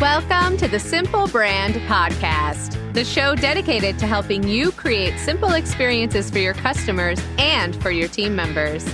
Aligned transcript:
Welcome 0.00 0.56
to 0.58 0.68
the 0.68 0.78
Simple 0.78 1.26
Brand 1.26 1.74
Podcast, 1.88 2.94
the 2.94 3.04
show 3.04 3.34
dedicated 3.34 3.98
to 3.98 4.06
helping 4.06 4.46
you 4.46 4.70
create 4.70 5.18
simple 5.18 5.54
experiences 5.54 6.30
for 6.30 6.38
your 6.38 6.54
customers 6.54 7.20
and 7.36 7.74
for 7.82 7.90
your 7.90 8.06
team 8.06 8.36
members. 8.36 8.86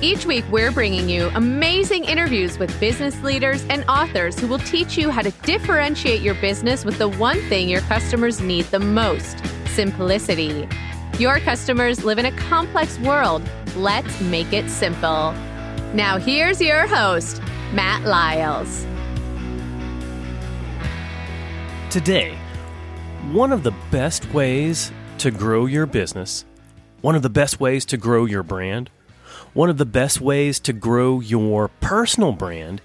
Each 0.00 0.26
week, 0.26 0.44
we're 0.50 0.72
bringing 0.72 1.08
you 1.08 1.30
amazing 1.36 2.06
interviews 2.06 2.58
with 2.58 2.78
business 2.80 3.22
leaders 3.22 3.64
and 3.70 3.84
authors 3.88 4.36
who 4.36 4.48
will 4.48 4.58
teach 4.58 4.98
you 4.98 5.10
how 5.10 5.22
to 5.22 5.30
differentiate 5.44 6.22
your 6.22 6.34
business 6.34 6.84
with 6.84 6.98
the 6.98 7.08
one 7.08 7.40
thing 7.42 7.68
your 7.68 7.82
customers 7.82 8.40
need 8.40 8.64
the 8.64 8.80
most 8.80 9.40
simplicity. 9.66 10.68
Your 11.20 11.38
customers 11.38 12.02
live 12.02 12.18
in 12.18 12.26
a 12.26 12.32
complex 12.32 12.98
world. 12.98 13.48
Let's 13.76 14.20
make 14.22 14.52
it 14.52 14.68
simple. 14.68 15.30
Now, 15.94 16.18
here's 16.18 16.60
your 16.60 16.88
host, 16.88 17.40
Matt 17.72 18.02
Lyles. 18.02 18.84
Today, 21.92 22.38
one 23.32 23.52
of 23.52 23.64
the 23.64 23.74
best 23.90 24.32
ways 24.32 24.90
to 25.18 25.30
grow 25.30 25.66
your 25.66 25.84
business, 25.84 26.46
one 27.02 27.14
of 27.14 27.20
the 27.20 27.28
best 27.28 27.60
ways 27.60 27.84
to 27.84 27.98
grow 27.98 28.24
your 28.24 28.42
brand, 28.42 28.88
one 29.52 29.68
of 29.68 29.76
the 29.76 29.84
best 29.84 30.18
ways 30.18 30.58
to 30.60 30.72
grow 30.72 31.20
your 31.20 31.68
personal 31.68 32.32
brand, 32.32 32.80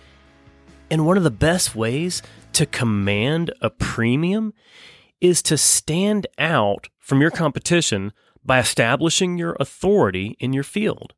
and 0.92 1.06
one 1.06 1.16
of 1.16 1.24
the 1.24 1.32
best 1.32 1.74
ways 1.74 2.22
to 2.52 2.66
command 2.66 3.54
a 3.62 3.70
premium 3.70 4.54
is 5.22 5.42
to 5.44 5.58
stand 5.58 6.28
out 6.38 6.90
from 7.00 7.22
your 7.22 7.32
competition 7.32 8.12
by 8.44 8.60
establishing 8.60 9.38
your 9.38 9.56
authority 9.58 10.36
in 10.38 10.52
your 10.52 10.64
field. 10.64 11.14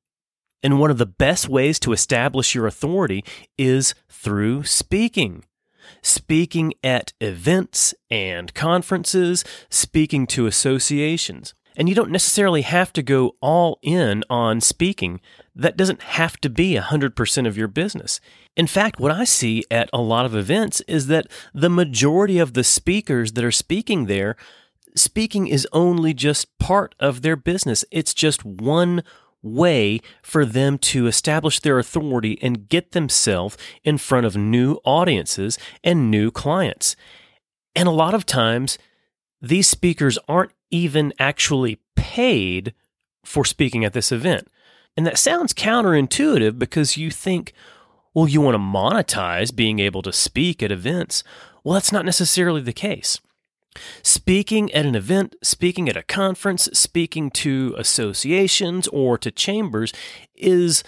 And 0.62 0.80
one 0.80 0.92
of 0.92 1.00
the 1.00 1.08
best 1.08 1.50
ways 1.50 1.80
to 1.80 1.94
establish 1.94 2.54
your 2.54 2.68
authority 2.68 3.26
is 3.58 3.96
through 4.08 4.66
speaking 4.66 5.44
speaking 6.02 6.74
at 6.84 7.14
events 7.20 7.94
and 8.10 8.54
conferences, 8.54 9.44
speaking 9.70 10.28
to 10.28 10.46
associations. 10.46 11.54
And 11.76 11.88
you 11.88 11.96
don't 11.96 12.12
necessarily 12.12 12.64
have 12.64 12.92
to 12.94 13.02
go 13.02 13.36
all 13.42 13.80
in 13.82 14.24
on 14.30 14.60
speaking. 14.60 15.22
That 15.56 15.78
doesn't 15.78 16.02
have 16.02 16.38
to 16.42 16.50
be 16.50 16.76
100% 16.76 17.48
of 17.48 17.58
your 17.58 17.70
business. 17.70 18.20
In 18.58 18.68
fact, 18.68 19.00
what 19.00 19.12
I 19.12 19.24
see 19.24 19.64
at 19.72 19.90
a 19.94 20.02
lot 20.02 20.26
of 20.26 20.36
events 20.36 20.82
is 20.90 21.08
that 21.08 21.28
the 21.54 21.70
majority 21.70 22.38
of 22.38 22.54
the 22.54 22.66
speakers 22.66 23.32
that 23.34 23.46
are 23.46 23.52
speaking 23.52 24.08
there, 24.08 24.36
speaking 24.96 25.48
is 25.48 25.68
only 25.72 26.14
just 26.14 26.58
part 26.60 26.96
of 27.00 27.22
their 27.22 27.38
business. 27.38 27.86
It's 27.92 28.14
just 28.14 28.44
one 28.44 29.04
way 29.42 30.00
for 30.22 30.46
them 30.46 30.78
to 30.78 31.08
establish 31.08 31.60
their 31.60 31.80
authority 31.80 32.38
and 32.42 32.70
get 32.70 32.92
themselves 32.92 33.58
in 33.84 33.98
front 33.98 34.26
of 34.26 34.36
new 34.36 34.80
audiences 34.84 35.58
and 35.84 36.12
new 36.12 36.32
clients. 36.32 36.96
And 37.76 37.88
a 37.88 37.92
lot 37.92 38.14
of 38.14 38.26
times, 38.26 38.78
these 39.42 39.68
speakers 39.68 40.18
aren't 40.28 40.52
even 40.72 41.14
actually 41.20 41.80
paid 41.96 42.74
for 43.24 43.46
speaking 43.46 43.86
at 43.86 43.94
this 43.94 44.12
event. 44.12 44.48
And 44.98 45.06
that 45.06 45.18
sounds 45.18 45.54
counterintuitive 45.54 46.60
because 46.60 46.98
you 46.98 47.10
think, 47.10 47.54
well, 48.14 48.28
you 48.28 48.42
want 48.42 48.56
to 48.56 48.60
monetize 48.60 49.56
being 49.56 49.80
able 49.80 50.02
to 50.02 50.12
speak 50.12 50.62
at 50.62 50.72
events. 50.72 51.24
Well, 51.64 51.76
that's 51.76 51.92
not 51.92 52.06
necessarily 52.06 52.62
the 52.62 52.74
case. 52.74 53.20
Speaking 54.04 54.72
at 54.74 54.86
an 54.86 54.96
event, 54.96 55.36
speaking 55.44 55.90
at 55.90 55.98
a 55.98 56.04
conference, 56.04 56.70
speaking 56.74 57.30
to 57.32 57.76
associations 57.78 58.88
or 58.90 59.18
to 59.18 59.32
chambers 59.32 59.94
is 60.36 60.84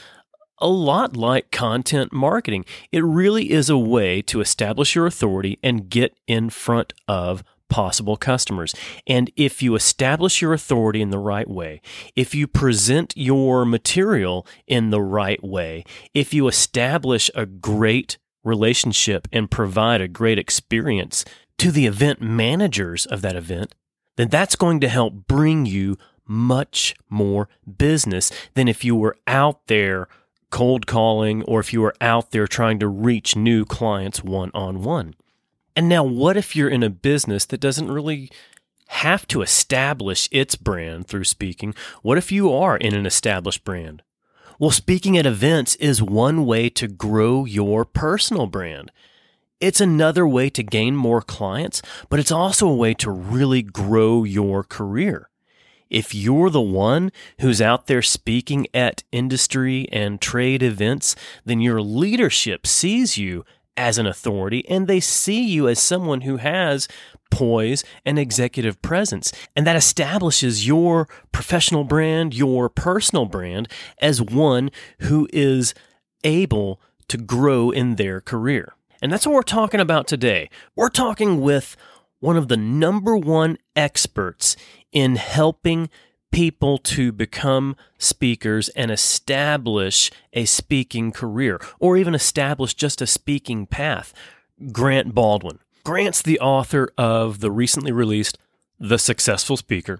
a 0.59 0.67
lot 0.67 1.17
like 1.17 1.51
content 1.51 2.13
marketing. 2.13 2.65
It 2.91 3.03
really 3.03 3.51
is 3.51 3.69
a 3.69 3.77
way 3.77 4.21
to 4.23 4.41
establish 4.41 4.95
your 4.95 5.07
authority 5.07 5.59
and 5.63 5.89
get 5.89 6.15
in 6.27 6.49
front 6.49 6.93
of 7.07 7.43
possible 7.69 8.17
customers. 8.17 8.75
And 9.07 9.31
if 9.35 9.63
you 9.63 9.75
establish 9.75 10.41
your 10.41 10.53
authority 10.53 11.01
in 11.01 11.09
the 11.09 11.17
right 11.17 11.49
way, 11.49 11.81
if 12.15 12.35
you 12.35 12.45
present 12.45 13.13
your 13.15 13.65
material 13.65 14.45
in 14.67 14.91
the 14.91 15.01
right 15.01 15.41
way, 15.43 15.85
if 16.13 16.33
you 16.33 16.47
establish 16.47 17.31
a 17.33 17.45
great 17.45 18.17
relationship 18.43 19.27
and 19.31 19.49
provide 19.49 20.01
a 20.01 20.07
great 20.07 20.37
experience 20.37 21.23
to 21.61 21.69
the 21.71 21.85
event 21.85 22.19
managers 22.19 23.05
of 23.05 23.21
that 23.21 23.35
event, 23.35 23.75
then 24.15 24.29
that's 24.29 24.55
going 24.55 24.79
to 24.79 24.89
help 24.89 25.27
bring 25.27 25.67
you 25.67 25.95
much 26.25 26.95
more 27.07 27.47
business 27.77 28.31
than 28.55 28.67
if 28.67 28.83
you 28.83 28.95
were 28.95 29.15
out 29.27 29.67
there 29.67 30.07
cold 30.49 30.87
calling 30.87 31.43
or 31.43 31.59
if 31.59 31.71
you 31.71 31.79
were 31.79 31.93
out 32.01 32.31
there 32.31 32.47
trying 32.47 32.79
to 32.79 32.87
reach 32.87 33.35
new 33.35 33.63
clients 33.63 34.23
one 34.23 34.49
on 34.55 34.81
one. 34.81 35.13
And 35.75 35.87
now, 35.87 36.03
what 36.03 36.35
if 36.35 36.55
you're 36.55 36.67
in 36.67 36.81
a 36.81 36.89
business 36.89 37.45
that 37.45 37.59
doesn't 37.61 37.91
really 37.91 38.31
have 38.87 39.27
to 39.27 39.43
establish 39.43 40.27
its 40.31 40.55
brand 40.55 41.05
through 41.05 41.25
speaking? 41.25 41.75
What 42.01 42.17
if 42.17 42.31
you 42.31 42.51
are 42.51 42.75
in 42.75 42.95
an 42.95 43.05
established 43.05 43.63
brand? 43.63 44.01
Well, 44.57 44.71
speaking 44.71 45.15
at 45.15 45.27
events 45.27 45.75
is 45.75 46.01
one 46.01 46.43
way 46.43 46.69
to 46.69 46.87
grow 46.87 47.45
your 47.45 47.85
personal 47.85 48.47
brand. 48.47 48.91
It's 49.61 49.79
another 49.79 50.27
way 50.27 50.49
to 50.49 50.63
gain 50.63 50.95
more 50.95 51.21
clients, 51.21 51.83
but 52.09 52.19
it's 52.19 52.31
also 52.31 52.67
a 52.67 52.75
way 52.75 52.95
to 52.95 53.11
really 53.11 53.61
grow 53.61 54.23
your 54.23 54.63
career. 54.63 55.29
If 55.87 56.15
you're 56.15 56.49
the 56.49 56.59
one 56.59 57.11
who's 57.41 57.61
out 57.61 57.85
there 57.85 58.01
speaking 58.01 58.65
at 58.73 59.03
industry 59.11 59.87
and 59.91 60.19
trade 60.19 60.63
events, 60.63 61.15
then 61.45 61.61
your 61.61 61.79
leadership 61.79 62.65
sees 62.65 63.19
you 63.19 63.45
as 63.77 63.99
an 63.99 64.07
authority 64.07 64.67
and 64.67 64.87
they 64.87 64.99
see 64.99 65.43
you 65.43 65.67
as 65.67 65.79
someone 65.79 66.21
who 66.21 66.37
has 66.37 66.87
poise 67.29 67.83
and 68.03 68.17
executive 68.17 68.81
presence. 68.81 69.31
And 69.55 69.67
that 69.67 69.75
establishes 69.75 70.65
your 70.65 71.07
professional 71.31 71.83
brand, 71.83 72.33
your 72.33 72.67
personal 72.67 73.25
brand, 73.25 73.67
as 73.99 74.23
one 74.23 74.71
who 75.01 75.27
is 75.31 75.75
able 76.23 76.81
to 77.09 77.17
grow 77.17 77.69
in 77.69 77.97
their 77.97 78.21
career. 78.21 78.73
And 79.01 79.11
that's 79.11 79.25
what 79.25 79.33
we're 79.33 79.41
talking 79.41 79.79
about 79.79 80.07
today. 80.07 80.49
We're 80.75 80.89
talking 80.89 81.41
with 81.41 81.75
one 82.19 82.37
of 82.37 82.47
the 82.47 82.57
number 82.57 83.17
one 83.17 83.57
experts 83.75 84.55
in 84.91 85.15
helping 85.15 85.89
people 86.31 86.77
to 86.77 87.11
become 87.11 87.75
speakers 87.97 88.69
and 88.69 88.89
establish 88.89 90.11
a 90.33 90.45
speaking 90.45 91.11
career 91.11 91.59
or 91.79 91.97
even 91.97 92.15
establish 92.15 92.73
just 92.73 93.01
a 93.01 93.07
speaking 93.07 93.65
path. 93.65 94.13
Grant 94.71 95.13
Baldwin. 95.13 95.59
Grant's 95.83 96.21
the 96.21 96.39
author 96.39 96.93
of 96.97 97.39
the 97.39 97.51
recently 97.51 97.91
released 97.91 98.37
The 98.79 98.99
Successful 98.99 99.57
Speaker. 99.57 99.99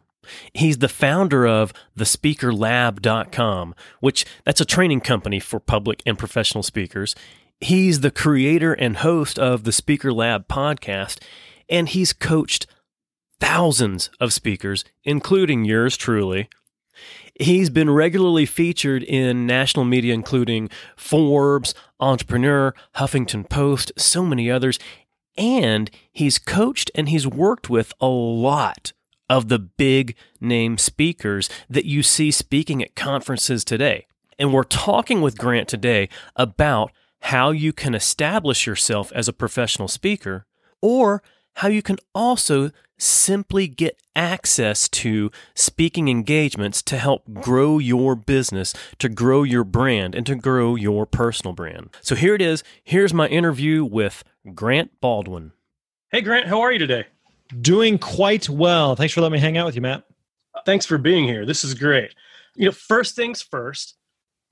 He's 0.54 0.78
the 0.78 0.88
founder 0.88 1.48
of 1.48 1.74
thespeakerlab.com, 1.98 3.76
which 4.00 4.26
that's 4.46 4.62
a 4.62 4.66
training 4.66 5.02
company 5.02 5.40
for 5.40 5.60
public 5.60 6.04
and 6.06 6.18
professional 6.18 6.64
speakers. 6.64 7.16
He's 7.62 8.00
the 8.00 8.10
creator 8.10 8.74
and 8.74 8.98
host 8.98 9.38
of 9.38 9.66
the 9.66 9.72
Speaker 9.72 10.12
Lab 10.12 10.48
podcast, 10.48 11.20
and 11.70 11.88
he's 11.88 12.12
coached 12.12 12.66
thousands 13.40 14.10
of 14.20 14.34
speakers, 14.34 14.84
including 15.04 15.64
yours 15.64 15.96
truly. 15.96 16.50
He's 17.40 17.70
been 17.70 17.92
regularly 17.92 18.48
featured 18.48 19.04
in 19.04 19.46
national 19.46 19.86
media, 19.86 20.16
including 20.16 20.72
Forbes, 20.98 21.76
Entrepreneur, 22.00 22.74
Huffington 22.96 23.48
Post, 23.48 23.92
so 23.96 24.26
many 24.26 24.50
others. 24.50 24.80
And 25.38 25.92
he's 26.12 26.40
coached 26.40 26.90
and 26.96 27.10
he's 27.10 27.28
worked 27.28 27.70
with 27.70 27.94
a 28.02 28.08
lot 28.08 28.92
of 29.30 29.50
the 29.50 29.60
big 29.60 30.16
name 30.40 30.80
speakers 30.80 31.48
that 31.70 31.86
you 31.86 32.02
see 32.02 32.32
speaking 32.32 32.82
at 32.84 32.96
conferences 32.96 33.64
today. 33.64 34.08
And 34.40 34.52
we're 34.52 34.64
talking 34.64 35.22
with 35.22 35.38
Grant 35.38 35.68
today 35.68 36.10
about 36.36 36.92
how 37.22 37.52
you 37.52 37.72
can 37.72 37.94
establish 37.96 38.66
yourself 38.66 39.12
as 39.14 39.28
a 39.28 39.34
professional 39.34 39.88
speaker, 39.88 40.46
or 40.82 41.22
how 41.56 41.68
you 41.68 41.82
can 41.82 41.98
also 42.16 42.72
simply 42.98 43.68
get 43.68 44.00
access 44.16 44.88
to 44.88 45.32
speaking 45.56 46.08
engagements 46.08 46.82
to 46.84 46.98
help 46.98 47.24
grow 47.34 47.80
your 47.80 48.16
business, 48.16 48.74
to 49.00 49.10
grow 49.10 49.44
your 49.44 49.64
brand, 49.64 50.14
and 50.14 50.26
to 50.26 50.36
grow 50.36 50.76
your 50.76 51.06
personal 51.06 51.54
brand. 51.54 51.90
So 52.02 52.16
here 52.16 52.36
it 52.36 52.42
is. 52.42 52.64
Here's 52.84 53.14
my 53.14 53.28
interview 53.28 53.84
with 53.84 54.24
Grant 54.54 55.00
Baldwin. 55.02 55.52
Hey, 56.12 56.22
Grant, 56.22 56.48
how 56.48 56.62
are 56.62 56.72
you 56.72 56.80
today? 56.80 57.08
Doing 57.60 57.98
quite 57.98 58.50
well. 58.50 58.96
Thanks 58.96 59.14
for 59.14 59.22
letting 59.22 59.34
me 59.34 59.40
hang 59.40 59.58
out 59.58 59.66
with 59.66 59.76
you, 59.76 59.82
Matt. 59.82 60.04
Thanks 60.66 60.86
for 60.86 60.98
being 60.98 61.26
here. 61.26 61.46
This 61.46 61.64
is 61.64 61.74
great. 61.74 62.14
You 62.56 62.66
know, 62.66 62.72
first 62.72 63.16
things 63.16 63.42
first, 63.42 63.96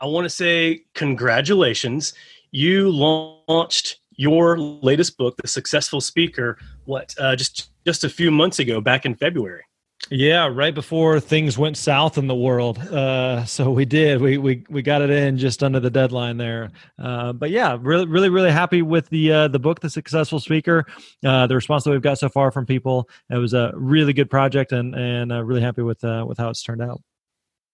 I 0.02 0.06
want 0.06 0.26
to 0.26 0.30
say 0.30 0.86
congratulations 0.96 2.14
you 2.52 2.90
launched 2.90 4.00
your 4.12 4.58
latest 4.58 5.18
book, 5.18 5.36
The 5.42 5.48
Successful 5.48 6.02
Speaker, 6.02 6.58
what 6.86 7.16
uh, 7.20 7.36
just 7.36 7.72
just 7.86 8.04
a 8.04 8.10
few 8.10 8.32
months 8.32 8.60
ago, 8.60 8.82
back 8.82 9.06
in 9.06 9.16
February. 9.16 9.64
Yeah, 10.10 10.48
right 10.48 10.74
before 10.74 11.20
things 11.20 11.58
went 11.58 11.78
south 11.78 12.18
in 12.18 12.28
the 12.28 12.36
world. 12.36 12.80
Uh, 12.80 13.46
so 13.46 13.70
we 13.70 13.86
did. 13.86 14.22
We, 14.22 14.38
we 14.38 14.64
we 14.70 14.82
got 14.82 15.02
it 15.02 15.10
in 15.10 15.38
just 15.38 15.62
under 15.62 15.80
the 15.80 15.90
deadline 15.90 16.38
there. 16.38 16.72
Uh, 16.98 17.34
but 17.34 17.52
yeah, 17.52 17.78
really, 17.80 18.08
really, 18.08 18.30
really 18.30 18.52
happy 18.52 18.82
with 18.82 19.10
the 19.10 19.32
uh, 19.32 19.48
the 19.50 19.60
book, 19.60 19.82
The 19.82 19.90
Successful 19.90 20.40
Speaker. 20.40 20.86
Uh, 21.24 21.48
the 21.48 21.56
response 21.56 21.84
that 21.84 21.92
we've 21.92 22.02
got 22.02 22.18
so 22.18 22.30
far 22.30 22.52
from 22.52 22.66
people. 22.66 23.10
It 23.30 23.38
was 23.38 23.54
a 23.54 23.72
really 23.76 24.14
good 24.14 24.30
project, 24.30 24.72
and 24.72 24.96
and 24.96 25.32
uh, 25.32 25.44
really 25.44 25.62
happy 25.62 25.82
with 25.82 26.04
uh, 26.04 26.26
with 26.28 26.38
how 26.38 26.50
it's 26.50 26.64
turned 26.64 26.82
out. 26.82 27.02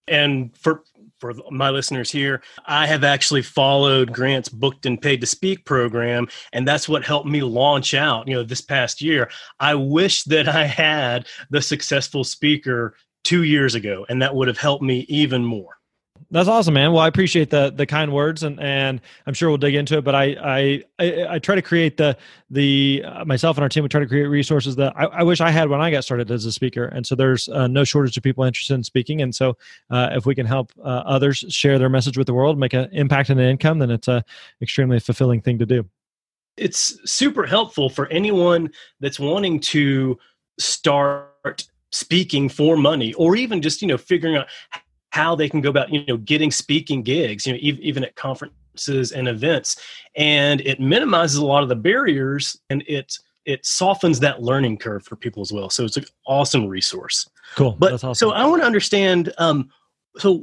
And 0.07 0.56
for 0.57 0.83
for 1.33 1.51
my 1.51 1.69
listeners 1.69 2.12
here, 2.12 2.42
I 2.66 2.86
have 2.88 3.04
actually 3.04 3.42
followed 3.42 4.13
Grant's 4.13 4.50
booked 4.50 4.86
and 4.86 5.01
paid 5.01 5.22
to 5.22 5.27
speak 5.27 5.66
program, 5.66 6.27
and 6.54 6.68
that's 6.68 6.88
what 6.89 7.04
helped 7.04 7.27
me 7.27 7.42
launch 7.42 7.94
out. 7.94 8.27
You 8.27 8.36
know, 8.36 8.44
this 8.44 8.62
past 8.62 9.01
year, 9.01 9.30
I 9.60 9.75
wish 9.75 10.24
that 10.25 10.48
I 10.48 10.66
had 10.66 11.27
the 11.50 11.62
successful 11.62 12.24
speaker 12.24 12.95
two 13.24 13.44
years 13.44 13.75
ago, 13.75 14.06
and 14.10 14.22
that 14.22 14.36
would 14.36 14.48
have 14.48 14.57
helped 14.57 14.83
me 14.83 15.06
even 15.10 15.44
more. 15.44 15.75
That's 16.35 16.49
awesome, 16.49 16.73
man. 16.73 16.91
Well, 16.91 17.01
I 17.01 17.07
appreciate 17.07 17.49
the 17.49 17.71
the 17.73 17.85
kind 17.85 18.11
words, 18.11 18.43
and 18.43 18.59
and 18.59 18.99
I'm 19.25 19.33
sure 19.33 19.47
we'll 19.47 19.57
dig 19.57 19.73
into 19.73 19.99
it. 19.99 20.03
But 20.03 20.15
I 20.15 20.83
I 20.99 21.29
I, 21.29 21.39
try 21.39 21.55
to 21.55 21.61
create 21.61 21.95
the 21.95 22.17
the 22.49 23.05
uh, 23.05 23.23
myself 23.23 23.55
and 23.55 23.63
our 23.63 23.69
team 23.69 23.83
would 23.83 23.91
try 23.91 24.01
to 24.01 24.05
create 24.05 24.25
resources 24.25 24.75
that 24.75 24.91
I, 24.97 25.05
I, 25.05 25.23
wish 25.23 25.39
I 25.39 25.49
had 25.49 25.69
when 25.69 25.79
I 25.79 25.91
got 25.91 26.03
started 26.03 26.29
as 26.29 26.43
a 26.43 26.51
speaker. 26.51 26.87
And 26.87 27.07
so 27.07 27.15
there's 27.15 27.47
uh, 27.47 27.67
no 27.67 27.85
shortage 27.85 28.17
of 28.17 28.23
people 28.23 28.43
interested 28.43 28.73
in 28.73 28.83
speaking. 28.83 29.21
And 29.21 29.33
so 29.33 29.55
uh, 29.89 30.09
if 30.11 30.25
we 30.25 30.35
can 30.35 30.45
help 30.45 30.73
uh, 30.79 31.03
others 31.05 31.37
share 31.47 31.79
their 31.79 31.87
message 31.87 32.17
with 32.17 32.27
the 32.27 32.33
world, 32.33 32.59
make 32.59 32.73
an 32.73 32.89
impact 32.91 33.29
in 33.29 33.39
an 33.39 33.49
income, 33.49 33.79
then 33.79 33.89
it's 33.89 34.09
a 34.09 34.21
extremely 34.61 34.99
fulfilling 34.99 35.39
thing 35.39 35.57
to 35.59 35.65
do. 35.65 35.85
It's 36.57 36.99
super 37.09 37.45
helpful 37.45 37.89
for 37.89 38.07
anyone 38.07 38.71
that's 38.99 39.21
wanting 39.21 39.61
to 39.61 40.19
start 40.59 41.65
speaking 41.93 42.49
for 42.49 42.75
money 42.75 43.13
or 43.13 43.38
even 43.38 43.61
just 43.61 43.81
you 43.81 43.88
know 43.88 43.97
figuring 43.97 44.35
out 44.35 44.47
how 45.15 45.33
they 45.33 45.47
can 45.47 45.62
go 45.62 45.69
about 45.69 45.94
you 45.94 46.03
know 46.07 46.17
getting 46.17 46.51
speaking 46.51 47.01
gigs 47.01 47.47
you 47.47 47.53
know 47.53 47.59
even 47.62 48.03
at 48.03 48.15
conferences 48.15 49.13
and 49.13 49.29
events. 49.29 49.81
And 50.17 50.59
it 50.62 50.81
minimizes 50.81 51.38
a 51.38 51.45
lot 51.45 51.63
of 51.63 51.69
the 51.69 51.75
barriers 51.75 52.57
and 52.69 52.83
it 52.85 53.17
it 53.45 53.65
softens 53.65 54.19
that 54.19 54.41
learning 54.41 54.77
curve 54.77 55.06
for 55.06 55.15
people 55.15 55.41
as 55.41 55.53
well. 55.53 55.69
So 55.69 55.85
it's 55.85 55.95
an 55.95 56.06
awesome 56.27 56.67
resource. 56.67 57.29
Cool. 57.56 57.77
But 57.79 57.94
awesome. 57.94 58.13
so 58.13 58.31
i 58.31 58.45
want 58.45 58.62
to 58.62 58.65
understand 58.65 59.31
um 59.38 59.69
so 60.17 60.41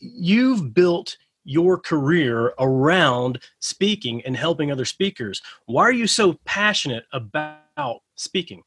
you've 0.00 0.74
built 0.74 1.16
your 1.44 1.78
career 1.78 2.52
around 2.58 3.38
speaking 3.60 4.22
and 4.26 4.36
helping 4.36 4.72
other 4.72 4.84
speakers. 4.84 5.40
Why 5.66 5.82
are 5.84 5.92
you 5.92 6.08
so 6.08 6.34
passionate 6.44 7.04
about 7.12 8.02
speaking 8.16 8.62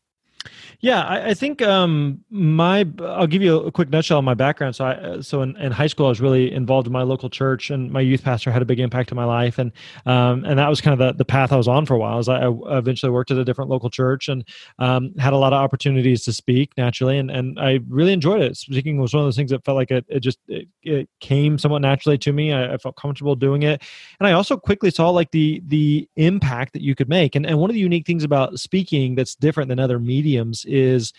yeah, 0.79 1.03
I, 1.03 1.29
I, 1.29 1.33
think 1.33 1.61
um, 1.61 2.23
my 2.29 2.85
I'll 3.01 3.27
give 3.27 3.41
you 3.41 3.57
a 3.57 3.71
quick 3.71 3.89
nutshell 3.89 4.19
of 4.19 4.25
my 4.25 4.33
background. 4.33 4.75
So, 4.75 4.85
I 4.85 5.21
so 5.21 5.41
in, 5.41 5.55
in, 5.55 5.71
high 5.71 5.87
school, 5.87 6.07
I 6.07 6.09
was 6.09 6.19
really 6.19 6.51
involved 6.51 6.87
in 6.87 6.93
my 6.93 7.03
local 7.03 7.29
church, 7.29 7.69
and 7.69 7.89
my 7.89 8.01
youth 8.01 8.21
pastor 8.21 8.51
had 8.51 8.61
a 8.61 8.65
big 8.65 8.81
impact 8.81 9.11
on 9.11 9.15
my 9.15 9.23
life, 9.23 9.57
and 9.57 9.71
um, 10.05 10.43
and 10.43 10.59
that 10.59 10.67
was 10.67 10.81
kind 10.81 10.99
of 10.99 10.99
the, 10.99 11.17
the 11.17 11.25
path 11.25 11.53
I 11.53 11.55
was 11.55 11.69
on 11.69 11.85
for 11.85 11.93
a 11.93 11.97
while. 11.97 12.19
As 12.19 12.27
I, 12.27 12.47
I 12.47 12.77
eventually 12.77 13.11
worked 13.11 13.31
at 13.31 13.37
a 13.37 13.45
different 13.45 13.69
local 13.69 13.89
church 13.89 14.27
and 14.27 14.45
um, 14.79 15.13
had 15.17 15.31
a 15.31 15.37
lot 15.37 15.53
of 15.53 15.61
opportunities 15.61 16.23
to 16.25 16.33
speak 16.33 16.71
naturally, 16.77 17.17
and 17.17 17.31
and 17.31 17.57
I 17.59 17.79
really 17.87 18.11
enjoyed 18.11 18.41
it. 18.41 18.57
Speaking 18.57 18.97
was 18.97 19.13
one 19.13 19.23
of 19.23 19.27
those 19.27 19.37
things 19.37 19.51
that 19.51 19.63
felt 19.63 19.77
like 19.77 19.89
it, 19.91 20.05
it 20.09 20.19
just 20.19 20.39
it, 20.49 20.67
it 20.81 21.09
came 21.21 21.57
somewhat 21.57 21.79
naturally 21.79 22.17
to 22.17 22.33
me. 22.33 22.51
I, 22.51 22.73
I, 22.73 22.77
felt 22.77 22.97
comfortable 22.97 23.35
doing 23.35 23.63
it, 23.63 23.81
and 24.19 24.27
I 24.27 24.33
also 24.33 24.57
quickly 24.57 24.91
saw 24.91 25.09
like 25.11 25.31
the 25.31 25.61
the 25.67 26.09
impact 26.17 26.73
that 26.73 26.81
you 26.81 26.93
could 26.93 27.07
make. 27.07 27.35
And 27.35 27.45
and 27.45 27.57
one 27.57 27.69
of 27.69 27.73
the 27.73 27.79
unique 27.79 28.05
things 28.05 28.25
about 28.25 28.59
speaking 28.59 29.15
that's 29.15 29.35
different 29.35 29.69
than 29.69 29.79
other 29.79 29.97
mediums 30.33 30.65
is 30.65 31.13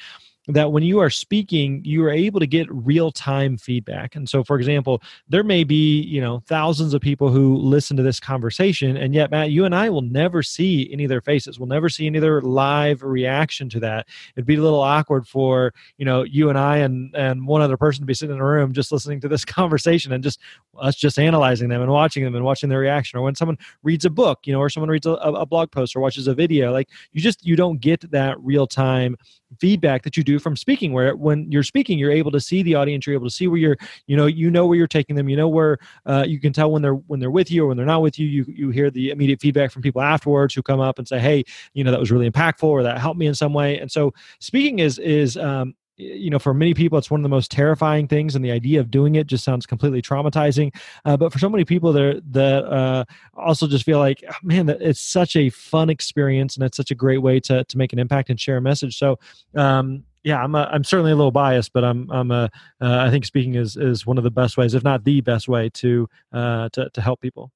that 0.48 0.72
when 0.72 0.82
you 0.82 0.98
are 0.98 1.10
speaking 1.10 1.80
you 1.84 2.04
are 2.04 2.10
able 2.10 2.38
to 2.38 2.46
get 2.46 2.70
real 2.70 3.10
time 3.10 3.56
feedback. 3.56 4.14
And 4.14 4.28
so 4.28 4.44
for 4.44 4.56
example 4.56 5.02
there 5.28 5.42
may 5.42 5.64
be 5.64 6.02
you 6.02 6.20
know 6.20 6.42
thousands 6.46 6.92
of 6.94 7.00
people 7.00 7.30
who 7.30 7.56
listen 7.56 7.96
to 7.96 8.02
this 8.02 8.20
conversation 8.20 8.96
and 8.96 9.14
yet 9.14 9.30
matt 9.30 9.50
you 9.50 9.64
and 9.64 9.74
i 9.74 9.88
will 9.88 10.02
never 10.02 10.42
see 10.42 10.90
any 10.92 11.04
of 11.04 11.08
their 11.08 11.20
faces. 11.20 11.58
We'll 11.58 11.68
never 11.68 11.88
see 11.88 12.06
any 12.06 12.18
of 12.18 12.22
their 12.22 12.40
live 12.42 13.02
reaction 13.02 13.68
to 13.70 13.80
that. 13.80 14.06
It'd 14.36 14.46
be 14.46 14.56
a 14.56 14.62
little 14.62 14.80
awkward 14.80 15.26
for 15.26 15.72
you 15.96 16.04
know 16.04 16.22
you 16.24 16.50
and 16.50 16.58
i 16.58 16.78
and 16.78 17.14
and 17.14 17.46
one 17.46 17.62
other 17.62 17.76
person 17.76 18.02
to 18.02 18.06
be 18.06 18.14
sitting 18.14 18.36
in 18.36 18.40
a 18.40 18.44
room 18.44 18.72
just 18.72 18.92
listening 18.92 19.20
to 19.20 19.28
this 19.28 19.44
conversation 19.44 20.12
and 20.12 20.22
just 20.22 20.40
us 20.78 20.96
just 20.96 21.18
analyzing 21.18 21.68
them 21.68 21.80
and 21.80 21.90
watching 21.90 22.24
them 22.24 22.34
and 22.34 22.44
watching 22.44 22.68
their 22.68 22.80
reaction. 22.80 23.18
Or 23.18 23.22
when 23.22 23.34
someone 23.34 23.58
reads 23.82 24.04
a 24.04 24.10
book 24.10 24.40
you 24.44 24.52
know 24.52 24.60
or 24.60 24.68
someone 24.68 24.90
reads 24.90 25.06
a, 25.06 25.12
a 25.12 25.46
blog 25.46 25.70
post 25.70 25.96
or 25.96 26.00
watches 26.00 26.26
a 26.26 26.34
video 26.34 26.72
like 26.72 26.88
you 27.12 27.20
just 27.20 27.44
you 27.46 27.56
don't 27.56 27.80
get 27.80 28.10
that 28.10 28.38
real 28.40 28.66
time 28.66 29.16
feedback 29.60 30.02
that 30.02 30.16
you 30.16 30.24
do 30.24 30.38
from 30.38 30.56
speaking 30.56 30.92
where 30.92 31.16
when 31.16 31.50
you're 31.50 31.62
speaking 31.62 31.98
you're 31.98 32.10
able 32.10 32.30
to 32.30 32.40
see 32.40 32.62
the 32.62 32.74
audience 32.74 33.06
you're 33.06 33.14
able 33.14 33.26
to 33.26 33.34
see 33.34 33.46
where 33.46 33.58
you're 33.58 33.76
you 34.06 34.16
know 34.16 34.26
you 34.26 34.50
know 34.50 34.66
where 34.66 34.76
you're 34.76 34.86
taking 34.86 35.16
them 35.16 35.28
you 35.28 35.36
know 35.36 35.48
where 35.48 35.78
uh, 36.06 36.24
you 36.26 36.40
can 36.40 36.52
tell 36.52 36.70
when 36.70 36.82
they're 36.82 36.94
when 36.94 37.20
they're 37.20 37.30
with 37.30 37.50
you 37.50 37.64
or 37.64 37.68
when 37.68 37.76
they're 37.76 37.86
not 37.86 38.02
with 38.02 38.18
you. 38.18 38.26
You 38.26 38.44
you 38.48 38.70
hear 38.70 38.90
the 38.90 39.10
immediate 39.10 39.40
feedback 39.40 39.70
from 39.70 39.82
people 39.82 40.02
afterwards 40.02 40.54
who 40.54 40.62
come 40.62 40.80
up 40.80 40.98
and 40.98 41.06
say 41.06 41.18
hey 41.18 41.44
you 41.72 41.84
know 41.84 41.90
that 41.90 42.00
was 42.00 42.10
really 42.10 42.30
impactful 42.30 42.64
or 42.64 42.82
that 42.82 42.98
helped 42.98 43.18
me 43.18 43.26
in 43.26 43.34
some 43.34 43.52
way. 43.52 43.78
And 43.78 43.90
so 43.90 44.12
speaking 44.40 44.78
is 44.78 44.98
is 44.98 45.36
um, 45.36 45.74
you 45.96 46.30
know 46.30 46.38
for 46.38 46.52
many 46.52 46.74
people 46.74 46.98
it's 46.98 47.10
one 47.10 47.20
of 47.20 47.22
the 47.22 47.28
most 47.28 47.50
terrifying 47.50 48.08
things 48.08 48.34
and 48.34 48.44
the 48.44 48.50
idea 48.50 48.80
of 48.80 48.90
doing 48.90 49.14
it 49.14 49.26
just 49.26 49.44
sounds 49.44 49.66
completely 49.66 50.02
traumatizing 50.02 50.74
uh, 51.04 51.16
but 51.16 51.32
for 51.32 51.38
so 51.38 51.48
many 51.48 51.64
people 51.64 51.92
that 51.92 52.20
that 52.30 52.64
uh, 52.64 53.04
also 53.34 53.66
just 53.66 53.84
feel 53.84 53.98
like 53.98 54.22
oh, 54.28 54.34
man 54.42 54.68
it's 54.68 55.00
such 55.00 55.36
a 55.36 55.50
fun 55.50 55.88
experience 55.88 56.56
and 56.56 56.64
it's 56.64 56.76
such 56.76 56.90
a 56.90 56.94
great 56.94 57.22
way 57.22 57.38
to 57.38 57.64
to 57.64 57.78
make 57.78 57.92
an 57.92 57.98
impact 57.98 58.30
and 58.30 58.40
share 58.40 58.56
a 58.56 58.62
message 58.62 58.98
so 58.98 59.18
um, 59.56 60.04
yeah, 60.24 60.42
I'm 60.42 60.54
a, 60.54 60.62
I'm 60.72 60.84
certainly 60.84 61.12
a 61.12 61.16
little 61.16 61.30
biased, 61.30 61.74
but 61.74 61.84
I'm 61.84 62.10
I'm 62.10 62.30
a 62.30 62.50
uh, 62.80 62.98
I 62.98 63.10
think 63.10 63.26
speaking 63.26 63.56
is 63.56 63.76
is 63.76 64.06
one 64.06 64.16
of 64.16 64.24
the 64.24 64.30
best 64.30 64.56
ways, 64.56 64.72
if 64.72 64.82
not 64.82 65.04
the 65.04 65.20
best 65.20 65.48
way 65.48 65.68
to 65.68 66.08
uh, 66.32 66.70
to 66.70 66.88
to 66.88 67.00
help 67.02 67.20
people. 67.20 67.52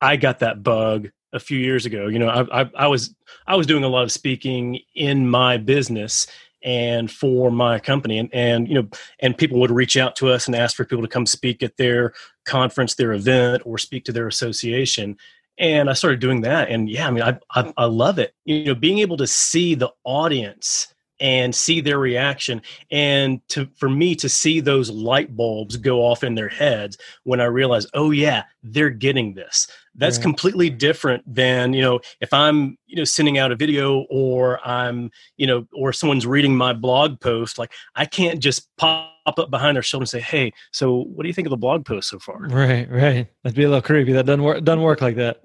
I 0.00 0.16
got 0.16 0.40
that 0.40 0.62
bug 0.62 1.10
a 1.32 1.38
few 1.38 1.58
years 1.58 1.86
ago. 1.86 2.08
You 2.08 2.18
know, 2.18 2.28
I, 2.28 2.62
I, 2.62 2.70
I 2.76 2.86
was 2.88 3.14
I 3.46 3.54
was 3.54 3.66
doing 3.66 3.84
a 3.84 3.88
lot 3.88 4.02
of 4.02 4.10
speaking 4.10 4.80
in 4.96 5.28
my 5.28 5.58
business, 5.58 6.26
and 6.62 7.10
for 7.10 7.50
my 7.50 7.78
company. 7.78 8.18
And, 8.18 8.28
and 8.32 8.68
you 8.68 8.74
know 8.74 8.88
and 9.20 9.36
people 9.36 9.60
would 9.60 9.70
reach 9.70 9.96
out 9.96 10.16
to 10.16 10.30
us 10.30 10.46
and 10.46 10.56
ask 10.56 10.76
for 10.76 10.84
people 10.84 11.02
to 11.02 11.08
come 11.08 11.26
speak 11.26 11.62
at 11.62 11.76
their 11.76 12.12
conference 12.44 12.94
their 12.94 13.12
event 13.12 13.62
or 13.64 13.78
speak 13.78 14.04
to 14.06 14.12
their 14.12 14.28
association. 14.28 15.16
And 15.58 15.88
i 15.88 15.94
started 15.94 16.20
doing 16.20 16.42
that. 16.42 16.68
And 16.68 16.88
yeah 16.88 17.08
i 17.08 17.10
mean 17.10 17.22
i 17.22 17.38
i, 17.50 17.72
I 17.76 17.84
love 17.84 18.18
it. 18.18 18.34
You 18.44 18.64
know 18.64 18.74
being 18.74 18.98
able 18.98 19.16
to 19.18 19.26
see 19.26 19.74
the 19.74 19.92
audience 20.04 20.94
and 21.20 21.54
see 21.54 21.80
their 21.80 21.98
reaction. 21.98 22.62
And 22.90 23.46
to 23.48 23.68
for 23.76 23.88
me 23.88 24.14
to 24.16 24.28
see 24.28 24.60
those 24.60 24.90
light 24.90 25.36
bulbs 25.36 25.76
go 25.76 26.00
off 26.00 26.24
in 26.24 26.34
their 26.34 26.48
heads 26.48 26.98
when 27.24 27.40
i 27.40 27.44
realize 27.44 27.86
oh 27.94 28.10
yeah 28.10 28.44
they're 28.62 28.90
getting 28.90 29.34
this. 29.34 29.68
That's 29.94 30.18
right. 30.18 30.22
completely 30.22 30.70
different 30.70 31.22
than 31.32 31.72
you 31.72 31.80
know 31.82 32.00
if 32.20 32.32
i'm 32.32 32.76
you 32.86 32.96
know 32.96 33.04
sending 33.04 33.38
out 33.38 33.52
a 33.52 33.56
video 33.56 34.00
or 34.10 34.60
i'm 34.66 35.10
you 35.36 35.46
know 35.46 35.66
or 35.72 35.92
someone's 35.92 36.26
reading 36.26 36.54
my 36.54 36.72
blog 36.72 37.18
post 37.20 37.58
like 37.58 37.72
i 37.94 38.04
can't 38.04 38.40
just 38.40 38.68
pop 38.76 39.10
up 39.26 39.50
behind 39.50 39.76
their 39.76 39.82
shoulder 39.82 40.02
and 40.02 40.08
say 40.08 40.20
hey 40.20 40.52
so 40.72 41.04
what 41.04 41.22
do 41.22 41.28
you 41.28 41.32
think 41.32 41.46
of 41.46 41.50
the 41.50 41.56
blog 41.56 41.84
post 41.84 42.08
so 42.08 42.18
far? 42.18 42.40
Right 42.48 42.90
right. 42.90 43.28
That'd 43.42 43.56
be 43.56 43.64
a 43.64 43.68
little 43.68 43.82
creepy. 43.82 44.12
That 44.12 44.26
doesn't 44.26 44.42
work 44.42 44.64
doesn't 44.64 44.82
work 44.82 45.00
like 45.00 45.16
that. 45.16 45.42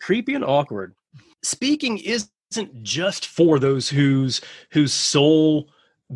Creepy 0.00 0.34
and 0.34 0.44
awkward. 0.44 0.94
Speaking 1.42 1.98
is 1.98 2.28
isn't 2.50 2.82
just 2.82 3.26
for 3.26 3.58
those 3.58 3.88
whose 3.88 4.40
whose 4.70 4.92
sole 4.92 5.68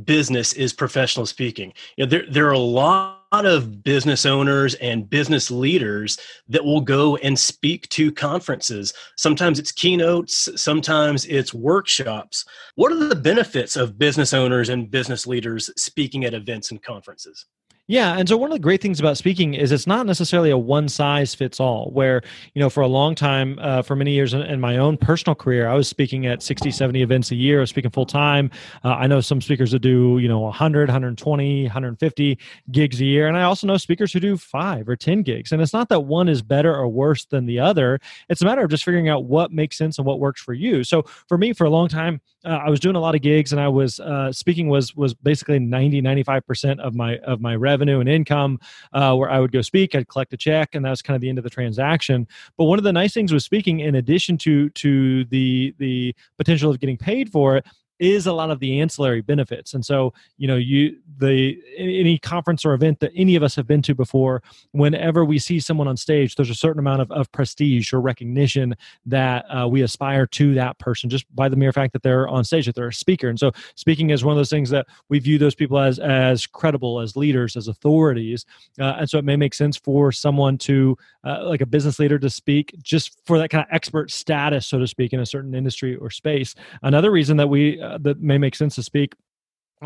business 0.05 0.53
is 0.55 0.73
professional 0.73 1.26
speaking. 1.26 1.73
You 1.97 2.05
know, 2.05 2.11
there 2.11 2.25
there 2.29 2.49
are 2.49 2.53
a 2.53 2.59
lot 2.59 3.21
of 3.33 3.83
business 3.83 4.26
owners 4.26 4.75
and 4.76 5.09
business 5.09 5.50
leaders 5.50 6.19
that 6.49 6.64
will 6.64 6.81
go 6.81 7.17
and 7.17 7.38
speak 7.38 7.88
to 7.91 8.12
conferences. 8.12 8.93
Sometimes 9.17 9.59
it's 9.59 9.73
keynotes, 9.73 10.49
sometimes 10.61 11.25
it's 11.26 11.55
workshops. 11.55 12.45
What 12.75 12.93
are 12.93 13.09
the 13.09 13.17
benefits 13.17 13.76
of 13.76 13.99
business 13.99 14.33
owners 14.33 14.69
and 14.69 14.91
business 14.91 15.26
leaders 15.26 15.71
speaking 15.76 16.25
at 16.25 16.35
events 16.35 16.71
and 16.71 16.83
conferences? 16.83 17.47
Yeah, 17.87 18.17
and 18.17 18.26
so 18.26 18.38
one 18.38 18.50
of 18.50 18.55
the 18.55 18.62
great 18.62 18.81
things 18.81 18.99
about 18.99 19.19
speaking 19.19 19.53
is 19.53 19.71
it's 19.71 19.87
not 19.87 20.07
necessarily 20.07 20.49
a 20.49 20.57
one 20.57 20.88
size 20.88 21.35
fits 21.35 21.61
all. 21.61 21.91
Where 21.91 22.23
you 22.55 22.61
know, 22.61 22.71
for 22.71 22.81
a 22.81 22.87
long 22.87 23.14
time, 23.14 23.59
uh, 23.61 23.83
for 23.83 23.95
many 23.95 24.12
years 24.12 24.33
in, 24.33 24.41
in, 24.41 24.59
my 24.59 24.79
own 24.79 24.97
personal 24.97 25.35
career, 25.35 25.69
I 25.69 25.75
was 25.75 25.87
speaking 25.87 26.25
at 26.25 26.43
60, 26.43 26.71
70 26.71 27.03
events 27.03 27.31
a 27.31 27.35
year. 27.35 27.59
I 27.59 27.61
was 27.61 27.69
speaking 27.69 27.91
full 27.91 28.07
time. 28.07 28.50
Uh, 28.85 28.95
I 28.95 29.07
know 29.07 29.21
some 29.21 29.43
speakers 29.43 29.73
that 29.73 29.81
do 29.81 30.17
you 30.19 30.29
know 30.29 30.41
100, 30.41 30.88
120, 30.88 31.64
150 31.64 32.38
gigs 32.71 33.03
a 33.03 33.05
year, 33.05 33.29
and 33.29 33.37
I 33.37 33.43
also 33.43 33.67
know 33.67 33.76
speakers 33.76 34.14
who 34.14 34.21
do 34.21 34.38
five 34.38 34.88
or 34.88 34.97
10 34.97 35.21
gigs. 35.21 35.53
And 35.53 35.61
it's 35.61 35.75
not 35.75 35.91
that 35.91 36.00
one 36.00 36.31
is 36.31 36.41
better 36.41 36.75
or 36.75 36.88
worse 36.88 37.26
than 37.26 37.45
the 37.45 37.61
other. 37.61 38.00
It's 38.31 38.41
a 38.41 38.47
matter 38.47 38.62
of 38.62 38.71
just 38.71 38.85
figuring 38.85 39.11
out 39.11 39.25
what 39.25 39.53
makes 39.53 39.76
sense 39.76 39.99
and 39.99 40.07
what 40.07 40.21
works 40.21 40.41
for 40.41 40.55
you. 40.55 40.85
So 40.85 41.03
for 41.29 41.37
me, 41.37 41.53
for 41.53 41.64
a 41.64 41.71
long 41.71 41.88
time, 41.88 42.23
uh, 42.47 42.61
I 42.64 42.71
was 42.71 42.81
doing 42.81 42.97
a 42.97 43.00
lot 43.00 43.14
of 43.14 43.21
gigs, 43.21 43.53
and 43.53 43.61
I 43.61 43.69
was 43.69 44.00
uh, 44.00 44.33
speaking 44.33 44.69
was 44.69 44.97
was 44.97 45.12
basically 45.12 45.59
90, 45.59 46.00
95 46.00 46.47
percent 46.47 46.81
of 46.81 46.95
my 46.95 47.19
of 47.19 47.43
my 47.43 47.55
revenue 47.55 47.74
revenue 47.75 48.00
and 48.00 48.09
income 48.09 48.61
uh, 48.93 49.14
where 49.14 49.31
I 49.31 49.40
would 49.40 49.52
go 49.52 49.62
speak, 49.62 49.95
I'd 49.95 50.09
collect 50.09 50.33
a 50.33 50.37
check, 50.37 50.75
and 50.75 50.85
that 50.85 50.90
was 50.90 51.02
kind 51.02 51.16
of 51.16 51.21
the 51.21 51.28
end 51.28 51.38
of 51.38 51.45
the 51.45 51.50
transaction. 51.50 52.26
But 52.57 52.64
one 52.64 52.78
of 52.78 52.85
the 52.85 52.93
nice 52.93 53.12
things 53.14 53.33
with 53.33 53.43
speaking, 53.43 53.81
in 53.81 53.95
addition 53.97 54.38
to 54.38 54.71
to 54.71 55.25
the 55.25 55.75
the 55.78 56.14
potential 56.38 56.71
of 56.71 56.78
getting 56.81 56.97
paid 56.97 57.31
for 57.31 57.57
it, 57.57 57.66
is 57.98 58.26
a 58.26 58.32
lot 58.32 58.50
of 58.50 58.60
the 58.60 58.80
ancillary 58.80 59.20
benefits. 59.20 59.74
And 59.74 59.84
so, 59.84 60.12
you 60.36 60.48
know, 60.48 60.56
you 60.56 60.96
the 61.18 61.56
any 61.76 62.18
conference 62.18 62.64
or 62.64 62.74
event 62.74 63.00
that 63.00 63.12
any 63.14 63.36
of 63.36 63.42
us 63.42 63.54
have 63.54 63.66
been 63.66 63.82
to 63.82 63.94
before, 63.94 64.42
whenever 64.72 65.24
we 65.24 65.38
see 65.38 65.60
someone 65.60 65.86
on 65.86 65.96
stage, 65.96 66.34
there's 66.34 66.50
a 66.50 66.54
certain 66.54 66.80
amount 66.80 67.02
of, 67.02 67.10
of 67.12 67.30
prestige 67.32 67.92
or 67.92 68.00
recognition 68.00 68.74
that 69.06 69.44
uh, 69.48 69.68
we 69.68 69.82
aspire 69.82 70.26
to 70.26 70.54
that 70.54 70.78
person 70.78 71.08
just 71.08 71.24
by 71.34 71.48
the 71.48 71.56
mere 71.56 71.72
fact 71.72 71.92
that 71.92 72.02
they're 72.02 72.28
on 72.28 72.44
stage, 72.44 72.66
that 72.66 72.74
they're 72.74 72.88
a 72.88 72.92
speaker. 72.92 73.28
And 73.28 73.38
so, 73.38 73.52
speaking 73.76 74.10
is 74.10 74.24
one 74.24 74.32
of 74.32 74.38
those 74.38 74.50
things 74.50 74.70
that 74.70 74.86
we 75.08 75.18
view 75.18 75.38
those 75.38 75.54
people 75.54 75.78
as 75.78 75.98
as 75.98 76.46
credible, 76.46 77.00
as 77.00 77.16
leaders, 77.16 77.56
as 77.56 77.68
authorities. 77.68 78.44
Uh, 78.78 78.96
and 78.98 79.08
so, 79.08 79.18
it 79.18 79.24
may 79.24 79.36
make 79.36 79.54
sense 79.54 79.76
for 79.76 80.10
someone 80.10 80.58
to, 80.58 80.96
uh, 81.24 81.44
like 81.44 81.60
a 81.60 81.66
business 81.66 81.98
leader, 81.98 82.18
to 82.18 82.30
speak 82.30 82.74
just 82.82 83.18
for 83.24 83.38
that 83.38 83.50
kind 83.50 83.64
of 83.64 83.72
expert 83.72 84.10
status, 84.10 84.66
so 84.66 84.78
to 84.78 84.86
speak, 84.86 85.12
in 85.12 85.20
a 85.20 85.26
certain 85.26 85.54
industry 85.54 85.96
or 85.96 86.10
space. 86.10 86.54
Another 86.82 87.10
reason 87.10 87.36
that 87.36 87.48
we 87.48 87.80
that 88.00 88.21
may 88.21 88.38
make 88.38 88.55
sense 88.55 88.75
to 88.75 88.83
speak 88.83 89.14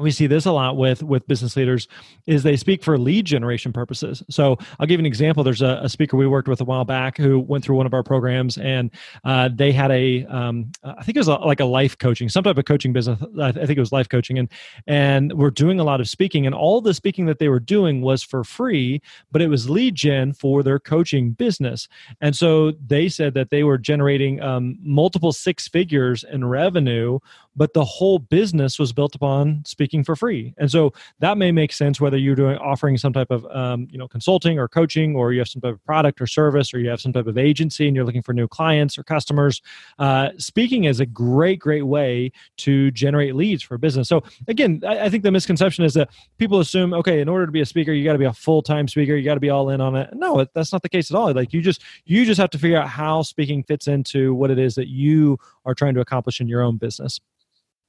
we 0.00 0.10
see 0.10 0.26
this 0.26 0.46
a 0.46 0.52
lot 0.52 0.76
with 0.76 1.02
with 1.02 1.26
business 1.26 1.56
leaders 1.56 1.88
is 2.26 2.42
they 2.42 2.56
speak 2.56 2.82
for 2.82 2.98
lead 2.98 3.24
generation 3.24 3.72
purposes. 3.72 4.22
So 4.30 4.58
i'll 4.78 4.86
give 4.86 4.98
you 5.00 5.02
an 5.02 5.06
example. 5.06 5.44
There's 5.44 5.62
a, 5.62 5.80
a 5.82 5.88
speaker 5.88 6.16
we 6.16 6.26
worked 6.26 6.48
with 6.48 6.60
a 6.60 6.64
while 6.64 6.84
back 6.84 7.16
who 7.16 7.40
went 7.40 7.64
through 7.64 7.76
one 7.76 7.86
of 7.86 7.94
our 7.94 8.02
programs 8.02 8.58
and 8.58 8.90
uh, 9.24 9.48
they 9.52 9.72
had 9.72 9.90
a 9.90 10.24
um, 10.26 10.70
i 10.84 11.02
think 11.02 11.16
it 11.16 11.20
was 11.20 11.28
a, 11.28 11.34
like 11.34 11.60
a 11.60 11.64
life 11.64 11.96
coaching 11.98 12.28
some 12.28 12.44
type 12.44 12.58
of 12.58 12.64
coaching 12.64 12.92
business. 12.92 13.20
I 13.40 13.52
think 13.52 13.70
it 13.70 13.80
was 13.80 13.92
life 13.92 14.08
coaching. 14.08 14.38
And 14.38 14.48
and 14.86 15.32
we're 15.32 15.50
doing 15.50 15.80
a 15.80 15.84
lot 15.84 16.00
of 16.00 16.08
speaking 16.08 16.46
and 16.46 16.54
all 16.54 16.80
the 16.80 16.94
speaking 16.94 17.26
that 17.26 17.38
they 17.38 17.48
were 17.48 17.60
doing 17.60 18.00
was 18.02 18.22
for 18.22 18.44
free 18.44 19.00
but 19.30 19.42
it 19.42 19.48
was 19.48 19.68
lead 19.68 19.94
gen 19.94 20.32
for 20.32 20.62
their 20.62 20.78
coaching 20.78 21.32
business. 21.32 21.88
And 22.20 22.36
so 22.36 22.72
they 22.86 23.08
said 23.08 23.34
that 23.34 23.50
they 23.50 23.64
were 23.64 23.78
generating 23.78 24.40
um, 24.42 24.78
multiple 24.80 25.32
six 25.32 25.68
figures 25.68 26.24
in 26.24 26.44
revenue 26.44 27.18
but 27.58 27.74
the 27.74 27.84
whole 27.84 28.20
business 28.20 28.78
was 28.78 28.92
built 28.92 29.16
upon 29.16 29.62
speaking 29.64 29.87
for 30.04 30.16
free. 30.16 30.54
And 30.58 30.70
so 30.70 30.92
that 31.20 31.38
may 31.38 31.52
make 31.52 31.72
sense 31.72 32.00
whether 32.00 32.16
you're 32.16 32.34
doing 32.34 32.56
offering 32.58 32.96
some 32.98 33.12
type 33.12 33.30
of 33.30 33.46
um, 33.46 33.88
you 33.90 33.98
know 33.98 34.08
consulting 34.08 34.58
or 34.58 34.68
coaching 34.68 35.16
or 35.16 35.32
you 35.32 35.38
have 35.40 35.48
some 35.48 35.60
type 35.60 35.74
of 35.74 35.84
product 35.84 36.20
or 36.20 36.26
service 36.26 36.72
or 36.72 36.78
you 36.78 36.88
have 36.88 37.00
some 37.00 37.12
type 37.12 37.26
of 37.26 37.38
agency 37.38 37.86
and 37.86 37.96
you're 37.96 38.04
looking 38.04 38.22
for 38.22 38.32
new 38.32 38.48
clients 38.48 38.98
or 38.98 39.02
customers. 39.02 39.62
Uh, 39.98 40.30
speaking 40.38 40.84
is 40.84 41.00
a 41.00 41.06
great 41.06 41.58
great 41.58 41.86
way 41.86 42.30
to 42.56 42.90
generate 42.90 43.34
leads 43.34 43.62
for 43.62 43.78
business. 43.78 44.08
So 44.08 44.22
again 44.46 44.82
I, 44.86 45.06
I 45.06 45.08
think 45.08 45.22
the 45.22 45.30
misconception 45.30 45.84
is 45.84 45.94
that 45.94 46.10
people 46.38 46.60
assume 46.60 46.92
okay 46.94 47.20
in 47.20 47.28
order 47.28 47.46
to 47.46 47.52
be 47.52 47.60
a 47.60 47.66
speaker 47.66 47.92
you 47.92 48.04
got 48.04 48.12
to 48.12 48.18
be 48.18 48.24
a 48.24 48.32
full-time 48.32 48.88
speaker 48.88 49.14
you 49.14 49.24
got 49.24 49.34
to 49.34 49.40
be 49.40 49.50
all 49.50 49.70
in 49.70 49.80
on 49.80 49.96
it. 49.96 50.10
No 50.14 50.46
that's 50.54 50.72
not 50.72 50.82
the 50.82 50.88
case 50.88 51.10
at 51.10 51.16
all. 51.16 51.32
Like 51.32 51.52
you 51.52 51.60
just 51.60 51.82
you 52.04 52.24
just 52.24 52.40
have 52.40 52.50
to 52.50 52.58
figure 52.58 52.78
out 52.78 52.88
how 52.88 53.22
speaking 53.22 53.62
fits 53.62 53.86
into 53.86 54.34
what 54.34 54.50
it 54.50 54.58
is 54.58 54.74
that 54.74 54.88
you 54.88 55.38
are 55.64 55.74
trying 55.74 55.94
to 55.94 56.00
accomplish 56.00 56.40
in 56.40 56.48
your 56.48 56.62
own 56.62 56.76
business. 56.76 57.20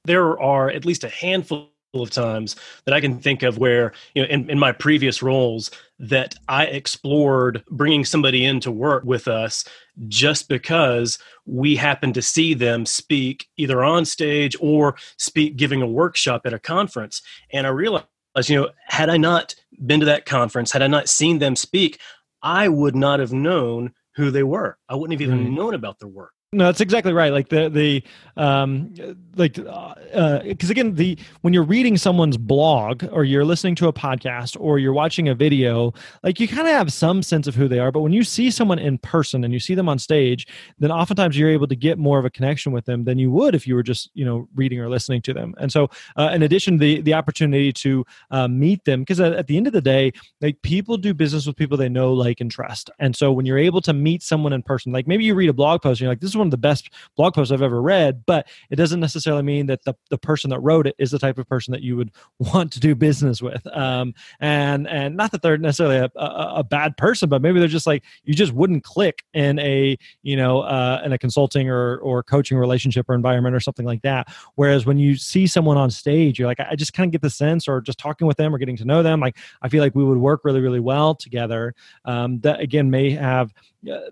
There 0.04 0.40
are 0.40 0.70
at 0.70 0.84
least 0.84 1.04
a 1.04 1.08
handful 1.08 1.69
of 1.94 2.10
times 2.10 2.56
that 2.84 2.94
I 2.94 3.00
can 3.00 3.18
think 3.18 3.42
of 3.42 3.58
where, 3.58 3.92
you 4.14 4.22
know, 4.22 4.28
in, 4.28 4.48
in 4.48 4.58
my 4.58 4.72
previous 4.72 5.22
roles, 5.22 5.70
that 5.98 6.36
I 6.48 6.66
explored 6.66 7.64
bringing 7.70 8.04
somebody 8.04 8.44
in 8.44 8.60
to 8.60 8.70
work 8.70 9.04
with 9.04 9.26
us 9.26 9.64
just 10.08 10.48
because 10.48 11.18
we 11.46 11.76
happened 11.76 12.14
to 12.14 12.22
see 12.22 12.54
them 12.54 12.86
speak 12.86 13.48
either 13.56 13.82
on 13.82 14.04
stage 14.04 14.56
or 14.60 14.96
speak 15.18 15.56
giving 15.56 15.82
a 15.82 15.86
workshop 15.86 16.42
at 16.44 16.54
a 16.54 16.58
conference. 16.58 17.22
And 17.52 17.66
I 17.66 17.70
realized, 17.70 18.06
you 18.46 18.56
know, 18.56 18.70
had 18.86 19.10
I 19.10 19.16
not 19.16 19.54
been 19.84 20.00
to 20.00 20.06
that 20.06 20.26
conference, 20.26 20.70
had 20.72 20.82
I 20.82 20.86
not 20.86 21.08
seen 21.08 21.38
them 21.38 21.56
speak, 21.56 22.00
I 22.42 22.68
would 22.68 22.94
not 22.94 23.20
have 23.20 23.32
known 23.32 23.92
who 24.14 24.30
they 24.30 24.42
were. 24.42 24.78
I 24.88 24.94
wouldn't 24.94 25.20
have 25.20 25.28
even 25.28 25.46
mm. 25.46 25.56
known 25.56 25.74
about 25.74 25.98
their 25.98 26.08
work. 26.08 26.32
No, 26.52 26.64
that's 26.64 26.80
exactly 26.80 27.12
right. 27.12 27.32
Like 27.32 27.48
the 27.48 27.68
the 27.68 28.02
um 28.36 28.92
like 29.36 29.54
because 29.54 29.70
uh, 30.12 30.70
again 30.70 30.96
the 30.96 31.16
when 31.42 31.54
you're 31.54 31.62
reading 31.62 31.96
someone's 31.96 32.36
blog 32.36 33.04
or 33.12 33.22
you're 33.22 33.44
listening 33.44 33.76
to 33.76 33.86
a 33.86 33.92
podcast 33.92 34.56
or 34.58 34.80
you're 34.80 34.92
watching 34.92 35.28
a 35.28 35.34
video, 35.36 35.94
like 36.24 36.40
you 36.40 36.48
kind 36.48 36.66
of 36.66 36.74
have 36.74 36.92
some 36.92 37.22
sense 37.22 37.46
of 37.46 37.54
who 37.54 37.68
they 37.68 37.78
are. 37.78 37.92
But 37.92 38.00
when 38.00 38.12
you 38.12 38.24
see 38.24 38.50
someone 38.50 38.80
in 38.80 38.98
person 38.98 39.44
and 39.44 39.52
you 39.54 39.60
see 39.60 39.76
them 39.76 39.88
on 39.88 40.00
stage, 40.00 40.48
then 40.80 40.90
oftentimes 40.90 41.38
you're 41.38 41.50
able 41.50 41.68
to 41.68 41.76
get 41.76 41.98
more 41.98 42.18
of 42.18 42.24
a 42.24 42.30
connection 42.30 42.72
with 42.72 42.84
them 42.84 43.04
than 43.04 43.16
you 43.16 43.30
would 43.30 43.54
if 43.54 43.64
you 43.64 43.76
were 43.76 43.84
just 43.84 44.10
you 44.14 44.24
know 44.24 44.48
reading 44.56 44.80
or 44.80 44.88
listening 44.88 45.22
to 45.22 45.32
them. 45.32 45.54
And 45.58 45.70
so, 45.70 45.88
uh, 46.16 46.30
in 46.32 46.42
addition, 46.42 46.78
the 46.78 47.00
the 47.00 47.14
opportunity 47.14 47.72
to 47.74 48.04
uh, 48.32 48.48
meet 48.48 48.84
them 48.84 49.02
because 49.02 49.20
at, 49.20 49.34
at 49.34 49.46
the 49.46 49.56
end 49.56 49.68
of 49.68 49.72
the 49.72 49.80
day, 49.80 50.10
like 50.40 50.60
people 50.62 50.96
do 50.96 51.14
business 51.14 51.46
with 51.46 51.54
people 51.54 51.76
they 51.76 51.88
know, 51.88 52.12
like, 52.12 52.40
and 52.40 52.50
trust. 52.50 52.90
And 52.98 53.14
so 53.14 53.30
when 53.30 53.46
you're 53.46 53.56
able 53.56 53.82
to 53.82 53.92
meet 53.92 54.24
someone 54.24 54.52
in 54.52 54.64
person, 54.64 54.90
like 54.90 55.06
maybe 55.06 55.22
you 55.22 55.36
read 55.36 55.48
a 55.48 55.52
blog 55.52 55.80
post 55.80 56.00
and 56.00 56.06
you're 56.06 56.10
like, 56.10 56.18
this 56.18 56.30
is 56.30 56.39
one 56.40 56.48
of 56.48 56.50
the 56.50 56.56
best 56.56 56.90
blog 57.16 57.34
posts 57.34 57.52
I've 57.52 57.62
ever 57.62 57.80
read, 57.80 58.24
but 58.26 58.48
it 58.70 58.76
doesn't 58.76 59.00
necessarily 59.00 59.42
mean 59.42 59.66
that 59.66 59.84
the, 59.84 59.94
the 60.08 60.18
person 60.18 60.50
that 60.50 60.60
wrote 60.60 60.86
it 60.86 60.96
is 60.98 61.10
the 61.10 61.18
type 61.18 61.38
of 61.38 61.48
person 61.48 61.72
that 61.72 61.82
you 61.82 61.96
would 61.96 62.10
want 62.38 62.72
to 62.72 62.80
do 62.80 62.94
business 62.94 63.40
with. 63.40 63.66
Um, 63.68 64.14
and 64.40 64.88
and 64.88 65.16
not 65.16 65.30
that 65.32 65.42
they're 65.42 65.58
necessarily 65.58 65.96
a, 65.96 66.10
a, 66.16 66.54
a, 66.56 66.64
bad 66.64 66.96
person, 66.96 67.28
but 67.28 67.42
maybe 67.42 67.58
they're 67.58 67.68
just 67.68 67.86
like 67.86 68.04
you 68.24 68.34
just 68.34 68.52
wouldn't 68.52 68.84
click 68.84 69.24
in 69.34 69.58
a 69.58 69.96
you 70.22 70.36
know 70.36 70.60
uh, 70.60 71.00
in 71.04 71.12
a 71.12 71.18
consulting 71.18 71.68
or 71.68 71.98
or 71.98 72.22
coaching 72.22 72.58
relationship 72.58 73.08
or 73.08 73.14
environment 73.14 73.54
or 73.54 73.60
something 73.60 73.86
like 73.86 74.02
that. 74.02 74.28
Whereas 74.54 74.86
when 74.86 74.98
you 74.98 75.16
see 75.16 75.46
someone 75.46 75.76
on 75.76 75.90
stage, 75.90 76.38
you're 76.38 76.48
like 76.48 76.60
I 76.60 76.74
just 76.74 76.92
kind 76.92 77.08
of 77.08 77.12
get 77.12 77.22
the 77.22 77.30
sense, 77.30 77.68
or 77.68 77.80
just 77.80 77.98
talking 77.98 78.26
with 78.26 78.36
them 78.36 78.54
or 78.54 78.58
getting 78.58 78.76
to 78.78 78.84
know 78.84 79.02
them, 79.02 79.20
like 79.20 79.36
I 79.62 79.68
feel 79.68 79.82
like 79.82 79.94
we 79.94 80.04
would 80.04 80.18
work 80.18 80.44
really 80.44 80.60
really 80.60 80.80
well 80.80 81.14
together. 81.14 81.74
Um, 82.04 82.40
that 82.40 82.60
again 82.60 82.90
may 82.90 83.10
have 83.10 83.52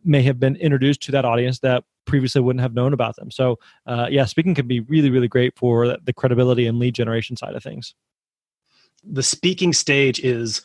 may 0.04 0.22
have 0.22 0.40
been 0.40 0.56
introduced 0.56 1.02
to 1.02 1.12
that 1.12 1.25
audience 1.25 1.60
that 1.60 1.84
previously 2.04 2.40
wouldn't 2.40 2.62
have 2.62 2.75
known 2.75 2.92
about 2.92 3.16
them. 3.16 3.30
So, 3.30 3.58
uh, 3.87 4.08
yeah, 4.10 4.25
speaking 4.25 4.54
can 4.54 4.66
be 4.66 4.80
really, 4.80 5.10
really 5.10 5.28
great 5.28 5.56
for 5.56 5.96
the 6.02 6.12
credibility 6.12 6.66
and 6.66 6.78
lead 6.78 6.94
generation 6.94 7.37
side 7.37 7.54
of 7.54 7.62
things. 7.62 7.94
The 9.04 9.22
speaking 9.22 9.72
stage 9.72 10.18
is 10.20 10.62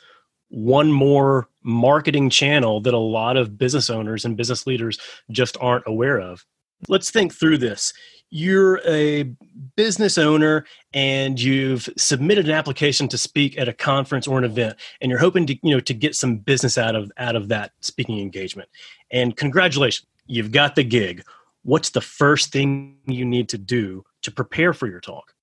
one 0.49 0.91
more 0.91 1.49
marketing 1.63 2.29
channel 2.29 2.79
that 2.81 2.93
a 2.93 2.99
lot 2.99 3.37
of 3.37 3.57
business 3.57 3.89
owners 3.89 4.23
and 4.23 4.37
business 4.37 4.67
leaders 4.67 4.99
just 5.31 5.57
aren't 5.59 5.83
aware 5.87 6.19
of. 6.19 6.45
Let's 6.87 7.11
think 7.11 7.33
through 7.33 7.57
this. 7.59 7.93
You're 8.35 8.81
a 8.83 9.31
business 9.75 10.17
owner 10.17 10.65
and 10.91 11.39
you've 11.39 11.87
submitted 11.97 12.45
an 12.45 12.51
application 12.51 13.07
to 13.09 13.17
speak 13.17 13.59
at 13.59 13.67
a 13.67 13.73
conference 13.73 14.27
or 14.27 14.39
an 14.39 14.43
event 14.43 14.75
and 15.01 15.11
you're 15.11 15.19
hoping 15.19 15.45
to, 15.45 15.53
you 15.61 15.71
know, 15.71 15.79
to 15.81 15.93
get 15.93 16.15
some 16.15 16.37
business 16.37 16.75
out 16.75 16.95
of 16.95 17.11
out 17.17 17.35
of 17.35 17.49
that 17.49 17.73
speaking 17.81 18.19
engagement. 18.19 18.69
And 19.11 19.37
congratulations, 19.37 20.07
you've 20.25 20.51
got 20.51 20.73
the 20.73 20.83
gig. 20.83 21.23
What's 21.61 21.91
the 21.91 22.01
first 22.01 22.51
thing 22.51 22.97
you 23.05 23.23
need 23.23 23.49
to 23.49 23.59
do 23.59 24.03
to 24.23 24.31
prepare 24.31 24.73
for 24.73 24.87
your 24.87 24.99
talk? 24.99 25.35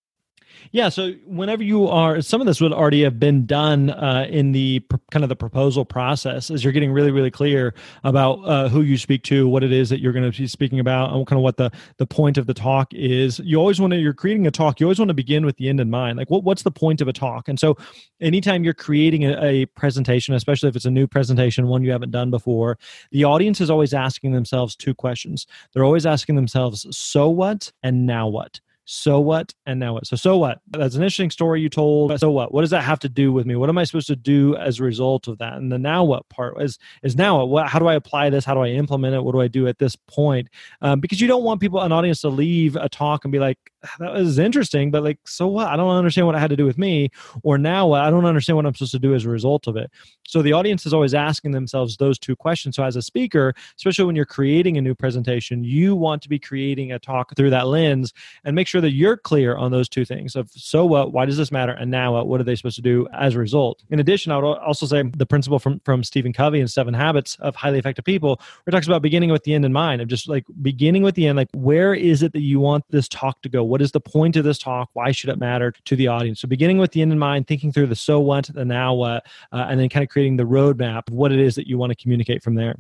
Yeah. 0.73 0.89
So 0.89 1.13
whenever 1.27 1.63
you 1.63 1.89
are, 1.89 2.21
some 2.21 2.41
of 2.41 2.47
this 2.47 2.61
would 2.61 2.73
already 2.73 3.03
have 3.03 3.19
been 3.19 3.47
done 3.47 3.91
uh, 3.91 4.27
in 4.29 4.53
the 4.53 4.81
pr- 4.81 4.97
kind 5.11 5.25
of 5.25 5.29
the 5.29 5.37
proposal 5.37 5.85
process, 5.85 6.51
as 6.51 6.63
you're 6.63 6.73
getting 6.73 6.93
really, 6.93 7.11
really 7.11 7.31
clear 7.31 7.75
about 8.05 8.35
uh, 8.45 8.69
who 8.69 8.83
you 8.83 8.97
speak 8.97 9.23
to, 9.25 9.49
what 9.49 9.65
it 9.65 9.73
is 9.73 9.89
that 9.91 10.01
you're 10.01 10.13
going 10.13 10.31
to 10.31 10.37
be 10.37 10.47
speaking 10.47 10.79
about, 10.79 11.13
and 11.13 11.27
kind 11.27 11.39
of 11.39 11.43
what 11.43 11.57
the 11.57 11.71
the 11.99 12.07
point 12.07 12.39
of 12.39 12.47
the 12.47 12.55
talk 12.55 12.93
is. 12.95 13.41
You 13.41 13.59
always 13.59 13.81
want 13.81 13.93
to, 13.93 13.99
you're 13.99 14.13
creating 14.15 14.47
a 14.47 14.51
talk. 14.51 14.81
You 14.81 14.87
always 14.87 14.99
want 14.99 15.09
to 15.09 15.15
begin 15.15 15.45
with 15.45 15.57
the 15.57 15.69
end 15.69 15.81
in 15.81 15.91
mind. 15.91 16.19
Like, 16.19 16.31
what, 16.31 16.45
what's 16.45 16.63
the 16.63 16.71
point 16.71 17.01
of 17.01 17.09
a 17.09 17.13
talk? 17.13 17.49
And 17.49 17.59
so, 17.59 17.77
anytime 18.21 18.63
you're 18.65 18.75
creating 18.75 19.25
a, 19.25 19.43
a 19.45 19.67
presentation, 19.67 20.35
especially 20.35 20.69
if 20.69 20.77
it's 20.77 20.85
a 20.85 20.91
new 20.91 21.07
presentation, 21.07 21.67
one 21.67 21.83
you 21.83 21.91
haven't 21.91 22.11
done 22.11 22.31
before, 22.31 22.79
the 23.11 23.25
audience 23.25 23.61
is 23.61 23.71
always 23.71 23.93
asking 23.93 24.33
themselves 24.33 24.77
two 24.77 24.95
questions. 24.95 25.47
They're 25.73 25.85
always 25.85 26.07
asking 26.07 26.37
themselves, 26.37 26.87
"So 26.97 27.29
what?" 27.29 27.73
and 27.83 28.07
"Now 28.07 28.29
what." 28.29 28.61
So 28.93 29.21
what? 29.21 29.55
And 29.67 29.79
now 29.79 29.95
what? 29.95 30.07
So 30.09 30.17
so 30.17 30.37
what? 30.37 30.59
That's 30.67 30.97
an 30.97 31.03
interesting 31.03 31.31
story 31.31 31.61
you 31.61 31.69
told. 31.69 32.19
So 32.19 32.29
what? 32.33 32.53
What 32.53 32.63
does 32.63 32.71
that 32.71 32.83
have 32.83 32.99
to 33.01 33.09
do 33.09 33.33
with 33.33 33.47
me? 33.47 33.55
What 33.55 33.69
am 33.69 33.79
i 33.79 33.85
supposed 33.85 34.09
to 34.09 34.17
do 34.17 34.57
as 34.57 34.81
a 34.81 34.83
result 34.83 35.29
of 35.29 35.39
that? 35.39 35.55
And 35.55 35.71
the 35.71 35.79
now 35.79 36.03
what 36.03 36.29
part 36.29 36.61
is 36.61 36.77
is 37.05 37.15
now 37.15 37.45
what? 37.45 37.69
How 37.69 37.79
do 37.79 37.87
i 37.87 37.95
apply 37.95 38.31
this? 38.31 38.45
How 38.45 38.53
do 38.53 38.61
i 38.61 38.69
implement 38.71 39.15
it? 39.15 39.23
What 39.23 39.31
do 39.31 39.41
i 39.41 39.47
do 39.47 39.69
at 39.69 39.79
this 39.79 39.95
point? 39.95 40.49
Um, 40.83 40.99
because 40.99 41.21
you 41.21 41.29
don't 41.29 41.45
want 41.45 41.61
people 41.61 41.81
an 41.81 41.93
audience 41.93 42.21
to 42.23 42.31
leave 42.31 42.75
a 42.75 42.89
talk 42.89 43.25
and 43.25 43.31
be 43.31 43.39
like 43.39 43.59
that 43.99 44.13
was 44.13 44.39
interesting, 44.39 44.91
but 44.91 45.03
like, 45.03 45.19
so 45.25 45.47
what? 45.47 45.69
I 45.69 45.77
don't 45.77 45.91
understand 45.91 46.27
what 46.27 46.37
it 46.37 46.39
had 46.39 46.51
to 46.51 46.57
do 46.57 46.65
with 46.65 46.79
me. 46.79 47.11
Or 47.43 47.59
now 47.59 47.93
I 47.93 48.11
don't 48.11 48.25
understand 48.25 48.57
what 48.57 48.67
I'm 48.67 48.75
supposed 48.75 48.93
to 48.93 48.99
do 48.99 49.15
as 49.15 49.25
a 49.25 49.31
result 49.31 49.67
of 49.67 49.77
it. 49.77 49.91
So 50.27 50.43
the 50.43 50.53
audience 50.53 50.87
is 50.87 50.95
always 50.95 51.15
asking 51.15 51.53
themselves 51.53 51.97
those 51.97 52.19
two 52.19 52.37
questions. 52.37 52.77
So 52.77 52.85
as 52.85 52.97
a 52.97 53.03
speaker, 53.03 53.55
especially 53.77 54.05
when 54.05 54.17
you're 54.17 54.25
creating 54.25 54.79
a 54.79 54.81
new 54.81 54.95
presentation, 54.95 55.65
you 55.65 55.97
want 55.97 56.23
to 56.23 56.29
be 56.29 56.39
creating 56.39 56.93
a 56.93 56.99
talk 56.99 57.35
through 57.37 57.51
that 57.51 57.67
lens 57.67 58.13
and 58.45 58.55
make 58.55 58.69
sure 58.69 58.81
that 58.81 58.93
you're 58.93 59.17
clear 59.17 59.57
on 59.57 59.73
those 59.73 59.89
two 59.89 60.05
things 60.05 60.37
of 60.37 60.51
so 60.51 60.85
what, 60.85 61.13
why 61.13 61.25
does 61.25 61.37
this 61.37 61.51
matter? 61.51 61.73
And 61.73 61.91
now 61.91 62.15
what, 62.15 62.29
what 62.29 62.41
are 62.41 62.45
they 62.45 62.55
supposed 62.55 62.77
to 62.77 62.83
do 62.83 63.09
as 63.13 63.35
a 63.35 63.39
result? 63.39 63.83
In 63.91 63.99
addition, 63.99 64.31
I 64.33 64.37
would 64.37 64.45
also 64.45 64.87
say 64.87 65.03
the 65.03 65.27
principle 65.27 65.59
from, 65.59 65.81
from 65.81 66.05
Stephen 66.05 66.33
Covey 66.33 66.61
and 66.61 66.71
Seven 66.71 66.95
Habits 66.95 67.37
of 67.41 67.57
Highly 67.57 67.79
Effective 67.79 68.05
People, 68.05 68.37
where 68.37 68.71
it 68.71 68.73
talks 68.73 68.87
about 68.87 69.03
beginning 69.03 69.31
with 69.31 69.45
the 69.45 69.55
end 69.55 69.65
in 69.65 69.73
mind 69.73 70.01
of 70.01 70.09
just 70.09 70.29
like 70.29 70.45
beginning 70.63 71.03
with 71.03 71.15
the 71.15 71.27
end, 71.27 71.37
like 71.37 71.49
where 71.55 71.95
is 71.95 72.23
it 72.23 72.33
that 72.33 72.43
you 72.43 72.61
want 72.61 72.85
this 72.91 73.09
talk 73.09 73.41
to 73.43 73.49
go? 73.49 73.65
What 73.71 73.81
is 73.81 73.93
the 73.93 74.01
point 74.01 74.37
of 74.37 74.45
this 74.45 74.59
talk? 74.59 74.91
Why 74.95 75.13
should 75.13 75.31
it 75.31 75.39
matter 75.39 75.73
to 75.85 75.97
the 75.97 76.09
audience? 76.09 76.41
So, 76.41 76.49
beginning 76.49 76.79
with 76.79 76.91
the 76.91 77.03
end 77.03 77.13
in 77.13 77.19
mind, 77.19 77.47
thinking 77.47 77.73
through 77.73 77.87
the 77.87 77.95
so 77.95 78.19
what, 78.19 78.51
the 78.53 78.65
now 78.65 78.95
what, 78.95 79.25
uh, 79.53 79.67
and 79.69 79.79
then 79.79 79.89
kind 79.89 80.03
of 80.03 80.11
creating 80.11 80.37
the 80.37 80.45
roadmap 80.45 81.09
of 81.09 81.15
what 81.15 81.31
it 81.31 81.39
is 81.39 81.55
that 81.55 81.69
you 81.69 81.79
want 81.79 81.91
to 81.91 81.97
communicate 81.97 82.43
from 82.43 82.57
there. 82.57 82.75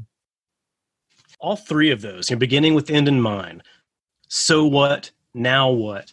All 1.38 1.54
three 1.54 1.90
of 1.90 2.00
those, 2.02 2.28
you 2.28 2.37
know, 2.37 2.40
beginning 2.40 2.75
with 2.75 2.90
end 2.90 3.06
in 3.06 3.20
mind, 3.20 3.62
so 4.26 4.66
what, 4.66 5.12
now 5.32 5.70
what. 5.70 6.12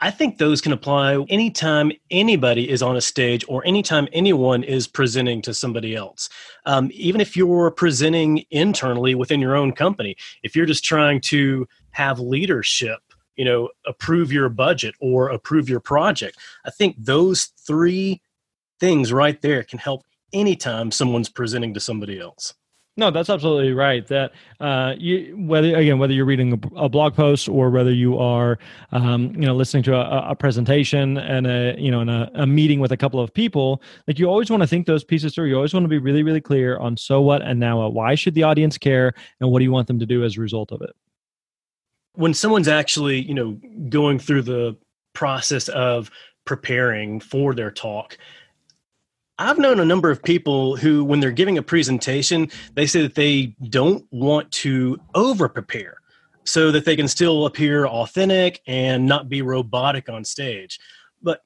I 0.00 0.10
think 0.10 0.38
those 0.38 0.60
can 0.60 0.72
apply 0.72 1.24
anytime 1.28 1.90
anybody 2.10 2.68
is 2.68 2.82
on 2.82 2.96
a 2.96 3.00
stage 3.00 3.44
or 3.48 3.66
anytime 3.66 4.06
anyone 4.12 4.62
is 4.62 4.86
presenting 4.86 5.40
to 5.42 5.54
somebody 5.54 5.96
else. 5.96 6.28
Um, 6.66 6.90
even 6.92 7.20
if 7.20 7.36
you're 7.36 7.70
presenting 7.70 8.44
internally 8.50 9.14
within 9.14 9.40
your 9.40 9.56
own 9.56 9.72
company, 9.72 10.16
if 10.42 10.54
you're 10.54 10.66
just 10.66 10.84
trying 10.84 11.20
to 11.22 11.66
have 11.92 12.20
leadership, 12.20 13.00
you 13.36 13.44
know, 13.44 13.68
approve 13.86 14.32
your 14.32 14.48
budget 14.48 14.94
or 15.00 15.28
approve 15.28 15.68
your 15.68 15.80
project, 15.80 16.38
I 16.64 16.70
think 16.70 16.96
those 16.98 17.46
three 17.66 18.20
things 18.80 19.12
right 19.12 19.40
there 19.40 19.62
can 19.62 19.78
help 19.78 20.02
anytime 20.32 20.90
someone's 20.90 21.28
presenting 21.28 21.74
to 21.74 21.80
somebody 21.80 22.20
else. 22.20 22.54
No, 22.96 23.10
that's 23.10 23.28
absolutely 23.28 23.72
right. 23.72 24.06
That 24.06 24.32
uh, 24.60 24.94
you 24.96 25.34
whether 25.36 25.74
again 25.74 25.98
whether 25.98 26.12
you're 26.12 26.24
reading 26.24 26.52
a, 26.52 26.84
a 26.84 26.88
blog 26.88 27.14
post 27.14 27.48
or 27.48 27.68
whether 27.70 27.90
you 27.90 28.16
are 28.18 28.56
um, 28.92 29.34
you 29.34 29.46
know 29.46 29.54
listening 29.56 29.82
to 29.84 29.96
a, 29.96 30.30
a, 30.30 30.36
presentation 30.36 31.18
and 31.18 31.44
a 31.48 31.74
you 31.76 31.90
know 31.90 32.02
in 32.02 32.08
a, 32.08 32.30
a 32.34 32.46
meeting 32.46 32.78
with 32.78 32.92
a 32.92 32.96
couple 32.96 33.18
of 33.18 33.34
people, 33.34 33.82
like 34.06 34.20
you 34.20 34.26
always 34.26 34.48
want 34.48 34.62
to 34.62 34.66
think 34.68 34.86
those 34.86 35.02
pieces 35.02 35.34
through. 35.34 35.46
You 35.46 35.56
always 35.56 35.74
want 35.74 35.82
to 35.82 35.88
be 35.88 35.98
really 35.98 36.22
really 36.22 36.40
clear 36.40 36.78
on 36.78 36.96
so 36.96 37.20
what 37.20 37.42
and 37.42 37.58
now 37.58 37.80
what. 37.80 37.94
Why 37.94 38.14
should 38.14 38.34
the 38.34 38.44
audience 38.44 38.78
care, 38.78 39.12
and 39.40 39.50
what 39.50 39.58
do 39.58 39.64
you 39.64 39.72
want 39.72 39.88
them 39.88 39.98
to 39.98 40.06
do 40.06 40.22
as 40.22 40.36
a 40.36 40.40
result 40.40 40.70
of 40.70 40.80
it? 40.80 40.94
When 42.14 42.34
someone's 42.34 42.68
actually 42.68 43.20
you 43.20 43.34
know 43.34 43.58
going 43.88 44.18
through 44.18 44.42
the 44.42 44.76
process 45.12 45.68
of 45.68 46.10
preparing 46.44 47.20
for 47.20 47.54
their 47.54 47.70
talk 47.70 48.18
I've 49.38 49.58
known 49.58 49.80
a 49.80 49.84
number 49.84 50.10
of 50.10 50.22
people 50.22 50.76
who, 50.76 51.04
when 51.04 51.20
they're 51.20 51.32
giving 51.32 51.58
a 51.58 51.62
presentation, 51.62 52.50
they 52.74 52.86
say 52.86 53.02
that 53.02 53.16
they 53.16 53.56
don't 53.68 54.06
want 54.12 54.50
to 54.52 54.98
over 55.14 55.48
prepare 55.48 55.96
so 56.44 56.70
that 56.70 56.84
they 56.84 56.94
can 56.94 57.08
still 57.08 57.46
appear 57.46 57.86
authentic 57.86 58.60
and 58.66 59.06
not 59.06 59.28
be 59.28 59.42
robotic 59.42 60.08
on 60.08 60.24
stage. 60.24 60.78
But 61.22 61.40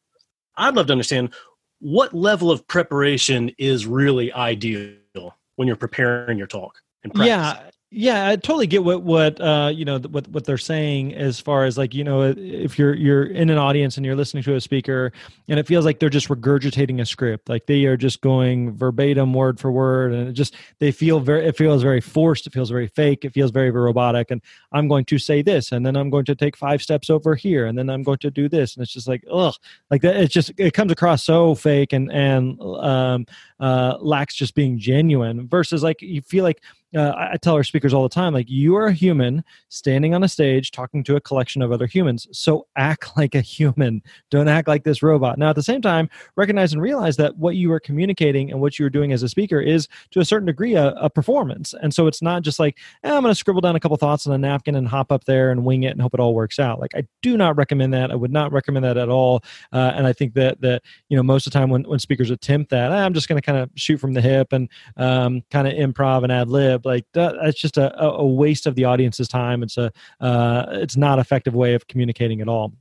I'd 0.57 0.75
love 0.75 0.89
to 0.89 0.93
understand 0.93 1.33
what 1.81 2.13
level 2.13 2.51
of 2.51 2.67
preparation 2.67 3.53
is 3.59 3.87
really 3.87 4.33
ideal 4.33 5.37
when 5.57 5.67
you're 5.67 5.77
preparing 5.77 6.37
your 6.37 6.47
talk 6.47 6.79
and 7.05 7.15
practice. 7.15 7.29
Yeah, 7.29 7.71
yeah, 7.91 8.29
I 8.29 8.37
totally 8.37 8.67
get 8.67 8.85
what 8.85 9.03
what 9.03 9.41
uh, 9.41 9.71
you 9.75 9.87
know 9.87 9.99
what 9.99 10.29
what 10.29 10.45
they're 10.45 10.59
saying 10.59 11.15
as 11.15 11.41
far 11.41 11.65
as 11.65 11.79
like 11.79 11.95
you 11.95 12.05
know 12.05 12.35
if 12.37 12.79
you're 12.79 12.95
you're 12.95 13.25
in 13.25 13.49
an 13.49 13.57
audience 13.57 13.97
and 13.97 14.05
you're 14.05 14.15
listening 14.15 14.43
to 14.43 14.57
a 14.57 14.61
speaker 14.61 15.11
and 15.49 15.59
it 15.59 15.67
feels 15.67 15.87
like 15.87 15.99
they're 15.99 16.11
just 16.11 16.29
regurgitating 16.29 17.01
a 17.01 17.07
script, 17.07 17.49
like 17.49 17.65
they 17.65 17.87
are 17.87 17.97
just 17.97 18.21
going 18.21 18.73
verbatim 18.73 19.33
word 19.33 19.59
for 19.59 19.73
word, 19.73 20.13
and 20.13 20.29
it 20.29 20.33
just 20.35 20.55
they 20.81 20.93
feel 20.93 21.19
very 21.21 21.47
it 21.47 21.57
feels 21.57 21.83
very 21.83 22.03
forced, 22.03 22.47
it 22.47 22.53
feels 22.53 22.69
very 22.69 22.89
fake, 22.89 23.25
it 23.25 23.33
feels 23.33 23.51
very, 23.51 23.71
robotic. 23.71 24.31
And 24.31 24.43
I'm 24.73 24.89
going 24.89 25.07
to 25.07 25.19
say 25.19 25.41
this, 25.41 25.73
and 25.73 25.87
then 25.87 25.97
I'm 25.97 26.11
going 26.11 26.27
to 26.27 26.35
take 26.35 26.57
five 26.57 26.83
steps 26.83 27.09
over 27.09 27.35
here, 27.35 27.65
and 27.65 27.79
then 27.79 27.89
I'm 27.89 28.03
going 28.03 28.19
to 28.19 28.31
do 28.31 28.51
this, 28.51 28.77
and 28.77 28.83
it's 28.83 28.93
just 28.93 29.09
like 29.09 29.25
ugh, 29.33 29.55
like 29.91 30.03
that. 30.03 30.17
It 30.17 30.31
just 30.31 30.53
it 30.59 30.75
comes 30.75 30.93
across 30.93 31.25
so 31.25 31.55
fake 31.55 31.95
and 31.95 32.13
and 32.13 32.61
um, 32.61 33.27
uh, 33.61 33.97
lacks 34.01 34.35
just 34.35 34.55
being 34.55 34.79
genuine. 34.79 35.49
Versus 35.49 35.83
like 35.83 36.03
you 36.03 36.21
feel 36.21 36.45
like 36.45 36.61
uh, 36.97 37.13
I 37.17 37.37
tell 37.37 37.55
our 37.55 37.65
speakers 37.65 37.93
all 37.93 38.03
the 38.03 38.09
time, 38.09 38.33
like 38.33 38.49
you 38.49 38.75
are 38.77 38.87
a 38.87 38.93
human 38.93 39.45
standing 39.69 40.15
on 40.15 40.23
a 40.23 40.29
stage 40.29 40.71
talking 40.71 41.05
to 41.05 41.17
a 41.17 41.21
collection 41.21 41.61
of 41.61 41.71
other 41.71 41.87
humans. 41.87 42.27
So 42.33 42.67
act 42.77 43.11
like 43.17 43.35
a 43.35 43.41
human. 43.41 44.03
Don't 44.31 44.49
act 44.49 44.69
like 44.69 44.85
this 44.85 45.03
robot. 45.03 45.39
Now, 45.39 45.51
at 45.51 45.57
the 45.57 45.63
same 45.63 45.83
time, 45.83 46.09
recognize 46.37 46.73
and 46.73 46.81
realize 46.81 47.17
that 47.17 47.37
what 47.37 47.57
you 47.57 47.71
are 47.73 47.81
communicating 47.81 48.51
and 48.51 48.61
what 48.61 48.79
you 48.79 48.87
are 48.87 48.91
doing 48.91 49.13
as 49.13 49.23
a 49.23 49.29
speaker 49.29 49.61
is 49.61 49.89
to 50.13 50.21
a 50.21 50.25
certain 50.25 50.47
degree 50.47 50.75
a, 50.75 50.89
a 50.93 51.11
performance. 51.11 51.75
And 51.83 51.93
so 51.93 52.07
it's 52.07 52.23
not 52.23 52.43
just 52.43 52.59
like 52.59 52.79
eh, 53.05 53.15
I'm 53.15 53.23
going 53.23 53.33
to 53.33 53.39
scribble 53.39 53.61
down 53.61 53.77
a 53.77 53.81
couple 53.81 53.97
thoughts 53.99 54.27
on 54.27 54.33
a 54.33 54.39
napkin 54.39 54.75
and 54.75 54.89
hop 54.89 55.13
up 55.13 55.25
there 55.25 55.51
and 55.51 55.65
wing 55.65 55.83
it 55.83 55.93
and 55.93 56.01
hope 56.01 56.15
it 56.15 56.21
all 56.21 56.35
works 56.35 56.59
out. 56.59 56.81
Like 56.81 56.95
I 56.95 57.07
do 57.21 57.37
not 57.37 57.57
recommend 57.57 57.93
that. 57.93 58.11
I 58.11 58.15
would 58.15 58.33
not 58.33 58.51
recommend 58.53 58.85
that 58.85 58.97
at 58.97 59.11
all. 59.11 59.43
Uh, 59.73 59.93
and 59.95 60.07
I 60.07 60.13
think 60.13 60.35
that 60.35 60.61
that 60.63 60.83
you 61.09 61.17
know 61.17 61.23
most 61.23 61.47
of 61.47 61.53
the 61.53 61.59
time 61.59 61.69
when 61.69 61.83
when 61.83 61.99
speakers 61.99 62.31
attempt 62.31 62.71
that, 62.71 62.93
eh, 62.93 62.95
I'm 62.97 63.13
just 63.13 63.29
going 63.29 63.41
to 63.41 63.45
kind 63.45 63.59
of 63.59 63.71
shoot 63.75 63.99
from 63.99 64.15
the 64.15 64.23
hip 64.23 64.53
and 64.53 64.71
um, 64.97 65.43
kind 65.51 65.69
of 65.69 65.75
improv 65.75 66.23
and 66.23 66.33
ad 66.33 66.49
lib 66.49 66.78
like 66.85 67.05
that, 67.15 67.35
that's 67.43 67.61
just 67.61 67.77
a, 67.77 67.99
a 68.03 68.27
waste 68.27 68.67
of 68.67 68.75
the 68.75 68.85
audience's 68.85 69.29
time 69.29 69.63
it's 69.63 69.77
a 69.77 69.93
uh, 70.21 70.67
it's 70.71 70.97
not 70.97 71.19
effective 71.19 71.55
way 71.55 71.75
of 71.75 71.87
communicating 71.87 72.41
at 72.41 72.49
all 72.49 72.73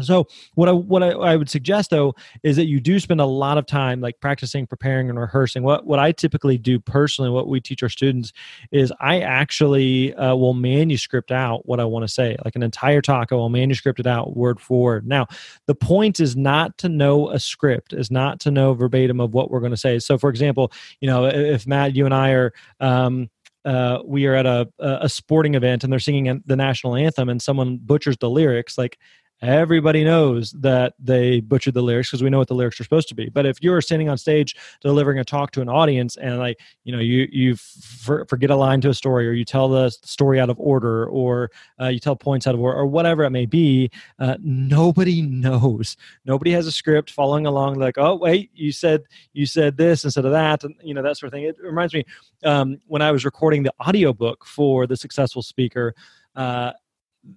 so 0.00 0.26
what 0.54 0.68
I 0.68 0.72
what 0.72 1.02
I, 1.02 1.10
I, 1.10 1.36
would 1.36 1.48
suggest 1.48 1.90
though 1.90 2.14
is 2.42 2.56
that 2.56 2.66
you 2.66 2.80
do 2.80 2.98
spend 3.00 3.20
a 3.20 3.24
lot 3.24 3.56
of 3.56 3.66
time 3.66 4.00
like 4.00 4.20
practicing, 4.20 4.66
preparing, 4.66 5.08
and 5.08 5.18
rehearsing. 5.18 5.62
What 5.62 5.86
what 5.86 5.98
I 5.98 6.12
typically 6.12 6.58
do 6.58 6.78
personally, 6.78 7.30
what 7.30 7.48
we 7.48 7.60
teach 7.60 7.82
our 7.82 7.88
students 7.88 8.32
is 8.72 8.92
I 9.00 9.20
actually 9.20 10.14
uh, 10.14 10.34
will 10.34 10.54
manuscript 10.54 11.32
out 11.32 11.66
what 11.66 11.80
I 11.80 11.84
want 11.84 12.06
to 12.06 12.12
say, 12.12 12.36
like 12.44 12.56
an 12.56 12.62
entire 12.62 13.00
talk. 13.00 13.32
I 13.32 13.36
will 13.36 13.48
manuscript 13.48 14.00
it 14.00 14.06
out 14.06 14.36
word 14.36 14.60
for 14.60 14.82
word. 14.82 15.06
Now, 15.06 15.26
the 15.66 15.74
point 15.74 16.20
is 16.20 16.36
not 16.36 16.76
to 16.78 16.88
know 16.88 17.30
a 17.30 17.38
script, 17.38 17.92
is 17.92 18.10
not 18.10 18.40
to 18.40 18.50
know 18.50 18.74
verbatim 18.74 19.20
of 19.20 19.32
what 19.32 19.50
we're 19.50 19.60
going 19.60 19.70
to 19.70 19.76
say. 19.76 19.98
So, 19.98 20.18
for 20.18 20.28
example, 20.28 20.72
you 21.00 21.08
know, 21.08 21.26
if 21.26 21.66
Matt, 21.66 21.96
you 21.96 22.04
and 22.04 22.14
I 22.14 22.30
are 22.30 22.52
um, 22.80 23.30
uh, 23.66 24.00
we 24.04 24.26
are 24.26 24.34
at 24.34 24.46
a 24.46 24.68
a 24.78 25.08
sporting 25.08 25.54
event 25.54 25.82
and 25.84 25.92
they're 25.92 26.00
singing 26.00 26.42
the 26.46 26.56
national 26.56 26.94
anthem 26.94 27.28
and 27.28 27.42
someone 27.42 27.78
butchers 27.78 28.16
the 28.18 28.30
lyrics 28.30 28.78
like 28.78 28.98
everybody 29.42 30.04
knows 30.04 30.52
that 30.52 30.94
they 30.98 31.40
butchered 31.40 31.74
the 31.74 31.82
lyrics 31.82 32.10
because 32.10 32.22
we 32.22 32.30
know 32.30 32.38
what 32.38 32.48
the 32.48 32.54
lyrics 32.54 32.80
are 32.80 32.84
supposed 32.84 33.08
to 33.08 33.14
be. 33.14 33.28
But 33.28 33.46
if 33.46 33.62
you're 33.62 33.80
standing 33.80 34.08
on 34.08 34.16
stage 34.16 34.56
delivering 34.80 35.18
a 35.18 35.24
talk 35.24 35.50
to 35.52 35.60
an 35.60 35.68
audience 35.68 36.16
and 36.16 36.38
like 36.38 36.58
you 36.84 36.92
know 36.92 37.00
you 37.00 37.28
you 37.30 37.56
forget 37.56 38.50
a 38.50 38.56
line 38.56 38.80
to 38.82 38.90
a 38.90 38.94
story 38.94 39.28
or 39.28 39.32
you 39.32 39.44
tell 39.44 39.68
the 39.68 39.90
story 39.90 40.40
out 40.40 40.50
of 40.50 40.58
order 40.58 41.06
or 41.06 41.50
uh, 41.80 41.88
you 41.88 41.98
tell 41.98 42.16
points 42.16 42.46
out 42.46 42.54
of 42.54 42.60
order 42.60 42.78
or 42.78 42.86
whatever 42.86 43.24
it 43.24 43.30
may 43.30 43.46
be 43.46 43.90
uh, 44.18 44.36
nobody 44.40 45.22
knows. 45.22 45.96
Nobody 46.24 46.52
has 46.52 46.66
a 46.66 46.72
script 46.72 47.10
following 47.10 47.46
along 47.46 47.74
like 47.74 47.98
oh 47.98 48.16
wait 48.16 48.50
you 48.54 48.72
said 48.72 49.02
you 49.32 49.46
said 49.46 49.76
this 49.76 50.04
instead 50.04 50.24
of 50.24 50.32
that 50.32 50.64
and 50.64 50.74
you 50.82 50.94
know 50.94 51.02
that 51.02 51.16
sort 51.16 51.28
of 51.28 51.32
thing. 51.32 51.44
It 51.44 51.56
reminds 51.60 51.94
me 51.94 52.04
um, 52.44 52.78
when 52.86 53.02
i 53.02 53.10
was 53.10 53.24
recording 53.24 53.62
the 53.62 53.72
audiobook 53.80 54.44
for 54.44 54.86
the 54.86 54.96
successful 54.96 55.42
speaker 55.42 55.94
uh, 56.36 56.72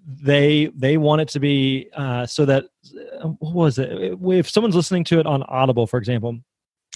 they 0.05 0.67
they 0.75 0.97
want 0.97 1.21
it 1.21 1.27
to 1.29 1.39
be 1.39 1.89
uh, 1.95 2.25
so 2.25 2.45
that 2.45 2.65
uh, 3.21 3.27
what 3.27 3.53
was 3.53 3.79
it? 3.79 3.89
If 3.91 4.49
someone's 4.49 4.75
listening 4.75 5.03
to 5.05 5.19
it 5.19 5.25
on 5.25 5.43
audible 5.43 5.87
for 5.87 5.97
example 5.97 6.39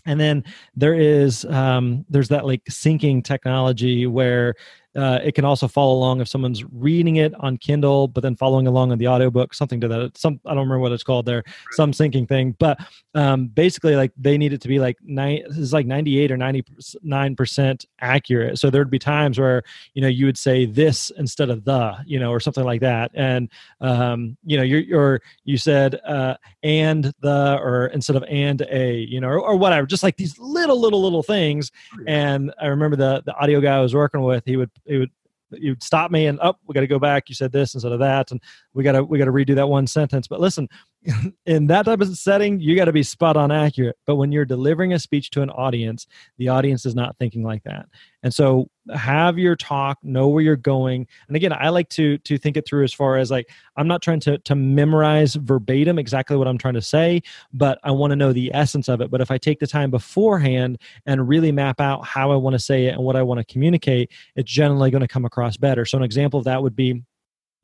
and 0.06 0.20
then 0.20 0.44
there 0.76 0.94
is 0.94 1.46
um, 1.46 2.06
there's 2.10 2.30
that 2.30 2.46
like 2.46 2.64
syncing 2.66 3.24
technology 3.24 4.06
where 4.08 4.56
uh, 4.96 5.20
it 5.24 5.34
can 5.34 5.46
also 5.46 5.68
follow 5.68 5.94
along 5.94 6.22
if 6.22 6.28
someone's 6.28 6.64
reading 6.66 7.16
it 7.18 7.34
on 7.40 7.58
Kindle, 7.58 8.08
but 8.08 8.22
then 8.22 8.36
following 8.36 8.68
along 8.68 8.92
on 8.92 8.98
the 8.98 9.08
audiobook, 9.08 9.54
something 9.54 9.82
to 9.82 9.88
that. 9.88 10.18
Some 10.18 10.40
I 10.46 10.50
don't 10.50 10.60
remember 10.60 10.80
what 10.80 10.92
it's 10.92 11.04
called 11.04 11.26
there, 11.26 11.44
some 11.72 11.92
syncing 11.92 12.28
thing. 12.28 12.56
But 12.60 12.80
um, 13.16 13.48
basically, 13.48 13.96
like 13.96 14.12
they 14.18 14.38
need 14.38 14.54
it 14.54 14.62
to 14.62 14.68
be 14.68 14.80
like 14.80 14.98
nine, 15.04 15.44
is 15.48 15.74
like 15.74 15.86
ninety 15.86 16.20
eight 16.20 16.32
or 16.32 16.38
ninety 16.38 16.64
nine 17.02 17.36
percent 17.36 17.86
accurate. 18.02 18.60
So 18.60 18.70
there'd 18.70 18.90
be 18.90 19.00
times 19.00 19.40
where 19.40 19.64
you 19.94 20.02
know 20.02 20.08
you 20.08 20.26
would 20.26 20.38
say 20.38 20.66
this 20.66 21.12
instead 21.18 21.50
of 21.50 21.66
the, 21.66 21.98
you 22.06 22.20
know, 22.20 22.32
or 22.32 22.40
something 22.40 22.64
like 22.64 22.82
that, 22.82 23.12
and 23.14 23.50
um, 23.82 24.38
you 24.46 24.58
know, 24.58 24.64
you're, 24.64 24.82
you're 24.82 25.22
you 25.44 25.58
said 25.58 26.00
uh, 26.06 26.36
and 26.62 27.12
the 27.22 27.60
or 27.62 27.88
instead 27.88 28.16
of 28.16 28.24
and 28.30 28.62
a, 28.70 28.96
you 28.96 29.20
know, 29.20 29.28
or, 29.28 29.40
or 29.40 29.56
whatever. 29.56 29.88
Just 29.88 30.04
like 30.04 30.18
these 30.18 30.38
little 30.38 30.80
little 30.80 31.02
little 31.02 31.24
things. 31.24 31.72
And 32.08 32.54
I 32.62 32.68
remember 32.68 32.96
the 32.96 33.24
the 33.26 33.34
audio 33.36 33.60
guy 33.60 33.78
I 33.78 33.80
was 33.80 33.96
working 33.96 34.22
with, 34.22 34.44
he 34.46 34.58
would 34.58 34.70
it 34.86 34.98
would 34.98 35.12
you'd 35.52 35.84
stop 35.84 36.10
me 36.10 36.28
and 36.28 36.40
up 36.40 36.58
oh, 36.60 36.64
we 36.68 36.74
got 36.74 36.82
to 36.82 36.88
go 36.88 37.00
back. 37.00 37.30
You 37.30 37.36
said 37.36 37.52
this 37.52 37.74
instead 37.74 37.92
of 37.92 38.00
that 38.00 38.32
and 38.32 38.42
we 38.74 38.84
got 38.84 38.94
to 38.94 39.04
we 39.04 39.18
got 39.18 39.26
to 39.26 39.32
redo 39.32 39.56
that 39.56 39.68
one 39.68 39.88
sentence. 39.88 40.28
But 40.28 40.40
listen 40.40 40.68
in 41.46 41.68
that 41.68 41.86
type 41.86 42.02
of 42.02 42.18
setting 42.18 42.60
you 42.60 42.76
got 42.76 42.86
to 42.86 42.92
be 42.92 43.04
spot 43.04 43.38
on 43.38 43.52
accurate. 43.52 43.98
But 44.06 44.16
when 44.16 44.32
you're 44.32 44.46
delivering 44.46 44.94
a 44.94 45.00
speech 45.00 45.30
to 45.32 45.42
an 45.42 45.50
audience 45.50 46.08
the 46.38 46.50
audience 46.50 46.86
is 46.86 46.96
not 46.96 47.18
thinking 47.18 47.44
like 47.44 47.64
that. 47.64 47.88
And 48.24 48.34
so 48.34 48.70
have 48.94 49.38
your 49.38 49.56
talk 49.56 49.98
know 50.02 50.28
where 50.30 50.42
you're 50.42 50.56
going. 50.56 51.08
And 51.28 51.36
again 51.36 51.54
i 51.54 51.70
like 51.70 51.90
to 51.90 52.18
to 52.20 52.38
think 52.38 52.58
it 52.58 52.66
through 52.68 52.84
as 52.84 52.94
far 52.94 53.18
as 53.18 53.32
like 53.32 53.50
i'm 53.78 53.88
not 53.88 54.02
trying 54.02 54.20
to 54.22 54.38
to 54.40 54.56
memorize 54.56 55.36
verbatim 55.36 56.00
exactly 56.00 56.38
what 56.38 56.48
i'm 56.48 56.58
trying 56.58 56.74
to 56.74 56.82
say 56.82 57.22
but 57.54 57.80
i 57.84 57.92
want 57.92 58.12
to 58.12 58.16
know 58.16 58.34
the 58.34 58.52
essence 58.54 58.88
of 58.88 59.02
it. 59.02 59.12
But 59.12 59.22
if 59.22 59.32
i 59.32 59.38
take 59.38 59.60
the 59.60 59.68
time 59.68 59.92
beforehand 59.92 60.80
and 61.06 61.28
really 61.28 61.52
map 61.52 61.80
out 61.80 62.06
how 62.06 62.32
i 62.32 62.36
want 62.36 62.54
to 62.54 62.60
say 62.60 62.86
it 62.86 62.94
and 62.94 63.04
what 63.04 63.16
i 63.16 63.22
want 63.22 63.40
to 63.40 63.46
communicate 63.46 64.12
it's 64.36 64.52
generally 64.52 64.92
going 64.92 65.02
to 65.02 65.08
come 65.08 65.26
across 65.26 65.58
better. 65.58 65.86
So 65.86 65.98
an 65.98 66.04
example 66.04 66.40
of 66.40 66.46
that 66.46 66.62
would 66.62 66.76
be 66.76 67.04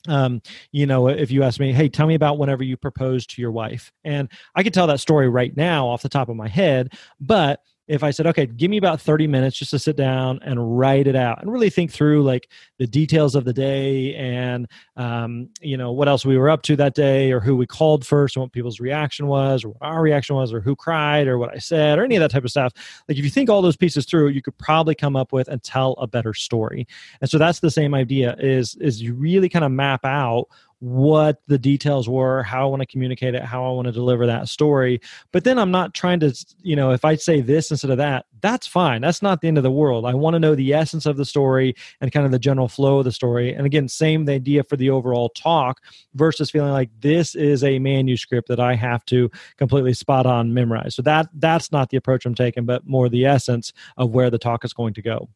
um, 0.08 0.42
you 0.72 0.86
know, 0.86 1.08
if 1.08 1.32
you 1.32 1.44
ask 1.44 1.60
me, 1.60 1.74
hey, 1.74 1.90
tell 1.90 2.08
me 2.08 2.16
about 2.16 2.38
whenever 2.38 2.64
you 2.64 2.78
proposed 2.78 3.32
to 3.32 3.42
your 3.42 3.52
wife. 3.52 3.92
And 4.04 4.30
I 4.56 4.64
could 4.64 4.74
tell 4.74 4.88
that 4.88 5.00
story 5.00 5.30
right 5.30 5.56
now 5.56 5.88
off 5.88 6.02
the 6.02 6.10
top 6.10 6.30
of 6.30 6.36
my 6.36 6.48
head, 6.48 6.94
but 7.20 7.62
if 7.90 8.04
I 8.04 8.12
said, 8.12 8.28
okay, 8.28 8.46
give 8.46 8.70
me 8.70 8.78
about 8.78 9.02
30 9.02 9.26
minutes 9.26 9.58
just 9.58 9.72
to 9.72 9.80
sit 9.80 9.96
down 9.96 10.40
and 10.44 10.78
write 10.78 11.08
it 11.08 11.16
out 11.16 11.42
and 11.42 11.52
really 11.52 11.72
think 11.72 11.92
through 11.92 12.22
like 12.22 12.48
the 12.78 12.86
details 12.86 13.34
of 13.34 13.46
the 13.46 13.52
day 13.52 14.14
and, 14.14 14.68
um, 14.96 15.50
you 15.60 15.76
know, 15.76 15.92
what 15.92 16.08
else 16.08 16.24
we 16.24 16.38
were 16.38 16.52
up 16.52 16.62
to 16.62 16.76
that 16.76 16.94
day 16.94 17.32
or 17.32 17.40
who 17.40 17.56
we 17.56 17.66
called 17.66 18.06
first 18.06 18.36
and 18.36 18.44
what 18.44 18.52
people's 18.52 18.80
reaction 18.80 19.26
was 19.26 19.66
or 19.66 19.70
what 19.70 19.82
our 19.82 20.04
reaction 20.04 20.36
was 20.36 20.54
or 20.54 20.62
who 20.62 20.76
cried 20.76 21.28
or 21.28 21.40
what 21.40 21.52
I 21.52 21.58
said 21.58 21.98
or 21.98 22.04
any 22.04 22.16
of 22.16 22.22
that 22.22 22.30
type 22.30 22.44
of 22.44 22.52
stuff. 22.52 22.74
Like 23.10 23.18
if 23.18 23.24
you 23.24 23.32
think 23.32 23.50
all 23.50 23.64
those 23.64 23.76
pieces 23.76 24.06
through, 24.06 24.28
you 24.30 24.44
could 24.44 24.58
probably 24.60 24.94
come 24.94 25.16
up 25.16 25.34
with 25.34 25.48
and 25.48 25.64
tell 25.64 25.94
a 25.94 26.06
better 26.06 26.36
story. 26.36 26.88
And 27.22 27.30
so 27.30 27.40
that's 27.40 27.60
the 27.60 27.72
same 27.72 27.96
idea 27.96 28.36
is, 28.38 28.76
is 28.76 29.02
you 29.02 29.16
really 29.16 29.50
kind 29.50 29.66
of 29.66 29.72
map 29.72 30.06
out 30.06 30.46
what 30.80 31.42
the 31.48 31.58
details 31.58 32.08
were, 32.08 32.42
how 32.44 32.64
I 32.64 32.70
want 32.70 32.82
to 32.82 32.86
communicate 32.86 33.36
it, 33.36 33.44
how 33.44 33.66
I 33.66 33.72
want 33.72 33.88
to 33.88 33.92
deliver 33.92 34.26
that 34.28 34.48
story. 34.48 35.02
But 35.32 35.44
then 35.44 35.60
I'm 35.60 35.72
not 35.72 35.94
trying 35.94 36.22
to, 36.22 36.34
you 36.62 36.76
know, 36.76 36.92
if 36.92 37.04
I 37.04 37.16
say 37.16 37.42
this 37.42 37.70
instead 37.70 37.92
of 37.92 37.98
that, 37.98 38.26
that's 38.42 38.66
fine. 38.66 39.02
That's 39.02 39.22
not 39.22 39.42
the 39.42 39.50
end 39.50 39.58
of 39.58 39.64
the 39.64 39.72
world. 39.72 40.06
I 40.06 40.14
want 40.14 40.36
to 40.36 40.40
know 40.40 40.56
the 40.56 40.74
essence 40.74 41.06
of 41.06 41.18
the 41.18 41.26
story 41.26 41.76
and 42.00 42.12
kind 42.12 42.26
of 42.26 42.32
the 42.32 42.40
general 42.40 42.70
flow 42.70 43.00
of 43.00 43.06
the 43.06 43.12
story. 43.12 43.54
And 43.54 43.66
again, 43.66 43.90
same 43.90 44.28
idea 44.30 44.64
for 44.64 44.78
the 44.78 44.90
overall 44.90 45.30
talk 45.30 45.82
versus 46.14 46.50
feeling 46.50 46.72
like 46.72 46.90
this 47.02 47.36
is 47.36 47.64
a 47.64 47.80
manuscript 47.80 48.48
that 48.48 48.62
I 48.62 48.76
have 48.76 49.04
to 49.06 49.30
completely 49.58 49.94
spot 49.94 50.26
on 50.26 50.54
memorize. 50.54 50.96
So 50.96 51.02
that 51.02 51.28
that's 51.34 51.74
not 51.74 51.90
the 51.90 51.98
approach 51.98 52.26
I'm 52.26 52.36
taking, 52.36 52.66
but 52.66 52.88
more 52.88 53.10
the 53.10 53.26
essence 53.26 53.74
of 53.98 54.12
where 54.12 54.30
the 54.30 54.40
talk 54.40 54.64
is 54.64 54.74
going 54.74 54.94
to 54.94 55.02
go. 55.02 55.28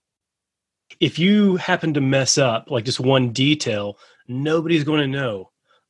If 1.00 1.20
you 1.20 1.58
happen 1.58 1.94
to 1.96 2.02
mess 2.02 2.38
up 2.38 2.70
like 2.70 2.86
just 2.86 3.00
one 3.00 3.32
detail, 3.32 3.98
nobody's 4.28 4.84
going 4.84 5.02
to 5.02 5.08
know 5.08 5.50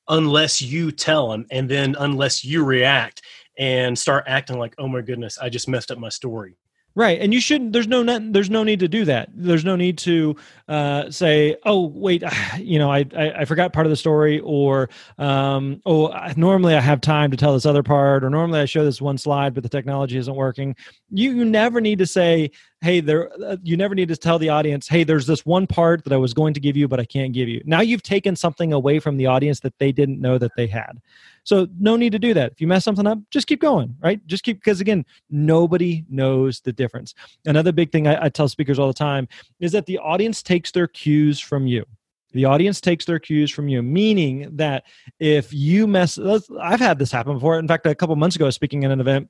unless 0.10 0.62
you 0.62 0.92
tell 0.92 1.30
them 1.30 1.46
and 1.52 1.70
then 1.70 1.96
unless 2.00 2.44
you 2.44 2.64
react 2.64 3.22
and 3.58 3.98
start 3.98 4.24
acting 4.28 4.58
like 4.58 4.74
oh 4.78 4.88
my 4.88 5.02
goodness 5.02 5.38
i 5.38 5.48
just 5.48 5.70
messed 5.70 5.92
up 5.92 5.98
my 5.98 6.10
story 6.10 6.58
Right, 6.96 7.20
and 7.20 7.34
you 7.34 7.42
shouldn't. 7.42 7.74
There's 7.74 7.88
no 7.88 8.04
there's 8.04 8.52
no 8.52 8.64
need 8.64 8.80
to 8.82 8.88
do 8.88 9.04
that. 9.06 9.30
There's 9.34 9.66
no 9.66 9.76
need 9.76 9.98
to 10.00 10.36
uh, 10.68 11.10
say, 11.10 11.56
"Oh, 11.66 11.88
wait, 11.88 12.24
you 12.60 12.78
know, 12.78 12.92
I, 12.92 13.04
I, 13.18 13.32
I 13.40 13.46
forgot 13.46 13.74
part 13.74 13.88
of 13.88 13.90
the 13.90 13.96
story," 13.96 14.40
or 14.42 14.90
um, 15.18 15.82
"Oh, 15.88 16.14
normally 16.38 16.76
I 16.76 16.82
have 16.82 17.02
time 17.02 17.32
to 17.32 17.38
tell 17.38 17.54
this 17.56 17.66
other 17.66 17.82
part," 17.82 18.24
or 18.24 18.30
"Normally 18.30 18.60
I 18.60 18.66
show 18.66 18.86
this 18.86 19.02
one 19.02 19.18
slide, 19.18 19.56
but 19.56 19.64
the 19.64 19.70
technology 19.70 20.18
isn't 20.18 20.36
working." 20.36 20.76
You 21.10 21.32
you 21.32 21.46
never 21.46 21.82
need 21.82 21.98
to 21.98 22.06
say, 22.06 22.52
"Hey, 22.82 23.00
there." 23.00 23.32
Uh, 23.44 23.58
you 23.64 23.76
never 23.76 23.96
need 23.96 24.10
to 24.10 24.16
tell 24.16 24.38
the 24.38 24.50
audience, 24.50 24.88
"Hey, 24.88 25.04
there's 25.04 25.26
this 25.26 25.44
one 25.48 25.66
part 25.66 26.04
that 26.04 26.14
I 26.14 26.18
was 26.18 26.36
going 26.36 26.54
to 26.54 26.60
give 26.60 26.78
you, 26.78 26.88
but 26.88 27.00
I 27.00 27.06
can't 27.06 27.34
give 27.34 27.50
you." 27.50 27.64
Now 27.66 27.82
you've 27.82 28.04
taken 28.04 28.36
something 28.36 28.72
away 28.72 29.00
from 29.00 29.18
the 29.18 29.26
audience 29.26 29.62
that 29.62 29.80
they 29.80 29.92
didn't 29.92 30.22
know 30.22 30.38
that 30.38 30.52
they 30.56 30.68
had. 30.68 31.02
So 31.44 31.68
no 31.80 31.96
need 31.96 32.12
to 32.14 32.20
do 32.20 32.34
that. 32.34 32.54
If 32.54 32.62
you 32.62 32.68
mess 32.68 32.84
something 32.84 33.06
up, 33.06 33.20
just 33.30 33.48
keep 33.48 33.62
going, 33.62 33.96
right? 34.02 34.26
Just 34.28 34.44
keep 34.44 34.58
because 34.58 34.82
again, 34.82 35.06
nobody 35.30 36.06
knows 36.10 36.62
the 36.62 36.74
difference. 36.74 37.14
Another 37.46 37.72
big 37.72 37.92
thing 37.92 38.08
I, 38.08 38.26
I 38.26 38.30
tell 38.30 38.48
speakers 38.48 38.80
all 38.80 38.88
the 38.88 38.94
time 38.94 39.28
is 39.60 39.72
that 39.74 39.86
the 39.86 39.98
audience 39.98 40.42
takes 40.42 40.72
their 40.72 40.88
cues 40.88 41.40
from 41.40 41.68
you. 41.68 41.86
The 42.34 42.46
audience 42.46 42.82
takes 42.82 43.06
their 43.06 43.20
cues 43.20 43.52
from 43.52 43.68
you, 43.68 43.84
meaning 43.84 44.56
that 44.58 44.86
if 45.20 45.54
you 45.54 45.86
mess, 45.86 46.18
I've 46.60 46.80
had 46.80 46.98
this 46.98 47.12
happen 47.12 47.36
before. 47.36 47.60
In 47.60 47.68
fact, 47.68 47.86
a 47.86 47.94
couple 47.94 48.16
months 48.16 48.36
ago, 48.36 48.50
speaking 48.50 48.84
at 48.84 48.92
an 48.92 49.00
event, 49.00 49.30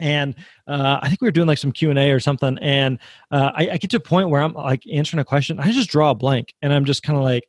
and 0.00 0.34
uh, 0.66 0.98
I 1.00 1.08
think 1.08 1.20
we 1.20 1.28
were 1.28 1.32
doing 1.32 1.46
like 1.46 1.58
some 1.58 1.70
Q 1.70 1.90
and 1.90 1.98
A 1.98 2.10
or 2.10 2.18
something, 2.18 2.58
and 2.58 2.98
uh, 3.30 3.52
I, 3.54 3.70
I, 3.72 3.76
get 3.76 3.90
to 3.90 3.98
a 3.98 4.00
point 4.00 4.30
where 4.30 4.42
I'm 4.42 4.54
like 4.54 4.82
answering 4.92 5.20
a 5.20 5.24
question, 5.24 5.60
I 5.60 5.70
just 5.70 5.90
draw 5.90 6.10
a 6.10 6.14
blank, 6.14 6.54
and 6.62 6.72
I'm 6.72 6.84
just 6.84 7.02
kind 7.02 7.16
of 7.16 7.22
like, 7.22 7.44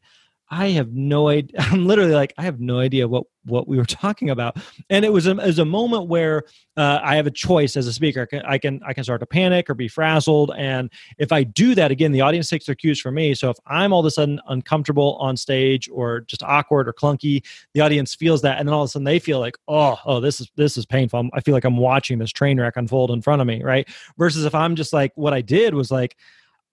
I 0.53 0.69
have 0.69 0.93
no 0.93 1.29
idea. 1.29 1.55
I'm 1.59 1.87
literally 1.87 2.13
like, 2.13 2.33
I 2.37 2.43
have 2.43 2.59
no 2.59 2.79
idea 2.79 3.07
what 3.07 3.23
what 3.45 3.67
we 3.67 3.75
were 3.75 3.85
talking 3.85 4.29
about. 4.29 4.57
And 4.89 5.03
it 5.03 5.11
was 5.11 5.27
a, 5.27 5.31
it 5.31 5.47
was 5.47 5.59
a 5.59 5.65
moment 5.65 6.07
where 6.07 6.43
uh, 6.77 6.99
I 7.03 7.17
have 7.17 7.27
a 7.27 7.31
choice 7.31 7.75
as 7.75 7.87
a 7.87 7.93
speaker. 7.93 8.21
I 8.21 8.25
can, 8.25 8.41
I 8.45 8.57
can 8.57 8.81
I 8.85 8.93
can 8.93 9.03
start 9.03 9.19
to 9.21 9.25
panic 9.25 9.69
or 9.69 9.73
be 9.73 9.87
frazzled. 9.87 10.51
And 10.55 10.91
if 11.17 11.31
I 11.31 11.43
do 11.43 11.73
that 11.75 11.91
again, 11.91 12.11
the 12.11 12.21
audience 12.21 12.49
takes 12.49 12.67
their 12.67 12.75
cues 12.75 13.01
from 13.01 13.15
me. 13.15 13.33
So 13.33 13.49
if 13.49 13.57
I'm 13.65 13.91
all 13.91 14.01
of 14.01 14.05
a 14.05 14.11
sudden 14.11 14.39
uncomfortable 14.47 15.17
on 15.19 15.35
stage 15.35 15.89
or 15.91 16.21
just 16.21 16.43
awkward 16.43 16.87
or 16.87 16.93
clunky, 16.93 17.43
the 17.73 17.81
audience 17.81 18.13
feels 18.13 18.43
that, 18.43 18.59
and 18.59 18.67
then 18.67 18.73
all 18.73 18.83
of 18.83 18.87
a 18.87 18.91
sudden 18.91 19.05
they 19.05 19.19
feel 19.19 19.39
like, 19.39 19.57
oh, 19.67 19.97
oh, 20.05 20.19
this 20.19 20.39
is 20.39 20.51
this 20.55 20.77
is 20.77 20.85
painful. 20.85 21.29
I 21.33 21.41
feel 21.41 21.55
like 21.55 21.65
I'm 21.65 21.77
watching 21.77 22.19
this 22.19 22.31
train 22.31 22.59
wreck 22.59 22.77
unfold 22.77 23.09
in 23.09 23.23
front 23.23 23.41
of 23.41 23.47
me, 23.47 23.63
right? 23.63 23.87
Versus 24.19 24.45
if 24.45 24.53
I'm 24.53 24.75
just 24.75 24.93
like, 24.93 25.11
what 25.15 25.33
I 25.33 25.41
did 25.41 25.73
was 25.73 25.89
like 25.89 26.15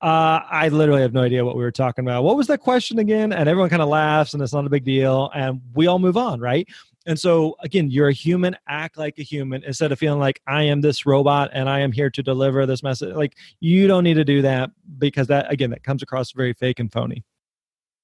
uh, 0.02 0.40
I 0.50 0.68
literally 0.68 1.02
have 1.02 1.12
no 1.12 1.22
idea 1.22 1.44
what 1.44 1.56
we 1.56 1.62
were 1.62 1.70
talking 1.70 2.04
about. 2.04 2.24
What 2.24 2.36
was 2.36 2.46
that 2.46 2.60
question 2.60 2.98
again? 2.98 3.32
And 3.32 3.48
everyone 3.48 3.68
kind 3.68 3.82
of 3.82 3.88
laughs 3.88 4.32
and 4.32 4.42
it's 4.42 4.52
not 4.52 4.64
a 4.64 4.70
big 4.70 4.84
deal. 4.84 5.30
And 5.34 5.60
we 5.74 5.86
all 5.86 5.98
move 5.98 6.16
on, 6.16 6.40
right? 6.40 6.66
And 7.06 7.18
so, 7.18 7.56
again, 7.60 7.90
you're 7.90 8.08
a 8.08 8.12
human, 8.12 8.56
act 8.68 8.96
like 8.96 9.18
a 9.18 9.22
human 9.22 9.62
instead 9.64 9.92
of 9.92 9.98
feeling 9.98 10.20
like 10.20 10.40
I 10.46 10.64
am 10.64 10.80
this 10.80 11.06
robot 11.06 11.50
and 11.52 11.68
I 11.68 11.80
am 11.80 11.92
here 11.92 12.10
to 12.10 12.22
deliver 12.22 12.64
this 12.66 12.82
message. 12.82 13.14
Like, 13.14 13.36
you 13.60 13.86
don't 13.86 14.04
need 14.04 14.14
to 14.14 14.24
do 14.24 14.42
that 14.42 14.70
because 14.98 15.26
that, 15.28 15.50
again, 15.50 15.70
that 15.70 15.82
comes 15.82 16.02
across 16.02 16.32
very 16.32 16.52
fake 16.52 16.78
and 16.78 16.92
phony. 16.92 17.24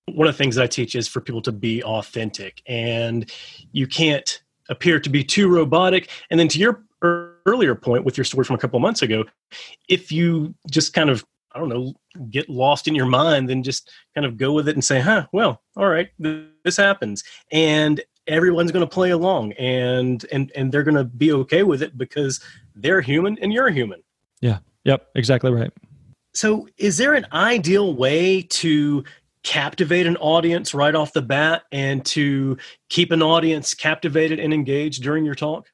One 0.07 0.29
of 0.29 0.35
the 0.35 0.39
things 0.39 0.57
I 0.57 0.67
teach 0.67 0.95
is 0.95 1.09
for 1.09 1.21
people 1.21 1.43
to 1.43 1.53
be 1.53 1.83
authentic. 1.83 2.63
And 2.67 3.31
you 3.73 3.87
can't 3.87 4.43
appear 4.69 4.99
to 5.01 5.11
be 5.11 5.25
too 5.25 5.49
robotic. 5.49 6.11
And 6.31 6.41
then 6.41 6.49
to 6.49 6.59
your 6.59 6.83
earlier 7.03 7.75
point 7.75 8.05
with 8.05 8.17
your 8.17 8.25
story 8.25 8.45
from 8.45 8.57
a 8.57 8.59
couple 8.59 8.79
months 8.81 9.03
ago, 9.03 9.25
if 9.89 10.11
you 10.11 10.55
just 10.71 10.93
kind 10.93 11.11
of 11.11 11.25
I 11.57 11.59
don't 11.59 11.71
know, 11.71 11.95
get 12.29 12.51
lost 12.51 12.87
in 12.87 12.95
your 12.95 13.07
mind, 13.07 13.49
then 13.49 13.63
just 13.63 13.91
kind 14.15 14.27
of 14.27 14.37
go 14.37 14.53
with 14.53 14.69
it 14.69 14.77
and 14.77 14.85
say, 14.85 15.01
huh, 15.01 15.27
well, 15.33 15.63
all 15.75 15.89
right, 15.89 16.11
this 16.19 16.77
happens. 16.77 17.25
And 17.51 18.03
everyone's 18.27 18.73
going 18.73 18.87
to 18.87 18.95
play 18.95 19.09
along 19.09 19.53
and, 19.53 20.27
and, 20.31 20.53
and 20.55 20.71
they're 20.71 20.83
going 20.83 20.97
to 20.97 21.05
be 21.05 21.33
okay 21.33 21.63
with 21.63 21.81
it 21.81 21.97
because 21.97 22.43
they're 22.75 23.01
human 23.01 23.39
and 23.41 23.55
you're 23.55 23.71
human. 23.71 24.03
Yeah. 24.43 24.59
Yep. 24.85 25.09
Exactly 25.15 25.51
right. 25.51 25.73
So 26.35 26.69
is 26.77 26.99
there 26.99 27.15
an 27.15 27.27
ideal 27.33 27.95
way 27.95 28.43
to 28.43 29.03
captivate 29.43 30.07
an 30.07 30.19
audience 30.19 30.75
right 30.75 30.95
off 30.95 31.15
the 31.15 31.23
bat 31.23 31.63
and 31.73 32.05
to 32.05 32.59
keep 32.91 33.13
an 33.13 33.23
audience 33.23 33.73
captivated 33.73 34.41
and 34.41 34.53
engaged 34.53 35.03
during 35.03 35.25
your 35.25 35.35
talk? 35.35 35.71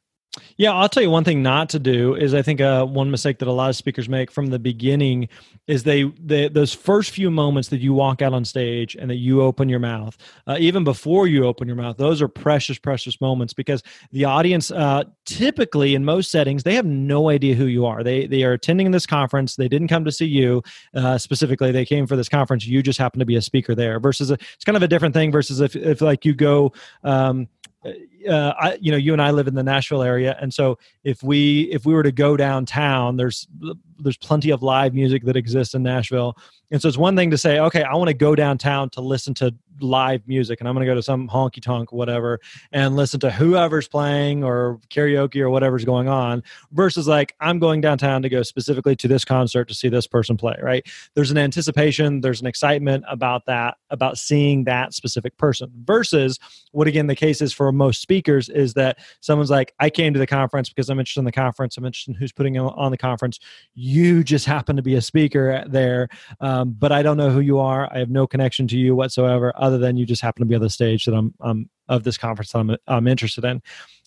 Yeah, 0.56 0.72
I'll 0.72 0.88
tell 0.88 1.02
you 1.02 1.10
one 1.10 1.24
thing 1.24 1.42
not 1.42 1.68
to 1.70 1.78
do 1.78 2.14
is 2.14 2.32
I 2.32 2.40
think 2.40 2.60
uh, 2.62 2.86
one 2.86 3.10
mistake 3.10 3.38
that 3.40 3.48
a 3.48 3.52
lot 3.52 3.68
of 3.68 3.76
speakers 3.76 4.08
make 4.08 4.30
from 4.30 4.46
the 4.46 4.58
beginning 4.58 5.28
is 5.66 5.82
they, 5.82 6.04
they 6.18 6.48
those 6.48 6.72
first 6.72 7.10
few 7.10 7.30
moments 7.30 7.68
that 7.68 7.80
you 7.80 7.92
walk 7.92 8.22
out 8.22 8.32
on 8.32 8.44
stage 8.46 8.96
and 8.96 9.10
that 9.10 9.16
you 9.16 9.42
open 9.42 9.68
your 9.68 9.78
mouth, 9.78 10.16
uh, 10.46 10.56
even 10.58 10.84
before 10.84 11.26
you 11.26 11.44
open 11.44 11.66
your 11.66 11.76
mouth, 11.76 11.98
those 11.98 12.22
are 12.22 12.28
precious, 12.28 12.78
precious 12.78 13.20
moments 13.20 13.52
because 13.52 13.82
the 14.10 14.24
audience 14.24 14.70
uh, 14.70 15.04
typically 15.26 15.94
in 15.94 16.02
most 16.04 16.30
settings 16.30 16.62
they 16.62 16.74
have 16.74 16.86
no 16.86 17.28
idea 17.28 17.54
who 17.54 17.66
you 17.66 17.84
are. 17.84 18.02
They 18.02 18.26
they 18.26 18.42
are 18.42 18.52
attending 18.52 18.90
this 18.90 19.04
conference. 19.04 19.56
They 19.56 19.68
didn't 19.68 19.88
come 19.88 20.04
to 20.06 20.12
see 20.12 20.26
you 20.26 20.62
uh, 20.94 21.18
specifically. 21.18 21.72
They 21.72 21.84
came 21.84 22.06
for 22.06 22.16
this 22.16 22.30
conference. 22.30 22.66
You 22.66 22.82
just 22.82 22.98
happen 22.98 23.18
to 23.18 23.26
be 23.26 23.36
a 23.36 23.42
speaker 23.42 23.74
there. 23.74 24.00
Versus 24.00 24.30
a, 24.30 24.34
it's 24.34 24.64
kind 24.64 24.76
of 24.76 24.82
a 24.82 24.88
different 24.88 25.12
thing. 25.12 25.30
Versus 25.30 25.60
if 25.60 25.76
if 25.76 26.00
like 26.00 26.24
you 26.24 26.34
go. 26.34 26.72
Um, 27.04 27.48
uh, 27.84 28.52
I, 28.58 28.78
you 28.80 28.90
know, 28.90 28.98
you 28.98 29.12
and 29.12 29.20
I 29.20 29.30
live 29.30 29.48
in 29.48 29.54
the 29.54 29.62
Nashville 29.62 30.02
area, 30.02 30.36
and 30.40 30.52
so 30.52 30.78
if 31.04 31.22
we 31.22 31.62
if 31.72 31.84
we 31.84 31.94
were 31.94 32.02
to 32.02 32.12
go 32.12 32.36
downtown, 32.36 33.16
there's 33.16 33.46
there's 33.98 34.16
plenty 34.16 34.50
of 34.50 34.62
live 34.62 34.94
music 34.94 35.24
that 35.24 35.36
exists 35.36 35.74
in 35.74 35.82
Nashville, 35.82 36.36
and 36.70 36.80
so 36.80 36.88
it's 36.88 36.96
one 36.96 37.16
thing 37.16 37.30
to 37.30 37.38
say, 37.38 37.58
okay, 37.58 37.82
I 37.82 37.94
want 37.94 38.08
to 38.08 38.14
go 38.14 38.34
downtown 38.34 38.88
to 38.90 39.00
listen 39.00 39.34
to 39.34 39.54
live 39.80 40.26
music, 40.26 40.60
and 40.60 40.68
I'm 40.68 40.74
going 40.74 40.86
to 40.86 40.90
go 40.90 40.94
to 40.94 41.02
some 41.02 41.28
honky 41.28 41.60
tonk, 41.60 41.92
whatever, 41.92 42.40
and 42.72 42.94
listen 42.94 43.20
to 43.20 43.30
whoever's 43.30 43.88
playing 43.88 44.44
or 44.44 44.78
karaoke 44.90 45.40
or 45.40 45.50
whatever's 45.50 45.84
going 45.84 46.08
on, 46.08 46.42
versus 46.72 47.06
like 47.08 47.34
I'm 47.40 47.58
going 47.58 47.80
downtown 47.80 48.22
to 48.22 48.28
go 48.28 48.42
specifically 48.42 48.96
to 48.96 49.08
this 49.08 49.24
concert 49.24 49.68
to 49.68 49.74
see 49.74 49.88
this 49.88 50.06
person 50.06 50.36
play. 50.36 50.56
Right? 50.62 50.86
There's 51.14 51.30
an 51.30 51.38
anticipation, 51.38 52.20
there's 52.20 52.40
an 52.40 52.46
excitement 52.46 53.04
about 53.08 53.46
that, 53.46 53.76
about 53.90 54.18
seeing 54.18 54.64
that 54.64 54.94
specific 54.94 55.36
person. 55.36 55.70
Versus 55.84 56.38
what 56.70 56.86
again 56.86 57.06
the 57.06 57.16
case 57.16 57.42
is 57.42 57.52
for 57.52 57.70
most 57.72 58.00
speakers 58.00 58.48
is 58.48 58.74
that 58.74 58.98
someone's 59.20 59.50
like, 59.50 59.74
I 59.78 59.90
came 59.90 60.12
to 60.14 60.18
the 60.18 60.26
conference 60.26 60.68
because 60.68 60.88
I'm 60.88 60.98
interested 60.98 61.20
in 61.20 61.26
the 61.26 61.32
conference. 61.32 61.76
I'm 61.76 61.84
interested 61.84 62.14
in 62.14 62.20
who's 62.20 62.32
putting 62.32 62.58
on 62.58 62.90
the 62.90 62.98
conference. 62.98 63.38
You 63.84 64.22
just 64.22 64.46
happen 64.46 64.76
to 64.76 64.82
be 64.82 64.94
a 64.94 65.00
speaker 65.00 65.64
there, 65.66 66.08
um, 66.40 66.76
but 66.78 66.92
I 66.92 67.02
don't 67.02 67.16
know 67.16 67.30
who 67.30 67.40
you 67.40 67.58
are. 67.58 67.92
I 67.92 67.98
have 67.98 68.10
no 68.10 68.28
connection 68.28 68.68
to 68.68 68.78
you 68.78 68.94
whatsoever, 68.94 69.52
other 69.56 69.76
than 69.76 69.96
you 69.96 70.06
just 70.06 70.22
happen 70.22 70.40
to 70.42 70.46
be 70.46 70.54
on 70.54 70.60
the 70.60 70.70
stage 70.70 71.04
that 71.06 71.14
I'm, 71.14 71.34
I'm 71.40 71.68
of 71.88 72.04
this 72.04 72.16
conference 72.16 72.52
that 72.52 72.60
I'm, 72.60 72.76
I'm 72.86 73.08
interested 73.08 73.44
in. 73.44 73.60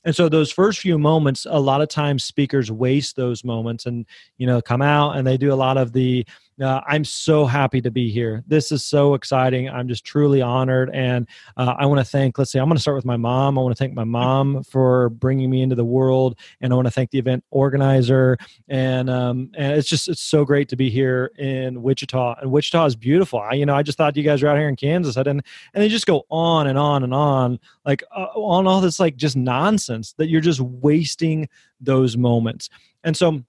And 0.05 0.15
so 0.15 0.29
those 0.29 0.49
first 0.49 0.79
few 0.79 0.97
moments, 0.97 1.45
a 1.49 1.59
lot 1.59 1.81
of 1.81 1.89
times 1.89 2.23
speakers 2.23 2.71
waste 2.71 3.17
those 3.17 3.43
moments 3.43 3.85
and, 3.85 4.05
you 4.37 4.47
know, 4.47 4.61
come 4.61 4.81
out 4.81 5.17
and 5.17 5.27
they 5.27 5.35
do 5.35 5.51
a 5.51 5.55
lot 5.55 5.75
of 5.75 5.91
the, 5.91 6.25
uh, 6.61 6.81
I'm 6.87 7.03
so 7.03 7.45
happy 7.45 7.81
to 7.81 7.91
be 7.91 8.09
here. 8.09 8.43
This 8.47 8.71
is 8.71 8.83
so 8.83 9.13
exciting. 9.13 9.69
I'm 9.69 9.87
just 9.87 10.05
truly 10.05 10.41
honored. 10.41 10.89
And 10.93 11.27
uh, 11.57 11.75
I 11.77 11.85
want 11.85 11.99
to 11.99 12.05
thank, 12.05 12.37
let's 12.37 12.51
say, 12.51 12.59
I'm 12.59 12.67
going 12.67 12.77
to 12.77 12.81
start 12.81 12.95
with 12.95 13.05
my 13.05 13.17
mom. 13.17 13.57
I 13.57 13.61
want 13.61 13.75
to 13.75 13.77
thank 13.77 13.93
my 13.93 14.03
mom 14.05 14.63
for 14.63 15.09
bringing 15.09 15.49
me 15.49 15.61
into 15.61 15.75
the 15.75 15.85
world. 15.85 16.37
And 16.61 16.71
I 16.71 16.75
want 16.75 16.87
to 16.87 16.91
thank 16.91 17.11
the 17.11 17.19
event 17.19 17.43
organizer. 17.51 18.37
And, 18.69 19.09
um, 19.09 19.51
and 19.55 19.77
it's 19.77 19.89
just, 19.89 20.07
it's 20.07 20.21
so 20.21 20.45
great 20.45 20.69
to 20.69 20.75
be 20.75 20.89
here 20.89 21.31
in 21.37 21.81
Wichita. 21.81 22.35
And 22.41 22.51
Wichita 22.51 22.85
is 22.85 22.95
beautiful. 22.95 23.39
I, 23.39 23.53
you 23.53 23.65
know, 23.65 23.75
I 23.75 23.83
just 23.83 23.97
thought 23.97 24.15
you 24.15 24.23
guys 24.23 24.41
were 24.41 24.49
out 24.49 24.57
here 24.57 24.69
in 24.69 24.77
Kansas. 24.77 25.17
I 25.17 25.23
didn't, 25.23 25.45
and 25.73 25.83
they 25.83 25.89
just 25.89 26.05
go 26.05 26.23
on 26.29 26.67
and 26.67 26.77
on 26.77 27.03
and 27.03 27.13
on, 27.13 27.59
like 27.85 28.03
uh, 28.15 28.27
on 28.33 28.65
all 28.65 28.79
this, 28.79 28.99
like 28.99 29.17
just 29.17 29.35
nonsense 29.35 30.13
that 30.13 30.27
you're 30.27 30.41
just 30.41 30.61
wasting 30.61 31.49
those 31.81 32.15
moments. 32.15 32.69
And 33.03 33.15
so, 33.15 33.43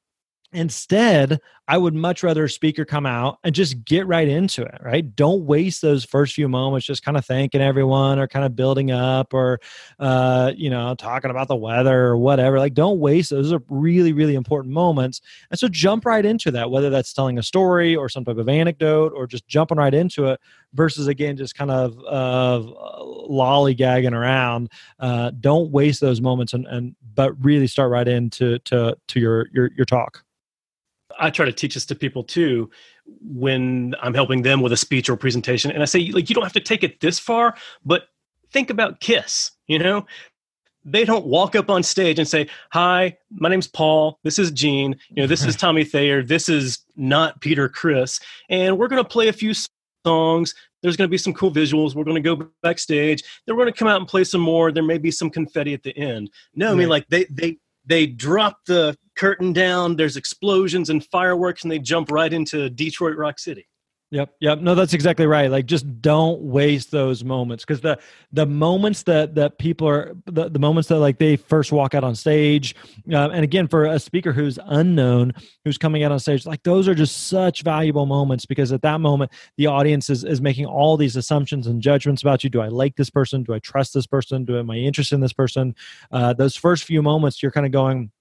Instead, 0.56 1.38
I 1.68 1.76
would 1.76 1.92
much 1.92 2.22
rather 2.22 2.44
a 2.44 2.48
speaker 2.48 2.86
come 2.86 3.04
out 3.04 3.38
and 3.44 3.54
just 3.54 3.84
get 3.84 4.06
right 4.06 4.26
into 4.26 4.62
it, 4.62 4.80
right? 4.82 5.14
Don't 5.14 5.44
waste 5.44 5.82
those 5.82 6.02
first 6.02 6.32
few 6.32 6.48
moments 6.48 6.86
just 6.86 7.04
kind 7.04 7.18
of 7.18 7.26
thanking 7.26 7.60
everyone 7.60 8.18
or 8.18 8.26
kind 8.26 8.46
of 8.46 8.56
building 8.56 8.90
up 8.90 9.34
or, 9.34 9.60
uh, 9.98 10.52
you 10.56 10.70
know, 10.70 10.94
talking 10.94 11.30
about 11.30 11.48
the 11.48 11.56
weather 11.56 12.06
or 12.06 12.16
whatever. 12.16 12.58
Like, 12.58 12.72
don't 12.72 13.00
waste 13.00 13.30
those. 13.30 13.52
are 13.52 13.62
really, 13.68 14.14
really 14.14 14.34
important 14.34 14.72
moments. 14.72 15.20
And 15.50 15.58
so 15.58 15.68
jump 15.68 16.06
right 16.06 16.24
into 16.24 16.50
that, 16.52 16.70
whether 16.70 16.88
that's 16.88 17.12
telling 17.12 17.36
a 17.36 17.42
story 17.42 17.94
or 17.94 18.08
some 18.08 18.24
type 18.24 18.38
of 18.38 18.48
anecdote 18.48 19.12
or 19.14 19.26
just 19.26 19.46
jumping 19.46 19.76
right 19.76 19.92
into 19.92 20.26
it 20.26 20.40
versus, 20.72 21.06
again, 21.06 21.36
just 21.36 21.54
kind 21.54 21.70
of 21.70 21.98
uh, 22.08 22.60
lollygagging 23.28 24.12
around. 24.12 24.70
Uh, 25.00 25.32
don't 25.40 25.70
waste 25.70 26.00
those 26.00 26.22
moments, 26.22 26.54
and, 26.54 26.66
and 26.68 26.96
but 27.14 27.32
really 27.44 27.66
start 27.66 27.90
right 27.90 28.08
into 28.08 28.58
to 28.60 28.96
to 29.08 29.20
your 29.20 29.48
your 29.52 29.70
your 29.76 29.84
talk. 29.84 30.22
I 31.18 31.30
try 31.30 31.46
to 31.46 31.52
teach 31.52 31.74
this 31.74 31.86
to 31.86 31.94
people 31.94 32.22
too 32.22 32.70
when 33.20 33.94
I'm 34.02 34.14
helping 34.14 34.42
them 34.42 34.60
with 34.60 34.72
a 34.72 34.76
speech 34.76 35.08
or 35.08 35.16
presentation. 35.16 35.70
And 35.70 35.82
I 35.82 35.86
say, 35.86 36.00
like, 36.10 36.28
you 36.28 36.34
don't 36.34 36.44
have 36.44 36.52
to 36.54 36.60
take 36.60 36.82
it 36.82 37.00
this 37.00 37.18
far, 37.18 37.56
but 37.84 38.08
think 38.50 38.70
about 38.70 39.00
Kiss, 39.00 39.52
you 39.66 39.78
know? 39.78 40.06
They 40.84 41.04
don't 41.04 41.26
walk 41.26 41.56
up 41.56 41.68
on 41.68 41.82
stage 41.82 42.20
and 42.20 42.28
say, 42.28 42.48
Hi, 42.70 43.16
my 43.30 43.48
name's 43.48 43.66
Paul. 43.66 44.20
This 44.22 44.38
is 44.38 44.52
Gene. 44.52 44.94
You 45.10 45.22
know, 45.22 45.26
this 45.26 45.44
is 45.44 45.56
Tommy 45.56 45.84
Thayer. 45.84 46.22
This 46.22 46.48
is 46.48 46.78
not 46.94 47.40
Peter 47.40 47.68
Criss. 47.68 48.20
And 48.48 48.78
we're 48.78 48.86
going 48.86 49.02
to 49.02 49.08
play 49.08 49.26
a 49.26 49.32
few 49.32 49.52
songs. 50.04 50.54
There's 50.82 50.96
going 50.96 51.08
to 51.08 51.10
be 51.10 51.18
some 51.18 51.34
cool 51.34 51.50
visuals. 51.50 51.96
We're 51.96 52.04
going 52.04 52.22
to 52.22 52.36
go 52.36 52.48
backstage. 52.62 53.24
Then 53.44 53.56
we're 53.56 53.64
going 53.64 53.74
to 53.74 53.78
come 53.78 53.88
out 53.88 53.98
and 53.98 54.06
play 54.06 54.22
some 54.22 54.40
more. 54.40 54.70
There 54.70 54.84
may 54.84 54.98
be 54.98 55.10
some 55.10 55.28
confetti 55.28 55.74
at 55.74 55.82
the 55.82 55.96
end. 55.96 56.30
No, 56.54 56.70
I 56.70 56.74
mean, 56.76 56.88
like, 56.88 57.08
they, 57.08 57.24
they, 57.24 57.58
they 57.86 58.06
drop 58.06 58.58
the 58.66 58.96
curtain 59.16 59.52
down, 59.52 59.96
there's 59.96 60.16
explosions 60.16 60.90
and 60.90 61.04
fireworks, 61.06 61.62
and 61.62 61.70
they 61.70 61.78
jump 61.78 62.10
right 62.10 62.32
into 62.32 62.68
Detroit 62.70 63.16
Rock 63.16 63.38
City. 63.38 63.66
Yep, 64.12 64.34
yep. 64.38 64.60
No, 64.60 64.76
that's 64.76 64.94
exactly 64.94 65.26
right. 65.26 65.50
Like, 65.50 65.66
just 65.66 66.00
don't 66.00 66.40
waste 66.40 66.92
those 66.92 67.24
moments 67.24 67.64
because 67.64 67.80
the 67.80 67.98
the 68.32 68.46
moments 68.46 69.02
that 69.02 69.34
that 69.34 69.58
people 69.58 69.88
are 69.88 70.14
the, 70.26 70.48
the 70.48 70.60
moments 70.60 70.88
that 70.90 71.00
like 71.00 71.18
they 71.18 71.34
first 71.34 71.72
walk 71.72 71.92
out 71.92 72.04
on 72.04 72.14
stage, 72.14 72.76
uh, 73.12 73.30
and 73.30 73.42
again 73.42 73.66
for 73.66 73.84
a 73.84 73.98
speaker 73.98 74.32
who's 74.32 74.60
unknown, 74.66 75.32
who's 75.64 75.76
coming 75.76 76.04
out 76.04 76.12
on 76.12 76.20
stage, 76.20 76.46
like 76.46 76.62
those 76.62 76.86
are 76.86 76.94
just 76.94 77.26
such 77.26 77.62
valuable 77.62 78.06
moments 78.06 78.46
because 78.46 78.70
at 78.70 78.82
that 78.82 79.00
moment 79.00 79.32
the 79.56 79.66
audience 79.66 80.08
is 80.08 80.22
is 80.22 80.40
making 80.40 80.66
all 80.66 80.96
these 80.96 81.16
assumptions 81.16 81.66
and 81.66 81.82
judgments 81.82 82.22
about 82.22 82.44
you. 82.44 82.50
Do 82.50 82.60
I 82.60 82.68
like 82.68 82.94
this 82.94 83.10
person? 83.10 83.42
Do 83.42 83.54
I 83.54 83.58
trust 83.58 83.92
this 83.92 84.06
person? 84.06 84.44
Do 84.44 84.56
am 84.56 84.70
I 84.70 84.76
interested 84.76 85.16
in 85.16 85.20
this 85.20 85.32
person? 85.32 85.74
Uh, 86.12 86.32
those 86.32 86.54
first 86.54 86.84
few 86.84 87.02
moments, 87.02 87.42
you're 87.42 87.50
kind 87.50 87.66
of 87.66 87.72
going 87.72 88.12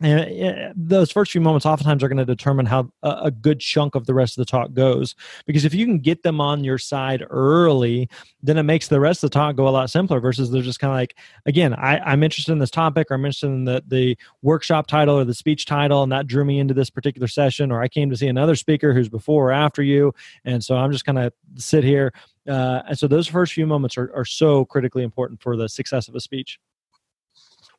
and 0.00 0.72
those 0.76 1.12
first 1.12 1.30
few 1.30 1.40
moments 1.40 1.64
oftentimes 1.64 2.02
are 2.02 2.08
going 2.08 2.18
to 2.18 2.24
determine 2.24 2.66
how 2.66 2.90
a 3.04 3.30
good 3.30 3.60
chunk 3.60 3.94
of 3.94 4.06
the 4.06 4.14
rest 4.14 4.36
of 4.36 4.44
the 4.44 4.50
talk 4.50 4.72
goes. 4.72 5.14
Because 5.46 5.64
if 5.64 5.72
you 5.72 5.86
can 5.86 6.00
get 6.00 6.24
them 6.24 6.40
on 6.40 6.64
your 6.64 6.78
side 6.78 7.24
early 7.30 8.08
then 8.44 8.58
it 8.58 8.62
makes 8.62 8.88
the 8.88 9.00
rest 9.00 9.24
of 9.24 9.30
the 9.30 9.34
talk 9.34 9.56
go 9.56 9.66
a 9.66 9.70
lot 9.70 9.88
simpler 9.88 10.20
versus 10.20 10.50
they're 10.50 10.62
just 10.62 10.78
kind 10.78 10.92
of 10.92 10.96
like 10.96 11.16
again 11.46 11.72
I, 11.74 12.12
am 12.12 12.22
interested 12.22 12.52
in 12.52 12.58
this 12.58 12.70
topic 12.70 13.10
or 13.10 13.14
i'm 13.14 13.24
interested 13.24 13.46
in 13.46 13.64
the, 13.64 13.82
the 13.86 14.18
workshop 14.42 14.86
title 14.86 15.16
or 15.16 15.24
the 15.24 15.34
speech 15.34 15.64
title 15.64 16.02
and 16.02 16.12
that 16.12 16.26
drew 16.26 16.44
me 16.44 16.58
into 16.58 16.74
this 16.74 16.90
particular 16.90 17.26
session 17.26 17.72
or 17.72 17.82
i 17.82 17.88
came 17.88 18.10
to 18.10 18.16
see 18.16 18.28
another 18.28 18.54
speaker 18.54 18.92
who's 18.92 19.08
before 19.08 19.48
or 19.48 19.52
after 19.52 19.82
you. 19.82 20.14
And 20.44 20.62
so 20.62 20.76
i'm 20.76 20.92
just 20.92 21.06
going 21.06 21.16
to 21.16 21.32
sit 21.56 21.82
here 21.82 22.12
uh, 22.46 22.82
and 22.88 22.98
so 22.98 23.08
those 23.08 23.26
first 23.26 23.54
few 23.54 23.66
moments 23.66 23.96
are, 23.96 24.14
are 24.14 24.26
so 24.26 24.66
critically 24.66 25.02
important 25.02 25.40
for 25.40 25.56
the 25.56 25.68
success 25.68 26.08
of 26.08 26.14
a 26.14 26.20
speech 26.20 26.60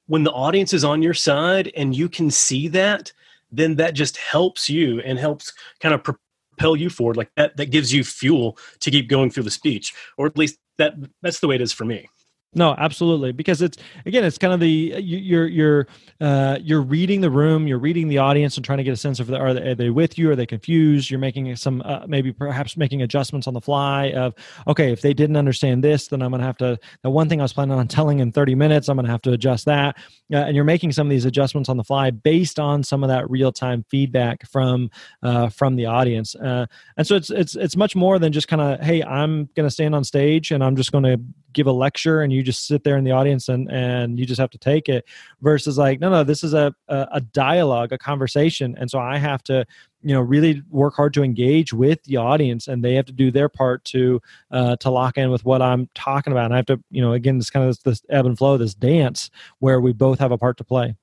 when 0.07 0.23
the 0.23 0.31
audience 0.31 0.73
is 0.73 0.83
on 0.83 1.01
your 1.01 1.13
side 1.13 1.71
and 1.75 1.95
you 1.95 2.09
can 2.09 2.29
see 2.29 2.67
that, 2.69 3.11
then 3.51 3.75
that 3.75 3.93
just 3.93 4.17
helps 4.17 4.69
you 4.69 4.99
and 5.01 5.17
helps 5.17 5.53
kind 5.79 5.95
of 5.95 6.03
propel 6.03 6.75
you 6.75 6.89
forward. 6.89 7.17
Like 7.17 7.31
that, 7.35 7.57
that 7.57 7.71
gives 7.71 7.93
you 7.93 8.03
fuel 8.03 8.57
to 8.81 8.91
keep 8.91 9.09
going 9.09 9.29
through 9.29 9.43
the 9.43 9.51
speech, 9.51 9.93
or 10.17 10.25
at 10.25 10.37
least 10.37 10.57
that 10.77 10.95
that's 11.21 11.39
the 11.39 11.47
way 11.47 11.55
it 11.55 11.61
is 11.61 11.73
for 11.73 11.85
me. 11.85 12.09
No, 12.57 12.73
absolutely, 12.77 13.33
because 13.33 13.61
it's 13.61 13.77
again, 14.05 14.23
it's 14.23 14.37
kind 14.37 14.53
of 14.53 14.61
the 14.61 14.67
you're 14.67 15.45
you're 15.45 15.87
uh, 16.21 16.57
you're 16.61 16.81
reading 16.81 17.19
the 17.19 17.29
room, 17.29 17.67
you're 17.67 17.79
reading 17.79 18.07
the 18.07 18.17
audience, 18.17 18.55
and 18.55 18.65
trying 18.65 18.77
to 18.77 18.83
get 18.83 18.93
a 18.93 18.97
sense 18.97 19.19
of 19.19 19.29
are 19.33 19.53
they, 19.53 19.71
are 19.71 19.75
they 19.75 19.89
with 19.89 20.17
you, 20.17 20.31
are 20.31 20.37
they 20.37 20.45
confused? 20.45 21.09
You're 21.09 21.19
making 21.19 21.53
some 21.57 21.81
uh, 21.83 22.05
maybe 22.07 22.31
perhaps 22.31 22.77
making 22.77 23.01
adjustments 23.01 23.45
on 23.45 23.53
the 23.53 23.59
fly 23.59 24.11
of 24.11 24.33
okay, 24.67 24.93
if 24.93 25.01
they 25.01 25.13
didn't 25.13 25.35
understand 25.35 25.83
this, 25.83 26.07
then 26.07 26.21
I'm 26.21 26.31
going 26.31 26.39
to 26.39 26.47
have 26.47 26.55
to 26.57 26.79
the 27.01 27.09
one 27.09 27.27
thing 27.27 27.41
I 27.41 27.43
was 27.43 27.51
planning 27.51 27.77
on 27.77 27.89
telling 27.89 28.19
in 28.19 28.31
30 28.31 28.55
minutes, 28.55 28.87
I'm 28.87 28.95
going 28.95 29.05
to 29.05 29.11
have 29.11 29.21
to 29.23 29.33
adjust 29.33 29.65
that, 29.65 29.97
uh, 30.33 30.37
and 30.37 30.55
you're 30.55 30.63
making 30.63 30.93
some 30.93 31.07
of 31.07 31.11
these 31.11 31.25
adjustments 31.25 31.67
on 31.67 31.75
the 31.75 31.83
fly 31.83 32.09
based 32.09 32.57
on 32.57 32.83
some 32.83 33.03
of 33.03 33.09
that 33.09 33.29
real 33.29 33.51
time 33.51 33.83
feedback 33.89 34.47
from 34.47 34.89
uh, 35.23 35.49
from 35.49 35.75
the 35.75 35.87
audience, 35.87 36.35
uh, 36.35 36.67
and 36.95 37.05
so 37.05 37.17
it's 37.17 37.29
it's 37.31 37.57
it's 37.57 37.75
much 37.75 37.97
more 37.97 38.17
than 38.17 38.31
just 38.31 38.47
kind 38.47 38.61
of 38.61 38.79
hey, 38.79 39.03
I'm 39.03 39.49
going 39.55 39.67
to 39.67 39.71
stand 39.71 39.93
on 39.93 40.05
stage 40.05 40.51
and 40.51 40.63
I'm 40.63 40.77
just 40.77 40.93
going 40.93 41.03
to 41.03 41.19
give 41.55 41.67
a 41.67 41.71
lecture 41.71 42.21
and 42.21 42.31
you 42.31 42.43
just 42.45 42.67
sit 42.67 42.83
there 42.83 42.97
in 42.97 43.03
the 43.03 43.11
audience 43.11 43.49
and 43.49 43.69
and 43.71 44.19
you 44.19 44.25
just 44.25 44.39
have 44.39 44.49
to 44.51 44.57
take 44.57 44.87
it 44.87 45.05
versus 45.41 45.77
like 45.77 45.99
no 45.99 46.09
no 46.09 46.23
this 46.23 46.43
is 46.43 46.53
a 46.53 46.73
a, 46.87 47.19
dialogue 47.19 47.91
a 47.91 47.97
conversation. 47.97 48.75
And 48.77 48.89
so 48.89 48.99
i 48.99 49.17
have 49.17 49.43
to 49.43 49.65
you 50.01 50.13
know 50.13 50.21
really 50.21 50.61
work 50.69 50.95
hard 50.95 51.13
to 51.15 51.23
engage 51.23 51.73
with 51.73 52.03
the 52.03 52.17
audience 52.17 52.67
and 52.67 52.83
they 52.83 52.93
have 52.93 53.05
to 53.05 53.13
do 53.13 53.31
their 53.31 53.49
part 53.49 53.83
to 53.85 54.21
uh, 54.51 54.75
to 54.77 54.89
lock 54.89 55.17
in 55.17 55.31
with 55.31 55.43
what 55.43 55.61
i'm 55.61 55.89
talking 55.95 56.31
about. 56.31 56.45
And 56.45 56.53
i 56.53 56.57
have 56.57 56.67
to 56.67 56.81
you 56.91 57.01
know 57.01 57.13
again 57.13 57.37
this 57.37 57.49
kind 57.49 57.67
of 57.67 57.81
this 57.83 58.03
ebb 58.09 58.25
and 58.25 58.37
flow 58.37 58.57
this 58.57 58.75
dance 58.75 59.29
where 59.59 59.81
we 59.81 59.91
both 59.91 60.19
have 60.19 60.31
a 60.31 60.37
part 60.37 60.57
to 60.57 60.63
play. 60.63 60.95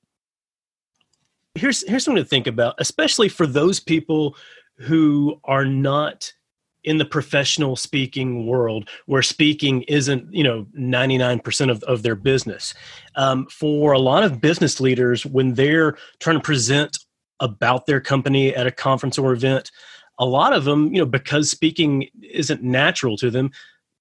Here's 1.55 1.87
here's 1.87 2.03
something 2.03 2.23
to 2.23 2.29
think 2.29 2.47
about 2.47 2.75
especially 2.79 3.29
for 3.29 3.45
those 3.45 3.79
people 3.79 4.35
who 4.77 5.39
are 5.43 5.65
not 5.65 6.33
in 6.83 6.97
the 6.97 7.05
professional 7.05 7.75
speaking 7.75 8.45
world 8.45 8.89
where 9.05 9.21
speaking 9.21 9.83
isn't 9.83 10.31
you 10.33 10.43
know 10.43 10.65
99% 10.77 11.71
of, 11.71 11.83
of 11.83 12.03
their 12.03 12.15
business. 12.15 12.73
Um, 13.15 13.47
for 13.47 13.93
a 13.93 13.99
lot 13.99 14.23
of 14.23 14.41
business 14.41 14.79
leaders 14.79 15.25
when 15.25 15.53
they're 15.53 15.97
trying 16.19 16.37
to 16.37 16.43
present 16.43 16.97
about 17.39 17.85
their 17.85 17.99
company 17.99 18.55
at 18.55 18.67
a 18.67 18.71
conference 18.71 19.17
or 19.17 19.33
event 19.33 19.71
a 20.19 20.25
lot 20.25 20.53
of 20.53 20.63
them 20.65 20.93
you 20.93 20.99
know 20.99 21.05
because 21.05 21.49
speaking 21.49 22.07
isn't 22.21 22.61
natural 22.61 23.17
to 23.17 23.31
them 23.31 23.51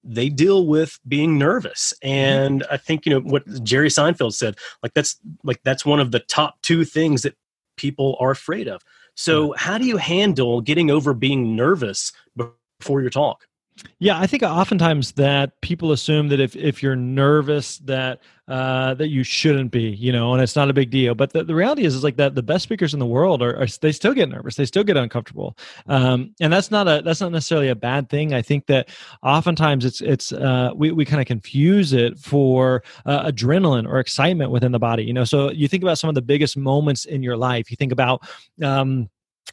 they 0.04 0.28
deal 0.28 0.66
with 0.66 0.98
being 1.06 1.38
nervous. 1.38 1.94
And 2.02 2.64
i 2.70 2.76
think 2.76 3.06
you 3.06 3.12
know 3.12 3.20
what 3.20 3.64
jerry 3.64 3.88
seinfeld 3.88 4.34
said 4.34 4.56
like 4.82 4.94
that's 4.94 5.16
like 5.44 5.60
that's 5.64 5.86
one 5.86 6.00
of 6.00 6.10
the 6.10 6.20
top 6.20 6.60
two 6.62 6.84
things 6.84 7.22
that 7.22 7.36
people 7.76 8.16
are 8.20 8.30
afraid 8.30 8.68
of. 8.68 8.82
So 9.14 9.52
how 9.56 9.76
do 9.78 9.84
you 9.84 9.96
handle 9.96 10.60
getting 10.60 10.90
over 10.90 11.12
being 11.14 11.54
nervous 11.54 12.12
before 12.82 13.00
your 13.00 13.10
talk. 13.10 13.46
Yeah, 13.98 14.18
I 14.18 14.26
think 14.26 14.42
oftentimes 14.42 15.12
that 15.12 15.60
people 15.60 15.92
assume 15.92 16.28
that 16.28 16.40
if, 16.40 16.54
if 16.56 16.82
you're 16.82 16.96
nervous 16.96 17.78
that 17.78 18.20
uh, 18.48 18.92
that 18.94 19.08
you 19.08 19.22
shouldn't 19.22 19.70
be, 19.70 19.82
you 19.82 20.12
know, 20.12 20.34
and 20.34 20.42
it's 20.42 20.56
not 20.56 20.68
a 20.68 20.72
big 20.74 20.90
deal. 20.90 21.14
But 21.14 21.32
the, 21.32 21.44
the 21.44 21.54
reality 21.54 21.84
is, 21.84 21.94
is 21.94 22.04
like 22.04 22.16
that 22.16 22.34
the 22.34 22.42
best 22.42 22.64
speakers 22.64 22.92
in 22.92 23.00
the 23.00 23.06
world 23.06 23.40
are, 23.40 23.56
are 23.56 23.66
they 23.80 23.92
still 23.92 24.12
get 24.12 24.28
nervous, 24.28 24.56
they 24.56 24.66
still 24.66 24.84
get 24.84 24.96
uncomfortable, 24.96 25.56
um, 25.86 26.34
and 26.40 26.52
that's 26.52 26.70
not 26.70 26.86
a 26.86 27.02
that's 27.02 27.20
not 27.20 27.32
necessarily 27.32 27.68
a 27.68 27.74
bad 27.74 28.10
thing. 28.10 28.34
I 28.34 28.42
think 28.42 28.66
that 28.66 28.90
oftentimes 29.22 29.84
it's 29.84 30.00
it's 30.02 30.32
uh, 30.32 30.72
we 30.74 30.90
we 30.90 31.04
kind 31.04 31.22
of 31.22 31.26
confuse 31.26 31.92
it 31.92 32.18
for 32.18 32.82
uh, 33.06 33.30
adrenaline 33.30 33.88
or 33.88 34.00
excitement 34.00 34.50
within 34.50 34.72
the 34.72 34.78
body, 34.78 35.04
you 35.04 35.14
know. 35.14 35.24
So 35.24 35.50
you 35.50 35.66
think 35.66 35.82
about 35.82 35.98
some 35.98 36.08
of 36.08 36.14
the 36.14 36.22
biggest 36.22 36.56
moments 36.56 37.06
in 37.06 37.22
your 37.22 37.36
life. 37.36 37.70
You 37.70 37.76
think 37.76 37.92
about 37.92 38.28
um, 38.62 39.08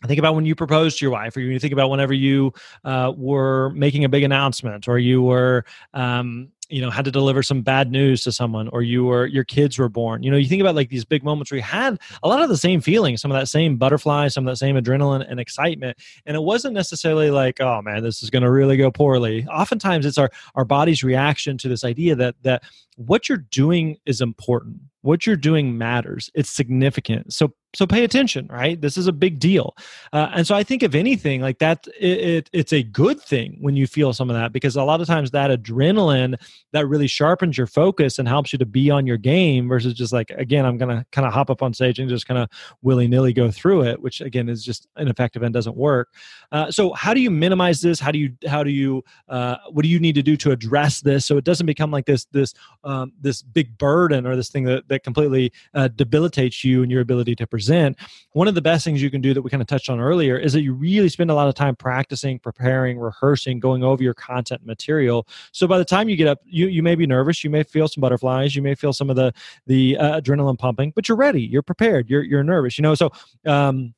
think 0.05 0.19
about 0.19 0.35
when 0.35 0.45
you 0.45 0.55
proposed 0.55 0.99
to 0.99 1.05
your 1.05 1.11
wife 1.11 1.35
or 1.35 1.41
you 1.41 1.59
think 1.59 1.73
about 1.73 1.89
whenever 1.89 2.13
you 2.13 2.53
uh, 2.85 3.11
were 3.15 3.71
making 3.71 4.05
a 4.05 4.09
big 4.09 4.23
announcement 4.23 4.87
or 4.87 4.97
you 4.97 5.21
were 5.21 5.65
um, 5.93 6.49
you 6.69 6.81
know 6.81 6.89
had 6.89 7.03
to 7.03 7.11
deliver 7.11 7.41
some 7.41 7.61
bad 7.61 7.91
news 7.91 8.21
to 8.21 8.31
someone 8.31 8.69
or 8.69 8.81
you 8.81 9.03
were 9.03 9.25
your 9.25 9.43
kids 9.43 9.77
were 9.77 9.89
born. 9.89 10.23
You 10.23 10.31
know 10.31 10.37
you 10.37 10.47
think 10.47 10.61
about 10.61 10.75
like 10.75 10.89
these 10.89 11.03
big 11.03 11.23
moments 11.23 11.51
where 11.51 11.57
you 11.57 11.63
had 11.63 11.99
a 12.23 12.27
lot 12.27 12.41
of 12.41 12.49
the 12.49 12.57
same 12.57 12.79
feelings 12.79 13.21
some 13.21 13.31
of 13.31 13.37
that 13.37 13.47
same 13.47 13.77
butterfly 13.77 14.27
some 14.27 14.47
of 14.47 14.51
that 14.51 14.57
same 14.57 14.75
adrenaline 14.75 15.25
and 15.29 15.39
excitement 15.39 15.97
and 16.25 16.37
it 16.37 16.41
wasn't 16.41 16.73
necessarily 16.73 17.31
like 17.31 17.59
oh 17.59 17.81
man 17.81 18.03
this 18.03 18.21
is 18.23 18.29
going 18.29 18.43
to 18.43 18.51
really 18.51 18.77
go 18.77 18.91
poorly. 18.91 19.45
Oftentimes 19.47 20.05
it's 20.05 20.17
our 20.17 20.29
our 20.55 20.65
body's 20.65 21.03
reaction 21.03 21.57
to 21.57 21.67
this 21.67 21.83
idea 21.83 22.15
that 22.15 22.35
that 22.43 22.63
what 23.07 23.29
you're 23.29 23.37
doing 23.37 23.97
is 24.05 24.21
important. 24.21 24.81
What 25.01 25.25
you're 25.25 25.37
doing 25.37 25.77
matters. 25.77 26.29
It's 26.35 26.49
significant. 26.49 27.33
So 27.33 27.53
so 27.75 27.85
pay 27.85 28.03
attention 28.03 28.47
right? 28.49 28.81
This 28.81 28.97
is 28.97 29.05
a 29.05 29.11
big 29.11 29.37
deal. 29.39 29.75
Uh, 30.11 30.31
and 30.33 30.47
so 30.47 30.55
i 30.55 30.63
think 30.63 30.81
if 30.81 30.95
anything 30.95 31.39
like 31.39 31.59
that 31.59 31.87
it, 31.99 32.17
it, 32.19 32.49
it's 32.51 32.73
a 32.73 32.81
good 32.81 33.21
thing 33.21 33.57
when 33.61 33.75
you 33.75 33.85
feel 33.85 34.11
some 34.11 34.29
of 34.29 34.35
that 34.35 34.51
because 34.51 34.75
a 34.75 34.83
lot 34.83 35.01
of 35.01 35.07
times 35.07 35.31
that 35.31 35.51
adrenaline 35.51 36.35
that 36.73 36.87
really 36.87 37.05
sharpens 37.05 37.57
your 37.57 37.67
focus 37.67 38.17
and 38.17 38.27
helps 38.27 38.51
you 38.51 38.57
to 38.57 38.65
be 38.65 38.89
on 38.89 39.05
your 39.05 39.17
game 39.17 39.69
versus 39.69 39.93
just 39.93 40.11
like 40.11 40.31
again 40.31 40.65
i'm 40.65 40.77
gonna 40.77 41.05
kind 41.11 41.27
of 41.27 41.33
hop 41.33 41.51
up 41.51 41.61
on 41.61 41.73
stage 41.73 41.99
and 41.99 42.09
just 42.09 42.27
kind 42.27 42.39
of 42.39 42.49
willy-nilly 42.81 43.33
go 43.33 43.51
through 43.51 43.83
it 43.83 44.01
which 44.01 44.19
again 44.19 44.49
is 44.49 44.63
just 44.63 44.87
ineffective 44.97 45.43
and 45.43 45.53
doesn't 45.53 45.75
work. 45.75 46.13
Uh, 46.51 46.71
so 46.71 46.93
how 46.93 47.13
do 47.13 47.21
you 47.21 47.31
minimize 47.31 47.81
this? 47.81 47.99
How 47.99 48.11
do 48.11 48.19
you 48.19 48.35
how 48.47 48.63
do 48.63 48.69
you 48.69 49.03
uh, 49.27 49.55
what 49.71 49.83
do 49.83 49.89
you 49.89 49.99
need 49.99 50.15
to 50.15 50.23
do 50.23 50.37
to 50.37 50.51
address 50.51 51.01
this? 51.01 51.25
So 51.25 51.37
it 51.37 51.43
doesn't 51.43 51.65
become 51.65 51.91
like 51.91 52.05
this 52.05 52.25
this 52.25 52.53
um, 52.89 53.13
this 53.21 53.43
big 53.43 53.77
burden 53.77 54.25
or 54.25 54.35
this 54.35 54.49
thing 54.49 54.63
that, 54.63 54.87
that 54.87 55.03
completely 55.03 55.53
uh, 55.75 55.87
debilitates 55.89 56.63
you 56.63 56.81
and 56.81 56.91
your 56.91 57.01
ability 57.01 57.35
to 57.35 57.45
present 57.45 57.95
one 58.33 58.47
of 58.47 58.55
the 58.55 58.61
best 58.61 58.83
things 58.83 59.01
you 59.01 59.11
can 59.11 59.21
do 59.21 59.33
that 59.33 59.43
we 59.43 59.49
kind 59.49 59.61
of 59.61 59.67
touched 59.67 59.89
on 59.89 59.99
earlier 59.99 60.37
is 60.37 60.53
that 60.53 60.61
you 60.61 60.73
really 60.73 61.09
spend 61.09 61.29
a 61.29 61.35
lot 61.35 61.47
of 61.47 61.53
time 61.53 61.75
practicing 61.75 62.39
preparing 62.39 62.97
rehearsing 62.97 63.59
going 63.59 63.83
over 63.83 64.01
your 64.01 64.15
content 64.15 64.65
material. 64.65 65.27
So 65.51 65.67
by 65.67 65.77
the 65.77 65.85
time 65.85 66.09
you 66.09 66.15
get 66.15 66.27
up 66.27 66.39
you, 66.45 66.67
you 66.67 66.81
may 66.81 66.95
be 66.95 67.05
nervous 67.05 67.43
you 67.43 67.51
may 67.51 67.61
feel 67.63 67.87
some 67.87 68.01
butterflies 68.01 68.55
you 68.55 68.63
may 68.63 68.73
feel 68.73 68.93
some 68.93 69.09
of 69.09 69.15
the 69.15 69.33
the 69.67 69.95
uh, 69.97 70.21
adrenaline 70.21 70.57
pumping 70.57 70.91
but 70.95 71.07
you're 71.07 71.17
ready 71.17 71.41
you're 71.41 71.61
prepared 71.61 72.09
you're, 72.09 72.23
you're 72.23 72.43
nervous 72.43 72.77
you 72.77 72.81
know? 72.81 72.95
So 72.95 73.11
um, 73.45 73.93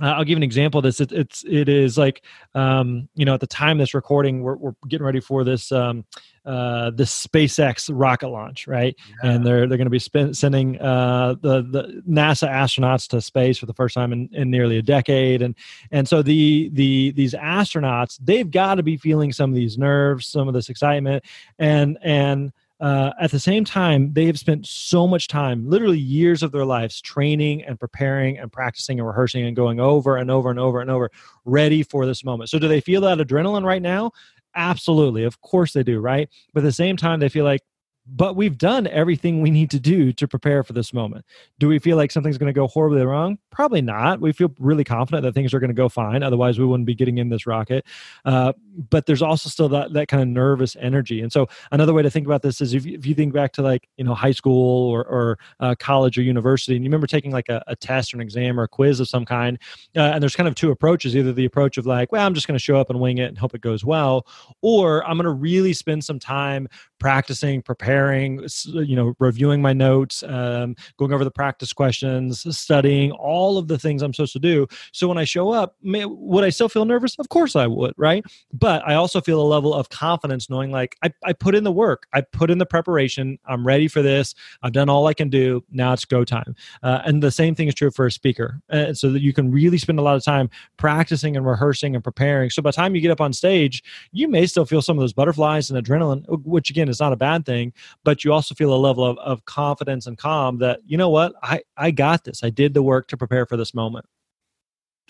uh, 0.00 0.06
I'll 0.06 0.24
give 0.24 0.38
an 0.38 0.42
example 0.42 0.78
of 0.78 0.84
this. 0.84 1.00
It, 1.00 1.12
it's 1.12 1.44
it 1.46 1.68
is 1.68 1.98
like 1.98 2.22
um, 2.54 3.08
you 3.14 3.24
know 3.26 3.34
at 3.34 3.40
the 3.40 3.46
time 3.46 3.76
this 3.76 3.92
recording, 3.92 4.42
we're, 4.42 4.56
we're 4.56 4.74
getting 4.88 5.04
ready 5.04 5.20
for 5.20 5.44
this 5.44 5.70
um, 5.70 6.04
uh, 6.46 6.90
this 6.90 7.26
SpaceX 7.26 7.90
rocket 7.92 8.28
launch, 8.28 8.66
right? 8.66 8.96
Yeah. 9.22 9.32
And 9.32 9.46
they're 9.46 9.68
they're 9.68 9.76
going 9.76 9.86
to 9.86 9.90
be 9.90 9.98
spin, 9.98 10.32
sending 10.32 10.80
uh, 10.80 11.34
the 11.42 11.62
the 11.62 12.02
NASA 12.08 12.48
astronauts 12.48 13.06
to 13.08 13.20
space 13.20 13.58
for 13.58 13.66
the 13.66 13.74
first 13.74 13.94
time 13.94 14.12
in, 14.12 14.30
in 14.32 14.50
nearly 14.50 14.78
a 14.78 14.82
decade, 14.82 15.42
and 15.42 15.54
and 15.90 16.08
so 16.08 16.22
the 16.22 16.70
the 16.72 17.12
these 17.12 17.34
astronauts 17.34 18.18
they've 18.22 18.50
got 18.50 18.76
to 18.76 18.82
be 18.82 18.96
feeling 18.96 19.30
some 19.30 19.50
of 19.50 19.56
these 19.56 19.76
nerves, 19.76 20.26
some 20.26 20.48
of 20.48 20.54
this 20.54 20.70
excitement, 20.70 21.22
and 21.58 21.98
and 22.02 22.52
uh, 22.82 23.12
at 23.20 23.30
the 23.30 23.38
same 23.38 23.64
time, 23.64 24.12
they 24.12 24.26
have 24.26 24.38
spent 24.38 24.66
so 24.66 25.06
much 25.06 25.28
time, 25.28 25.70
literally 25.70 26.00
years 26.00 26.42
of 26.42 26.50
their 26.50 26.64
lives, 26.64 27.00
training 27.00 27.62
and 27.62 27.78
preparing 27.78 28.36
and 28.38 28.52
practicing 28.52 28.98
and 28.98 29.06
rehearsing 29.06 29.44
and 29.46 29.54
going 29.54 29.78
over 29.78 30.16
and 30.16 30.32
over 30.32 30.50
and 30.50 30.58
over 30.58 30.80
and 30.80 30.90
over, 30.90 31.08
ready 31.44 31.84
for 31.84 32.06
this 32.06 32.24
moment. 32.24 32.50
So, 32.50 32.58
do 32.58 32.66
they 32.66 32.80
feel 32.80 33.00
that 33.02 33.18
adrenaline 33.18 33.64
right 33.64 33.80
now? 33.80 34.10
Absolutely. 34.56 35.22
Of 35.22 35.40
course 35.40 35.72
they 35.72 35.84
do, 35.84 36.00
right? 36.00 36.28
But 36.52 36.60
at 36.60 36.64
the 36.64 36.72
same 36.72 36.96
time, 36.96 37.20
they 37.20 37.28
feel 37.28 37.44
like, 37.44 37.62
but 38.06 38.34
we've 38.34 38.58
done 38.58 38.86
everything 38.88 39.40
we 39.40 39.50
need 39.50 39.70
to 39.70 39.78
do 39.78 40.12
to 40.12 40.26
prepare 40.26 40.62
for 40.62 40.72
this 40.72 40.92
moment. 40.92 41.24
Do 41.58 41.68
we 41.68 41.78
feel 41.78 41.96
like 41.96 42.10
something's 42.10 42.36
going 42.36 42.52
to 42.52 42.58
go 42.58 42.66
horribly 42.66 43.04
wrong? 43.04 43.38
Probably 43.50 43.80
not. 43.80 44.20
We 44.20 44.32
feel 44.32 44.52
really 44.58 44.82
confident 44.82 45.22
that 45.22 45.34
things 45.34 45.54
are 45.54 45.60
going 45.60 45.70
to 45.70 45.74
go 45.74 45.88
fine. 45.88 46.22
Otherwise, 46.22 46.58
we 46.58 46.66
wouldn't 46.66 46.86
be 46.86 46.94
getting 46.94 47.18
in 47.18 47.28
this 47.28 47.46
rocket. 47.46 47.86
Uh, 48.24 48.52
but 48.90 49.06
there's 49.06 49.22
also 49.22 49.48
still 49.48 49.68
that, 49.68 49.92
that 49.92 50.08
kind 50.08 50.22
of 50.22 50.28
nervous 50.28 50.76
energy. 50.80 51.20
And 51.20 51.32
so, 51.32 51.48
another 51.70 51.94
way 51.94 52.02
to 52.02 52.10
think 52.10 52.26
about 52.26 52.42
this 52.42 52.60
is 52.60 52.74
if 52.74 52.84
you, 52.84 52.98
if 52.98 53.06
you 53.06 53.14
think 53.14 53.32
back 53.32 53.52
to 53.52 53.62
like, 53.62 53.88
you 53.96 54.04
know, 54.04 54.14
high 54.14 54.32
school 54.32 54.90
or, 54.90 55.04
or 55.04 55.38
uh, 55.60 55.74
college 55.78 56.18
or 56.18 56.22
university, 56.22 56.74
and 56.74 56.84
you 56.84 56.88
remember 56.88 57.06
taking 57.06 57.30
like 57.30 57.48
a, 57.48 57.62
a, 57.68 57.76
test 57.76 58.12
or 58.12 58.16
an 58.16 58.20
exam 58.20 58.58
or 58.58 58.64
a 58.64 58.68
quiz 58.68 59.00
of 59.00 59.08
some 59.08 59.24
kind, 59.24 59.58
uh, 59.96 60.00
and 60.00 60.22
there's 60.22 60.36
kind 60.36 60.48
of 60.48 60.54
two 60.54 60.70
approaches 60.70 61.14
either 61.14 61.32
the 61.32 61.44
approach 61.44 61.78
of 61.78 61.86
like, 61.86 62.10
well, 62.10 62.26
I'm 62.26 62.34
just 62.34 62.46
going 62.46 62.56
to 62.56 62.62
show 62.62 62.76
up 62.76 62.90
and 62.90 63.00
wing 63.00 63.18
it 63.18 63.26
and 63.26 63.38
hope 63.38 63.54
it 63.54 63.60
goes 63.60 63.84
well, 63.84 64.26
or 64.60 65.04
I'm 65.06 65.16
going 65.16 65.24
to 65.24 65.30
really 65.30 65.72
spend 65.72 66.04
some 66.04 66.18
time 66.18 66.68
practicing, 67.02 67.60
preparing, 67.60 68.46
you 68.66 68.94
know, 68.94 69.12
reviewing 69.18 69.60
my 69.60 69.72
notes, 69.72 70.22
um, 70.22 70.76
going 70.98 71.12
over 71.12 71.24
the 71.24 71.32
practice 71.32 71.72
questions, 71.72 72.46
studying, 72.56 73.10
all 73.10 73.58
of 73.58 73.66
the 73.66 73.76
things 73.76 74.02
I'm 74.02 74.14
supposed 74.14 74.34
to 74.34 74.38
do. 74.38 74.68
So 74.92 75.08
when 75.08 75.18
I 75.18 75.24
show 75.24 75.50
up, 75.50 75.74
may, 75.82 76.04
would 76.04 76.44
I 76.44 76.50
still 76.50 76.68
feel 76.68 76.84
nervous? 76.84 77.16
Of 77.18 77.28
course 77.28 77.56
I 77.56 77.66
would, 77.66 77.92
right? 77.96 78.24
But 78.52 78.86
I 78.86 78.94
also 78.94 79.20
feel 79.20 79.42
a 79.42 79.42
level 79.42 79.74
of 79.74 79.88
confidence 79.88 80.48
knowing 80.48 80.70
like 80.70 80.94
I, 81.02 81.12
I 81.24 81.32
put 81.32 81.56
in 81.56 81.64
the 81.64 81.72
work, 81.72 82.06
I 82.14 82.20
put 82.20 82.52
in 82.52 82.58
the 82.58 82.66
preparation, 82.66 83.36
I'm 83.46 83.66
ready 83.66 83.88
for 83.88 84.00
this, 84.00 84.36
I've 84.62 84.72
done 84.72 84.88
all 84.88 85.08
I 85.08 85.14
can 85.14 85.28
do. 85.28 85.64
Now 85.72 85.92
it's 85.94 86.04
go 86.04 86.24
time. 86.24 86.54
Uh, 86.84 87.00
and 87.04 87.20
the 87.20 87.32
same 87.32 87.56
thing 87.56 87.66
is 87.66 87.74
true 87.74 87.90
for 87.90 88.06
a 88.06 88.12
speaker. 88.12 88.60
And 88.68 88.96
so 88.96 89.10
that 89.10 89.22
you 89.22 89.32
can 89.32 89.50
really 89.50 89.78
spend 89.78 89.98
a 89.98 90.02
lot 90.02 90.14
of 90.14 90.24
time 90.24 90.50
practicing 90.76 91.36
and 91.36 91.44
rehearsing 91.44 91.96
and 91.96 92.04
preparing. 92.04 92.50
So 92.50 92.62
by 92.62 92.70
the 92.70 92.76
time 92.76 92.94
you 92.94 93.00
get 93.00 93.10
up 93.10 93.20
on 93.20 93.32
stage, 93.32 93.82
you 94.12 94.28
may 94.28 94.46
still 94.46 94.66
feel 94.66 94.82
some 94.82 94.96
of 94.96 95.02
those 95.02 95.12
butterflies 95.12 95.68
and 95.68 95.84
adrenaline, 95.84 96.22
which 96.44 96.70
again 96.70 96.91
it's 96.92 97.00
not 97.00 97.12
a 97.12 97.16
bad 97.16 97.44
thing, 97.44 97.72
but 98.04 98.24
you 98.24 98.32
also 98.32 98.54
feel 98.54 98.72
a 98.72 98.76
level 98.76 99.04
of, 99.04 99.18
of 99.18 99.44
confidence 99.44 100.06
and 100.06 100.16
calm 100.16 100.58
that, 100.58 100.80
you 100.86 100.96
know 100.96 101.10
what, 101.10 101.34
I, 101.42 101.62
I 101.76 101.90
got 101.90 102.24
this. 102.24 102.44
I 102.44 102.50
did 102.50 102.74
the 102.74 102.82
work 102.82 103.08
to 103.08 103.16
prepare 103.16 103.46
for 103.46 103.56
this 103.56 103.74
moment. 103.74 104.06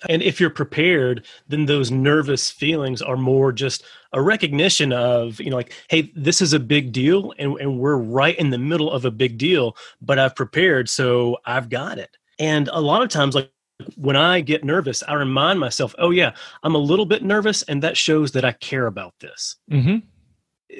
And 0.09 0.23
if 0.23 0.41
you're 0.41 0.51
prepared, 0.51 1.27
then 1.47 1.67
those 1.67 1.91
nervous 1.91 2.51
feelings 2.51 3.03
are 3.03 3.17
more 3.17 3.53
just 3.53 3.85
a 4.13 4.21
recognition 4.21 4.93
of, 4.93 5.41
you 5.41 5.51
know, 5.51 5.57
like, 5.57 5.73
hey, 5.89 6.13
this 6.17 6.41
is 6.43 6.53
a 6.53 6.59
big 6.59 6.93
deal 6.93 7.33
and, 7.39 7.57
and 7.61 7.79
we're 7.79 7.97
right 7.97 8.37
in 8.37 8.51
the 8.51 8.59
middle 8.59 8.91
of 8.91 9.05
a 9.05 9.11
big 9.11 9.39
deal, 9.39 9.77
but 10.01 10.19
I've 10.19 10.35
prepared, 10.35 10.89
so 10.89 11.39
I've 11.45 11.69
got 11.69 11.99
it. 11.99 12.17
And 12.39 12.69
a 12.73 12.81
lot 12.81 13.03
of 13.03 13.11
times, 13.11 13.35
like 13.35 13.53
when 13.97 14.17
I 14.17 14.41
get 14.41 14.65
nervous, 14.65 15.03
I 15.07 15.15
remind 15.15 15.61
myself, 15.61 15.95
oh, 15.99 16.11
yeah, 16.11 16.33
I'm 16.63 16.75
a 16.75 16.79
little 16.79 17.07
bit 17.07 17.23
nervous, 17.23 17.63
and 17.65 17.83
that 17.83 17.97
shows 17.97 18.33
that 18.33 18.45
I 18.45 18.53
care 18.53 18.87
about 18.87 19.15
this. 19.21 19.57
Mm-hmm 19.71 20.09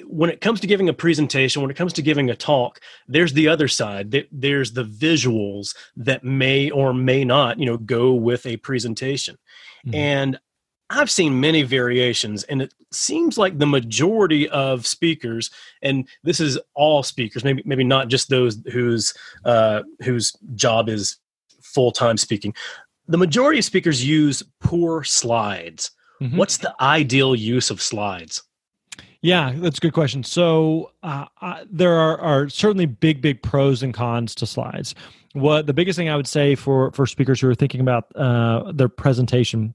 when 0.07 0.31
it 0.31 0.41
comes 0.41 0.61
to 0.61 0.67
giving 0.67 0.89
a 0.89 0.95
presentation, 0.95 1.63
when 1.63 1.71
it 1.71 1.77
comes 1.77 1.93
to 1.95 2.03
giving 2.03 2.31
a 2.31 2.37
talk, 2.37 2.81
there's 3.09 3.33
the 3.33 3.49
other 3.49 3.69
side. 3.69 4.27
There's 4.31 4.73
the 4.73 4.85
visuals 4.85 5.75
that 5.97 6.25
may 6.25 6.71
or 6.71 6.95
may 6.95 7.25
not, 7.25 7.59
you 7.59 7.67
know, 7.67 7.77
go 7.77 8.13
with 8.13 8.47
a 8.47 8.57
presentation. 8.59 9.39
Mm-hmm. 9.87 9.95
And 9.95 10.39
I've 10.91 11.11
seen 11.11 11.41
many 11.41 11.63
variations, 11.63 12.45
and 12.45 12.61
it 12.61 12.75
seems 12.91 13.39
like 13.39 13.59
the 13.59 13.67
majority 13.67 14.49
of 14.51 14.87
speakers, 14.87 15.51
and 15.81 16.07
this 16.23 16.39
is 16.39 16.59
all 16.75 17.03
speakers, 17.03 17.45
maybe 17.45 17.63
maybe 17.65 17.85
not 17.85 18.09
just 18.09 18.29
those 18.29 18.61
whose 18.71 19.15
uh, 19.45 19.83
whose 20.03 20.33
job 20.55 20.91
is 20.91 21.17
full 21.63 21.93
time 21.93 22.19
speaking. 22.19 22.55
The 23.09 23.19
majority 23.19 23.59
of 23.59 23.65
speakers 23.65 24.05
use 24.05 24.43
poor 24.61 25.03
slides. 25.03 25.91
Mm-hmm. 26.21 26.37
What's 26.37 26.59
the 26.59 26.75
ideal 26.81 27.35
use 27.35 27.71
of 27.71 27.81
slides? 27.81 28.43
Yeah, 29.23 29.53
that's 29.55 29.79
a 29.79 29.81
good 29.81 29.93
question. 29.93 30.25
So 30.25 30.91
uh, 31.05 31.27
uh, 31.41 31.65
there 31.71 31.95
are, 31.95 32.21
are 32.21 32.49
certainly 32.49 32.87
big, 32.87 33.23
big 33.23 33.41
pros 33.41 33.83
and 33.83 33.95
cons 33.95 34.35
to 34.35 34.47
slides. 34.47 34.97
What 35.33 35.67
the 35.67 35.73
biggest 35.73 35.97
thing 35.97 36.09
I 36.09 36.17
would 36.17 36.27
say 36.27 36.57
for 36.57 36.91
for 36.91 37.07
speakers 37.07 37.41
who 37.41 37.49
are 37.49 37.55
thinking 37.55 37.81
about 37.81 38.15
uh, 38.17 38.73
their 38.73 38.89
presentation 38.89 39.75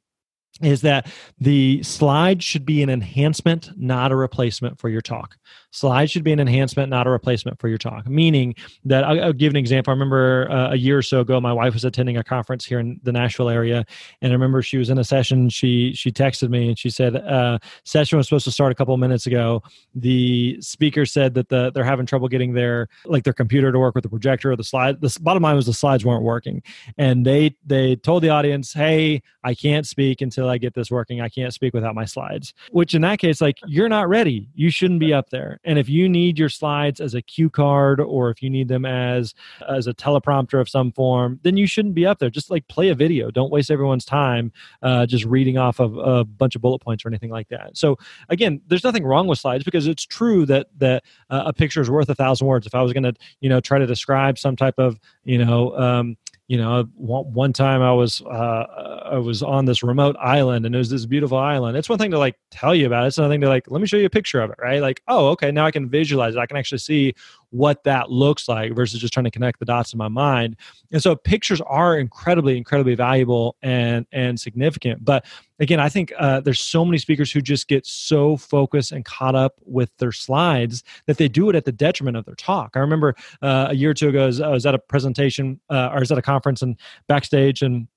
is 0.61 0.81
that 0.81 1.09
the 1.39 1.81
slide 1.83 2.43
should 2.43 2.65
be 2.65 2.83
an 2.83 2.89
enhancement, 2.89 3.71
not 3.77 4.11
a 4.11 4.15
replacement 4.15 4.79
for 4.79 4.89
your 4.89 5.01
talk. 5.01 5.37
Slides 5.77 6.09
should 6.09 6.23
be 6.23 6.31
an 6.31 6.39
enhancement, 6.39 6.89
not 6.89 7.05
a 7.05 7.11
replacement 7.11 7.59
for 7.59 7.67
your 7.67 7.77
talk. 7.77 8.07
Meaning 8.07 8.55
that 8.85 9.03
I'll, 9.03 9.25
I'll 9.25 9.33
give 9.33 9.51
an 9.51 9.57
example. 9.57 9.91
I 9.91 9.93
remember 9.93 10.49
uh, 10.49 10.71
a 10.71 10.75
year 10.75 10.97
or 10.97 11.03
so 11.03 11.19
ago, 11.19 11.39
my 11.39 11.53
wife 11.53 11.75
was 11.75 11.85
attending 11.85 12.17
a 12.17 12.23
conference 12.23 12.65
here 12.65 12.79
in 12.79 12.99
the 13.03 13.11
Nashville 13.11 13.47
area, 13.47 13.85
and 14.23 14.31
I 14.31 14.33
remember 14.33 14.63
she 14.63 14.77
was 14.77 14.89
in 14.89 14.97
a 14.97 15.03
session. 15.03 15.49
She 15.49 15.93
she 15.93 16.11
texted 16.11 16.49
me 16.49 16.69
and 16.69 16.79
she 16.79 16.89
said, 16.89 17.17
uh, 17.17 17.59
"Session 17.83 18.17
was 18.17 18.27
supposed 18.27 18.45
to 18.45 18.51
start 18.51 18.71
a 18.71 18.75
couple 18.75 18.97
minutes 18.97 19.27
ago. 19.27 19.61
The 19.93 20.59
speaker 20.61 21.05
said 21.05 21.35
that 21.35 21.49
the 21.49 21.71
they're 21.71 21.83
having 21.83 22.07
trouble 22.07 22.27
getting 22.27 22.53
their 22.53 22.87
like 23.05 23.23
their 23.23 23.33
computer 23.33 23.71
to 23.71 23.77
work 23.77 23.93
with 23.93 24.03
the 24.03 24.09
projector 24.09 24.51
or 24.51 24.55
the 24.55 24.63
slide. 24.63 24.99
The 24.99 25.15
bottom 25.21 25.43
line 25.43 25.55
was 25.55 25.67
the 25.67 25.73
slides 25.73 26.03
weren't 26.03 26.23
working, 26.23 26.63
and 26.97 27.23
they 27.23 27.55
they 27.63 27.97
told 27.97 28.23
the 28.23 28.29
audience, 28.29 28.73
"Hey, 28.73 29.21
I 29.43 29.53
can't 29.53 29.85
speak 29.85 30.21
until 30.21 30.49
I 30.49 30.57
get 30.57 30.73
this 30.73 30.89
working. 30.89 31.21
I 31.21 31.29
can't 31.29 31.53
speak 31.53 31.75
without 31.75 31.93
my 31.93 32.05
slides." 32.05 32.55
Which 32.71 32.95
in 32.95 33.03
that 33.03 33.19
case, 33.19 33.41
like 33.41 33.59
you're 33.67 33.89
not 33.89 34.09
ready. 34.09 34.49
You 34.55 34.71
shouldn't 34.71 34.99
be 34.99 35.13
up 35.13 35.29
there 35.29 35.59
and 35.67 35.77
if 35.77 35.89
you 35.89 36.07
need 36.07 36.39
your 36.39 36.47
slides 36.47 37.01
as 37.01 37.13
a 37.13 37.21
cue 37.21 37.49
card 37.49 37.99
or 37.99 38.29
if 38.29 38.41
you 38.41 38.49
need 38.49 38.69
them 38.69 38.85
as 38.85 39.35
as 39.69 39.85
a 39.85 39.93
teleprompter 39.93 40.59
of 40.59 40.69
some 40.69 40.93
form, 40.93 41.39
then 41.43 41.57
you 41.57 41.67
shouldn't 41.67 41.93
be 41.93 42.05
up 42.05 42.19
there. 42.19 42.29
Just 42.29 42.49
like 42.49 42.67
play 42.69 42.87
a 42.87 42.95
video. 42.95 43.29
Don't 43.29 43.51
waste 43.51 43.69
everyone's 43.69 44.05
time 44.05 44.51
uh, 44.81 45.05
just 45.05 45.25
reading 45.25 45.57
off 45.57 45.79
of 45.79 45.97
a 45.97 46.23
bunch 46.23 46.55
of 46.55 46.61
bullet 46.61 46.79
points 46.79 47.03
or 47.03 47.09
anything 47.09 47.29
like 47.29 47.49
that. 47.49 47.77
So 47.77 47.97
again, 48.29 48.61
there's 48.67 48.85
nothing 48.85 49.05
wrong 49.05 49.27
with 49.27 49.39
slides 49.39 49.65
because 49.65 49.87
it's 49.87 50.05
true 50.05 50.45
that 50.45 50.67
that 50.77 51.03
uh, 51.29 51.43
a 51.47 51.53
picture 51.53 51.81
is 51.81 51.89
worth 51.89 52.09
a 52.09 52.15
thousand 52.15 52.47
words. 52.47 52.65
If 52.65 52.73
I 52.73 52.81
was 52.81 52.93
going 52.93 53.03
to 53.03 53.13
you 53.41 53.49
know 53.49 53.59
try 53.59 53.77
to 53.77 53.85
describe 53.85 54.39
some 54.39 54.55
type 54.55 54.79
of 54.79 54.97
you 55.25 55.37
know 55.43 55.77
um, 55.77 56.15
you 56.47 56.57
know 56.57 56.83
one 56.95 57.51
time 57.51 57.81
i 57.81 57.91
was 57.91 58.21
uh, 58.21 59.03
i 59.11 59.17
was 59.17 59.43
on 59.43 59.65
this 59.65 59.83
remote 59.83 60.15
island 60.19 60.65
and 60.65 60.73
it 60.73 60.77
was 60.77 60.89
this 60.89 61.05
beautiful 61.05 61.37
island. 61.37 61.77
It's 61.77 61.89
one 61.89 61.97
thing 61.97 62.11
to 62.11 62.19
like 62.19 62.39
tell 62.51 62.73
you 62.73 62.85
about 62.85 63.03
it. 63.03 63.07
It's 63.07 63.17
another 63.17 63.33
thing 63.33 63.41
to 63.41 63.49
like 63.49 63.69
let 63.69 63.81
me 63.81 63.87
show 63.87 63.97
you 63.97 64.05
a 64.05 64.09
picture 64.09 64.41
of 64.41 64.49
it 64.51 64.57
right? 64.59 64.81
Like 64.81 65.01
oh 65.07 65.27
okay 65.29 65.51
now 65.51 65.65
i 65.65 65.71
can 65.71 65.89
visualize 65.89 66.35
it. 66.35 66.39
I 66.39 66.45
can 66.45 66.57
actually 66.57 66.79
see 66.79 67.13
what 67.51 67.83
that 67.83 68.11
looks 68.11 68.47
like 68.47 68.75
versus 68.75 68.99
just 68.99 69.13
trying 69.13 69.23
to 69.23 69.31
connect 69.31 69.59
the 69.59 69.65
dots 69.65 69.93
in 69.93 69.97
my 69.97 70.07
mind. 70.07 70.55
And 70.91 71.01
so 71.01 71.15
pictures 71.15 71.61
are 71.61 71.97
incredibly 71.97 72.57
incredibly 72.57 72.95
valuable 72.95 73.55
and 73.61 74.05
and 74.11 74.39
significant. 74.39 75.03
But 75.03 75.25
again 75.59 75.79
i 75.79 75.89
think 75.89 76.13
uh, 76.19 76.39
there's 76.39 76.59
so 76.59 76.85
many 76.85 76.97
speakers 76.97 77.31
who 77.31 77.41
just 77.41 77.67
get 77.67 77.85
so 77.85 78.37
focused 78.37 78.91
and 78.91 79.03
caught 79.05 79.35
up 79.35 79.55
with 79.65 79.89
their 79.97 80.11
slides 80.11 80.83
that 81.07 81.17
they 81.17 81.27
do 81.27 81.49
it 81.49 81.55
at 81.55 81.65
the 81.65 81.71
detriment 81.71 82.15
of 82.17 82.25
their 82.25 82.35
talk. 82.35 82.71
I 82.75 82.79
remember 82.79 83.15
uh, 83.41 83.67
a 83.69 83.73
year 83.73 83.91
or 83.91 83.93
two 83.93 84.09
ago 84.09 84.23
I 84.23 84.25
was, 84.27 84.41
I 84.41 84.49
was 84.49 84.65
at 84.65 84.75
a 84.75 84.79
presentation 84.79 85.59
uh, 85.69 85.89
or 85.91 85.97
I 85.97 85.99
was 85.99 86.11
at 86.11 86.17
a 86.17 86.21
conference 86.21 86.61
and 86.61 86.75
backstage 87.07 87.61
and 87.61 87.87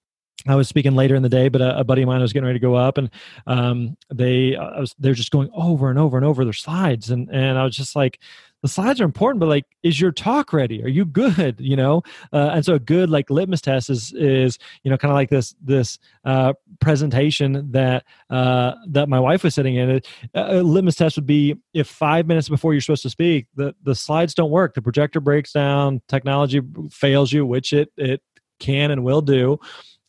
I 0.47 0.55
was 0.55 0.69
speaking 0.69 0.95
later 0.95 1.15
in 1.15 1.23
the 1.23 1.29
day, 1.29 1.49
but 1.49 1.61
a, 1.61 1.81
a, 1.81 1.85
buddy 1.85 2.03
of 2.03 2.09
mine 2.09 2.21
was 2.21 2.33
getting 2.33 2.47
ready 2.47 2.59
to 2.59 2.63
go 2.63 2.75
up, 2.75 2.97
and 2.97 3.11
um, 3.47 3.97
they 4.13 4.57
was 4.57 4.95
they're 4.99 5.13
just 5.13 5.31
going 5.31 5.51
over 5.53 5.91
and 5.91 5.99
over 5.99 6.17
and 6.17 6.25
over 6.25 6.45
their 6.45 6.55
slides, 6.55 7.11
and 7.11 7.29
and 7.31 7.59
I 7.59 7.65
was 7.65 7.77
just 7.77 7.95
like, 7.95 8.21
the 8.63 8.69
slides 8.69 9.01
are 9.01 9.05
important, 9.05 9.41
but 9.41 9.49
like, 9.49 9.65
is 9.83 10.01
your 10.01 10.13
talk 10.13 10.53
ready? 10.53 10.83
Are 10.83 10.89
you 10.89 11.05
good? 11.05 11.57
You 11.61 11.77
know, 11.77 12.03
uh, 12.33 12.51
and 12.55 12.65
so 12.65 12.75
a 12.75 12.79
good 12.79 13.11
like 13.11 13.31
litmus 13.31 13.61
test 13.61 13.91
is 13.91 14.13
is 14.13 14.59
you 14.83 14.91
know 14.91 14.97
kind 14.97 15.11
of 15.11 15.17
like 15.17 15.31
this 15.31 15.55
this 15.63 15.99
uh, 16.25 16.53
presentation 16.81 17.71
that 17.73 18.05
uh, 18.29 18.73
that 18.89 19.09
my 19.09 19.21
wife 19.21 19.45
was 19.45 19.55
sitting 19.55 19.77
in. 19.77 20.01
A, 20.35 20.63
litmus 20.63 20.97
test 20.97 21.17
would 21.17 21.27
be 21.27 21.57
if 21.75 21.87
five 21.89 22.27
minutes 22.27 22.49
before 22.49 22.73
you're 22.75 22.81
supposed 22.81 23.03
to 23.03 23.11
speak, 23.11 23.47
the 23.55 23.75
the 23.83 23.95
slides 23.95 24.35
don't 24.35 24.51
work, 24.51 24.75
the 24.75 24.83
projector 24.83 25.21
breaks 25.21 25.53
down, 25.53 26.03
technology 26.09 26.61
fails 26.91 27.33
you, 27.33 27.47
which 27.47 27.73
it 27.73 27.93
it 27.97 28.23
can 28.59 28.91
and 28.91 29.05
will 29.05 29.23
do 29.23 29.59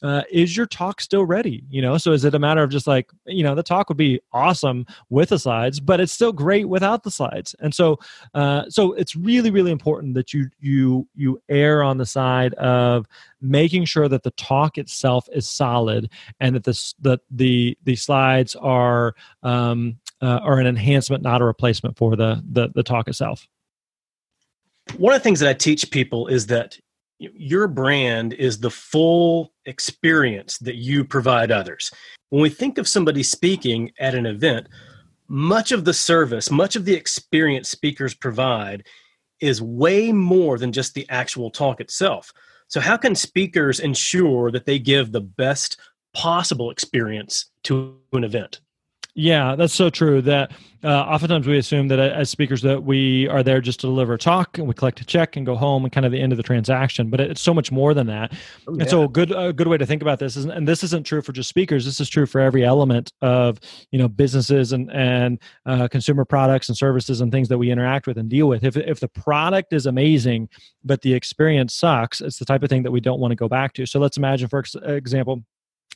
uh, 0.01 0.23
is 0.31 0.55
your 0.55 0.65
talk 0.65 1.01
still 1.01 1.25
ready? 1.25 1.63
You 1.69 1.81
know 1.81 1.97
so 1.97 2.11
is 2.11 2.25
it 2.25 2.35
a 2.35 2.39
matter 2.39 2.63
of 2.63 2.69
just 2.69 2.87
like 2.87 3.09
you 3.25 3.43
know 3.43 3.55
the 3.55 3.63
talk 3.63 3.89
would 3.89 3.97
be 3.97 4.19
awesome 4.33 4.85
with 5.09 5.29
the 5.29 5.39
slides 5.39 5.79
but 5.79 5.99
it's 5.99 6.11
still 6.11 6.31
great 6.31 6.67
without 6.67 7.03
the 7.03 7.11
slides. 7.11 7.55
And 7.59 7.73
so 7.73 7.99
uh, 8.33 8.63
so 8.69 8.93
it's 8.93 9.15
really 9.15 9.51
really 9.51 9.71
important 9.71 10.13
that 10.15 10.33
you 10.33 10.49
you 10.59 11.07
you 11.15 11.41
err 11.49 11.83
on 11.83 11.97
the 11.97 12.05
side 12.05 12.53
of 12.55 13.05
making 13.41 13.85
sure 13.85 14.07
that 14.07 14.23
the 14.23 14.31
talk 14.31 14.77
itself 14.77 15.27
is 15.33 15.49
solid 15.49 16.09
and 16.39 16.55
that 16.55 16.63
the 16.63 16.93
that 17.01 17.21
the 17.29 17.77
the 17.83 17.95
slides 17.95 18.55
are 18.55 19.15
um, 19.43 19.97
uh, 20.21 20.39
are 20.43 20.59
an 20.59 20.67
enhancement 20.67 21.23
not 21.23 21.41
a 21.41 21.45
replacement 21.45 21.97
for 21.97 22.15
the, 22.15 22.43
the 22.49 22.69
the 22.75 22.83
talk 22.83 23.07
itself. 23.07 23.47
One 24.97 25.13
of 25.13 25.19
the 25.19 25.23
things 25.23 25.39
that 25.39 25.49
i 25.49 25.53
teach 25.53 25.89
people 25.91 26.27
is 26.27 26.47
that 26.47 26.77
your 27.21 27.67
brand 27.67 28.33
is 28.33 28.59
the 28.59 28.71
full 28.71 29.53
experience 29.65 30.57
that 30.59 30.75
you 30.75 31.05
provide 31.05 31.51
others. 31.51 31.91
When 32.29 32.41
we 32.41 32.49
think 32.49 32.77
of 32.77 32.87
somebody 32.87 33.21
speaking 33.21 33.91
at 33.99 34.15
an 34.15 34.25
event, 34.25 34.67
much 35.27 35.71
of 35.71 35.85
the 35.85 35.93
service, 35.93 36.49
much 36.49 36.75
of 36.75 36.85
the 36.85 36.93
experience 36.93 37.69
speakers 37.69 38.13
provide 38.13 38.85
is 39.39 39.61
way 39.61 40.11
more 40.11 40.57
than 40.57 40.71
just 40.71 40.93
the 40.93 41.07
actual 41.09 41.51
talk 41.51 41.79
itself. 41.79 42.31
So, 42.67 42.79
how 42.79 42.97
can 42.97 43.15
speakers 43.15 43.79
ensure 43.79 44.51
that 44.51 44.65
they 44.65 44.79
give 44.79 45.11
the 45.11 45.21
best 45.21 45.79
possible 46.13 46.71
experience 46.71 47.51
to 47.63 47.97
an 48.13 48.23
event? 48.23 48.61
Yeah, 49.13 49.55
that's 49.55 49.73
so 49.73 49.89
true. 49.89 50.21
That 50.21 50.51
uh, 50.83 50.87
oftentimes 50.87 51.45
we 51.45 51.57
assume 51.57 51.89
that 51.89 51.99
as 51.99 52.29
speakers 52.29 52.61
that 52.61 52.83
we 52.83 53.27
are 53.27 53.43
there 53.43 53.59
just 53.59 53.81
to 53.81 53.87
deliver 53.87 54.13
a 54.13 54.17
talk 54.17 54.57
and 54.57 54.67
we 54.67 54.73
collect 54.73 55.01
a 55.01 55.05
check 55.05 55.35
and 55.35 55.45
go 55.45 55.55
home 55.55 55.83
and 55.83 55.91
kind 55.91 56.05
of 56.05 56.13
the 56.13 56.21
end 56.21 56.31
of 56.31 56.37
the 56.37 56.43
transaction. 56.43 57.09
But 57.09 57.19
it's 57.19 57.41
so 57.41 57.53
much 57.53 57.73
more 57.73 57.93
than 57.93 58.07
that. 58.07 58.31
Oh, 58.67 58.73
yeah. 58.73 58.81
And 58.81 58.89
so 58.89 59.03
a 59.03 59.09
good 59.09 59.31
a 59.31 59.51
good 59.51 59.67
way 59.67 59.77
to 59.77 59.85
think 59.85 60.01
about 60.01 60.19
this 60.19 60.37
is, 60.37 60.45
and 60.45 60.65
this 60.65 60.81
isn't 60.83 61.05
true 61.05 61.21
for 61.21 61.33
just 61.33 61.49
speakers. 61.49 61.83
This 61.83 61.99
is 61.99 62.07
true 62.07 62.25
for 62.25 62.39
every 62.39 62.63
element 62.63 63.11
of 63.21 63.59
you 63.91 63.99
know 63.99 64.07
businesses 64.07 64.71
and 64.71 64.89
and 64.91 65.39
uh, 65.65 65.89
consumer 65.89 66.23
products 66.23 66.69
and 66.69 66.77
services 66.77 67.19
and 67.19 67.33
things 67.33 67.49
that 67.49 67.57
we 67.57 67.69
interact 67.69 68.07
with 68.07 68.17
and 68.17 68.29
deal 68.29 68.47
with. 68.47 68.63
If 68.63 68.77
if 68.77 69.01
the 69.01 69.09
product 69.09 69.73
is 69.73 69.85
amazing 69.85 70.47
but 70.83 71.01
the 71.01 71.13
experience 71.13 71.75
sucks, 71.75 72.21
it's 72.21 72.39
the 72.39 72.45
type 72.45 72.63
of 72.63 72.69
thing 72.69 72.83
that 72.83 72.91
we 72.91 73.01
don't 73.01 73.19
want 73.19 73.31
to 73.31 73.35
go 73.35 73.49
back 73.49 73.73
to. 73.73 73.85
So 73.85 73.99
let's 73.99 74.17
imagine, 74.17 74.47
for 74.47 74.63
example 74.85 75.43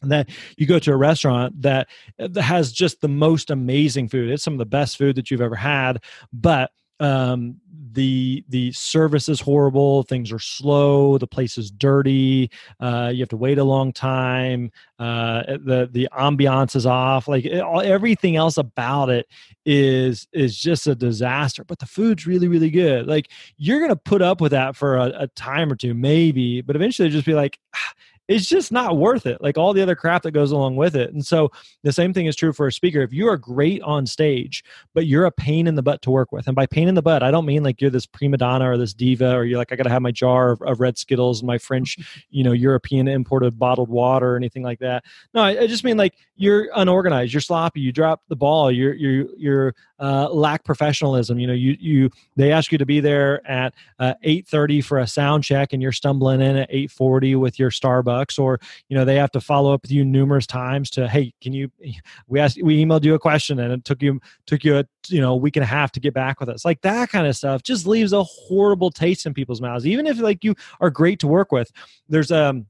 that 0.01 0.29
you 0.57 0.65
go 0.65 0.79
to 0.79 0.91
a 0.91 0.97
restaurant 0.97 1.61
that, 1.61 1.87
that 2.17 2.41
has 2.41 2.71
just 2.71 3.01
the 3.01 3.07
most 3.07 3.49
amazing 3.49 4.09
food. 4.09 4.29
It's 4.29 4.43
some 4.43 4.53
of 4.53 4.59
the 4.59 4.65
best 4.65 4.97
food 4.97 5.15
that 5.15 5.31
you've 5.31 5.41
ever 5.41 5.55
had, 5.55 6.03
but 6.33 6.71
um 7.01 7.57
the 7.91 8.43
the 8.47 8.71
service 8.71 9.27
is 9.27 9.41
horrible 9.41 10.03
things 10.03 10.31
are 10.31 10.39
slow 10.39 11.17
the 11.17 11.27
place 11.27 11.57
is 11.57 11.69
dirty 11.69 12.49
uh 12.79 13.11
you 13.13 13.19
have 13.19 13.27
to 13.27 13.35
wait 13.35 13.57
a 13.57 13.63
long 13.63 13.91
time 13.91 14.71
uh 14.99 15.43
the 15.45 15.89
the 15.91 16.07
ambiance 16.17 16.73
is 16.73 16.85
off 16.85 17.27
like 17.27 17.43
it, 17.43 17.59
all, 17.59 17.81
everything 17.81 18.37
else 18.37 18.57
about 18.57 19.09
it 19.09 19.27
is 19.65 20.25
is 20.31 20.57
just 20.57 20.87
a 20.87 20.95
disaster 20.95 21.65
but 21.65 21.79
the 21.79 21.85
food's 21.85 22.25
really 22.25 22.47
really 22.47 22.69
good 22.69 23.07
like 23.07 23.29
you're 23.57 23.81
gonna 23.81 23.95
put 23.95 24.21
up 24.21 24.39
with 24.39 24.51
that 24.51 24.73
for 24.73 24.95
a, 24.95 25.23
a 25.23 25.27
time 25.29 25.69
or 25.69 25.75
two 25.75 25.93
maybe 25.93 26.61
but 26.61 26.77
eventually 26.77 27.09
just 27.09 27.25
be 27.25 27.33
like 27.33 27.59
ah, 27.75 27.93
it's 28.27 28.47
just 28.47 28.71
not 28.71 28.97
worth 28.97 29.25
it 29.25 29.41
like 29.41 29.57
all 29.57 29.73
the 29.73 29.81
other 29.81 29.95
crap 29.95 30.23
that 30.23 30.31
goes 30.31 30.51
along 30.51 30.75
with 30.75 30.95
it. 30.95 31.13
And 31.13 31.25
so 31.25 31.51
the 31.83 31.91
same 31.91 32.13
thing 32.13 32.25
is 32.25 32.35
true 32.35 32.53
for 32.53 32.67
a 32.67 32.71
speaker. 32.71 33.01
If 33.01 33.13
you 33.13 33.27
are 33.27 33.37
great 33.37 33.81
on 33.83 34.05
stage 34.05 34.63
but 34.93 35.05
you're 35.05 35.25
a 35.25 35.31
pain 35.31 35.67
in 35.67 35.75
the 35.75 35.81
butt 35.81 36.01
to 36.01 36.11
work 36.11 36.31
with 36.31 36.47
and 36.47 36.55
by 36.55 36.65
pain 36.65 36.87
in 36.87 36.95
the 36.95 37.01
butt 37.01 37.23
i 37.23 37.31
don't 37.31 37.45
mean 37.45 37.63
like 37.63 37.81
you're 37.81 37.89
this 37.89 38.05
prima 38.05 38.37
donna 38.37 38.69
or 38.69 38.77
this 38.77 38.93
diva 38.93 39.35
or 39.35 39.45
you're 39.45 39.57
like 39.57 39.71
i 39.71 39.75
gotta 39.75 39.89
have 39.89 40.01
my 40.01 40.11
jar 40.11 40.51
of, 40.51 40.61
of 40.61 40.79
red 40.79 40.97
skittles 40.97 41.41
and 41.41 41.47
my 41.47 41.57
french 41.57 41.97
you 42.29 42.43
know 42.43 42.51
european 42.51 43.07
imported 43.07 43.57
bottled 43.57 43.89
water 43.89 44.33
or 44.33 44.37
anything 44.37 44.63
like 44.63 44.79
that. 44.79 45.03
No 45.33 45.41
I, 45.41 45.61
I, 45.61 45.67
just 45.67 45.83
mean 45.83 45.97
like 45.97 46.15
you're 46.35 46.69
unorganized 46.75 47.33
you're 47.33 47.41
sloppy 47.41 47.81
you 47.81 47.91
drop 47.91 48.21
the 48.29 48.35
ball 48.35 48.71
you're 48.71 48.93
you're 48.93 49.27
you're 49.37 49.75
uh, 49.99 50.29
lack 50.29 50.63
professionalism. 50.63 51.39
You 51.39 51.47
know 51.47 51.53
you 51.53 51.77
you 51.79 52.09
they 52.35 52.51
ask 52.51 52.71
you 52.71 52.77
to 52.77 52.85
be 52.85 52.99
there 52.99 53.45
at 53.49 53.73
uh, 53.99 54.13
8.30 54.25 54.83
for 54.83 54.99
a 54.99 55.07
sound 55.07 55.43
check 55.43 55.73
and 55.73 55.81
you're 55.81 55.91
stumbling 55.91 56.41
in 56.41 56.57
at 56.57 56.71
8.40 56.71 57.39
with 57.39 57.59
your 57.59 57.69
starbucks 57.69 58.14
bucks 58.15 58.39
or 58.39 58.59
you 58.89 58.97
know 58.97 59.05
they 59.05 59.15
have 59.15 59.31
to 59.31 59.41
follow 59.41 59.73
up 59.73 59.81
with 59.81 59.91
you 59.91 60.03
numerous 60.05 60.47
times 60.47 60.89
to 60.89 61.07
hey 61.07 61.33
can 61.41 61.53
you 61.53 61.69
we 62.27 62.39
asked 62.39 62.61
we 62.61 62.83
emailed 62.83 63.03
you 63.03 63.13
a 63.13 63.19
question 63.19 63.59
and 63.59 63.71
it 63.73 63.83
took 63.85 64.01
you 64.01 64.19
took 64.45 64.63
you 64.63 64.77
a 64.77 64.85
you 65.09 65.21
know 65.21 65.33
a 65.33 65.35
week 65.35 65.55
and 65.55 65.63
a 65.63 65.67
half 65.67 65.91
to 65.91 65.99
get 65.99 66.13
back 66.13 66.39
with 66.39 66.49
us. 66.49 66.65
Like 66.65 66.81
that 66.81 67.09
kind 67.09 67.27
of 67.27 67.35
stuff 67.35 67.63
just 67.63 67.87
leaves 67.87 68.13
a 68.13 68.23
horrible 68.23 68.91
taste 68.91 69.25
in 69.25 69.33
people's 69.33 69.61
mouths. 69.61 69.85
Even 69.85 70.07
if 70.07 70.19
like 70.19 70.43
you 70.43 70.55
are 70.79 70.89
great 70.89 71.19
to 71.19 71.27
work 71.27 71.51
with 71.51 71.71
there's 72.09 72.31
um 72.31 72.65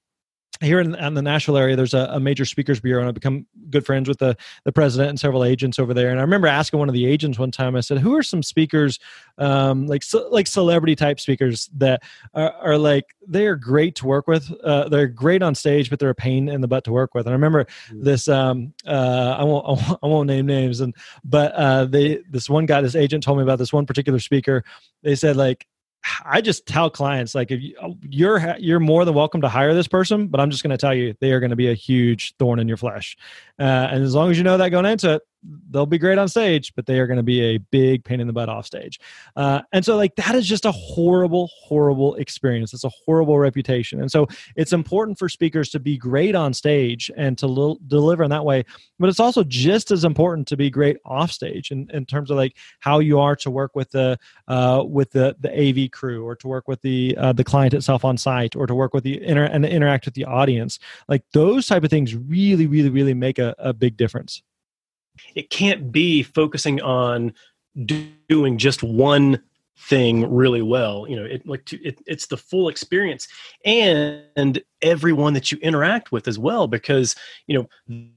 here 0.61 0.79
in, 0.79 0.95
in, 0.95 1.13
the 1.13 1.21
Nashville 1.21 1.57
area, 1.57 1.75
there's 1.75 1.93
a, 1.93 2.09
a, 2.11 2.19
major 2.19 2.45
speakers 2.45 2.79
bureau, 2.79 3.01
and 3.01 3.07
I've 3.07 3.13
become 3.13 3.45
good 3.69 3.85
friends 3.85 4.07
with 4.07 4.19
the, 4.19 4.37
the 4.63 4.71
president 4.71 5.09
and 5.09 5.19
several 5.19 5.43
agents 5.43 5.79
over 5.79 5.93
there. 5.93 6.09
And 6.09 6.19
I 6.19 6.21
remember 6.21 6.47
asking 6.47 6.79
one 6.79 6.89
of 6.89 6.93
the 6.93 7.05
agents 7.05 7.37
one 7.37 7.51
time, 7.51 7.75
I 7.75 7.81
said, 7.81 7.99
"Who 7.99 8.15
are 8.15 8.23
some 8.23 8.41
speakers, 8.41 8.99
um, 9.37 9.87
like 9.87 10.03
like 10.31 10.47
celebrity 10.47 10.95
type 10.95 11.19
speakers 11.19 11.69
that 11.77 12.03
are, 12.33 12.53
are, 12.53 12.77
like 12.77 13.15
they 13.27 13.47
are 13.47 13.55
great 13.55 13.95
to 13.95 14.05
work 14.07 14.27
with? 14.27 14.51
Uh, 14.63 14.87
they're 14.89 15.07
great 15.07 15.41
on 15.41 15.55
stage, 15.55 15.89
but 15.89 15.99
they're 15.99 16.09
a 16.09 16.15
pain 16.15 16.47
in 16.49 16.61
the 16.61 16.67
butt 16.67 16.83
to 16.85 16.91
work 16.91 17.13
with." 17.13 17.25
And 17.25 17.33
I 17.33 17.35
remember 17.35 17.65
mm. 17.89 18.03
this. 18.03 18.27
Um, 18.27 18.73
uh, 18.85 19.35
I 19.39 19.43
won't 19.43 19.81
I 20.03 20.07
won't 20.07 20.27
name 20.27 20.45
names, 20.45 20.79
and 20.81 20.95
but 21.23 21.51
uh, 21.53 21.85
they 21.85 22.19
this 22.29 22.49
one 22.49 22.65
guy, 22.65 22.81
this 22.81 22.95
agent 22.95 23.23
told 23.23 23.37
me 23.37 23.43
about 23.43 23.59
this 23.59 23.73
one 23.73 23.85
particular 23.85 24.19
speaker. 24.19 24.63
They 25.03 25.15
said 25.15 25.35
like 25.35 25.67
I 26.25 26.41
just 26.41 26.65
tell 26.65 26.89
clients 26.89 27.35
like 27.35 27.51
if 27.51 27.61
you, 27.61 27.75
you're 28.09 28.55
you're 28.57 28.79
more 28.79 29.05
than 29.05 29.13
welcome 29.13 29.41
to 29.41 29.49
hire 29.49 29.73
this 29.73 29.87
person, 29.87 30.27
but 30.27 30.39
I'm 30.39 30.51
just 30.51 30.63
going 30.63 30.71
to 30.71 30.77
tell 30.77 30.93
you 30.93 31.15
they 31.19 31.31
are 31.31 31.39
going 31.39 31.49
to 31.49 31.55
be 31.55 31.69
a 31.69 31.73
huge 31.73 32.35
thorn 32.37 32.59
in 32.59 32.67
your 32.67 32.77
flesh. 32.77 33.17
Uh, 33.59 33.63
and 33.63 34.03
as 34.03 34.13
long 34.13 34.31
as 34.31 34.37
you 34.37 34.43
know 34.43 34.57
that 34.57 34.69
going 34.69 34.85
into 34.85 35.15
it, 35.15 35.21
they'll 35.69 35.85
be 35.85 35.97
great 35.97 36.17
on 36.17 36.27
stage, 36.27 36.73
but 36.75 36.85
they 36.85 36.99
are 36.99 37.07
going 37.07 37.17
to 37.17 37.23
be 37.23 37.41
a 37.41 37.57
big 37.57 38.03
pain 38.03 38.19
in 38.19 38.27
the 38.27 38.33
butt 38.33 38.49
off 38.49 38.65
stage. 38.65 38.99
Uh, 39.35 39.61
and 39.71 39.83
so, 39.83 39.95
like, 39.95 40.15
that 40.15 40.35
is 40.35 40.47
just 40.47 40.65
a 40.65 40.71
horrible, 40.71 41.49
horrible 41.53 42.15
experience. 42.15 42.73
It's 42.73 42.83
a 42.83 42.91
horrible 43.05 43.37
reputation. 43.37 44.01
And 44.01 44.11
so, 44.11 44.27
it's 44.55 44.73
important 44.73 45.19
for 45.19 45.29
speakers 45.29 45.69
to 45.69 45.79
be 45.79 45.97
great 45.97 46.35
on 46.35 46.53
stage 46.53 47.11
and 47.15 47.37
to 47.37 47.47
l- 47.47 47.79
deliver 47.87 48.23
in 48.23 48.29
that 48.29 48.45
way. 48.45 48.63
But 48.99 49.09
it's 49.09 49.19
also 49.19 49.43
just 49.43 49.91
as 49.91 50.05
important 50.05 50.47
to 50.47 50.57
be 50.57 50.69
great 50.69 50.97
off 51.05 51.31
stage 51.31 51.71
in, 51.71 51.89
in 51.93 52.05
terms 52.05 52.31
of 52.31 52.37
like 52.37 52.55
how 52.79 52.99
you 52.99 53.19
are 53.19 53.35
to 53.37 53.51
work 53.51 53.75
with 53.75 53.91
the 53.91 54.17
uh, 54.47 54.83
with 54.85 55.11
the 55.11 55.35
the 55.39 55.51
AV 55.51 55.91
crew 55.91 56.25
or 56.25 56.35
to 56.37 56.47
work 56.47 56.67
with 56.67 56.81
the 56.81 57.15
uh, 57.17 57.33
the 57.33 57.43
client 57.43 57.73
itself 57.73 58.05
on 58.05 58.17
site 58.17 58.55
or 58.55 58.67
to 58.67 58.75
work 58.75 58.93
with 58.93 59.03
the 59.03 59.21
inter- 59.23 59.45
and 59.45 59.65
interact 59.65 60.05
with 60.05 60.13
the 60.13 60.25
audience. 60.25 60.79
Like 61.07 61.23
those 61.33 61.67
type 61.67 61.83
of 61.83 61.89
things 61.89 62.15
really, 62.15 62.67
really, 62.67 62.89
really 62.89 63.13
make 63.13 63.39
a, 63.39 63.55
a 63.57 63.73
big 63.73 63.97
difference 63.97 64.41
it 65.35 65.49
can't 65.49 65.91
be 65.91 66.23
focusing 66.23 66.81
on 66.81 67.33
doing 68.27 68.57
just 68.57 68.83
one 68.83 69.41
thing 69.77 70.33
really 70.33 70.61
well 70.61 71.05
you 71.09 71.17
know 71.17 71.25
it 71.25 71.45
like 71.45 71.65
to, 71.65 71.77
it, 71.83 72.01
it's 72.07 72.27
the 72.27 72.37
full 72.37 72.69
experience 72.69 73.27
and 73.65 74.63
everyone 74.81 75.33
that 75.33 75.51
you 75.51 75.57
interact 75.57 76.13
with 76.13 76.29
as 76.29 76.39
well 76.39 76.65
because 76.65 77.13
you 77.47 77.57
know 77.57 77.67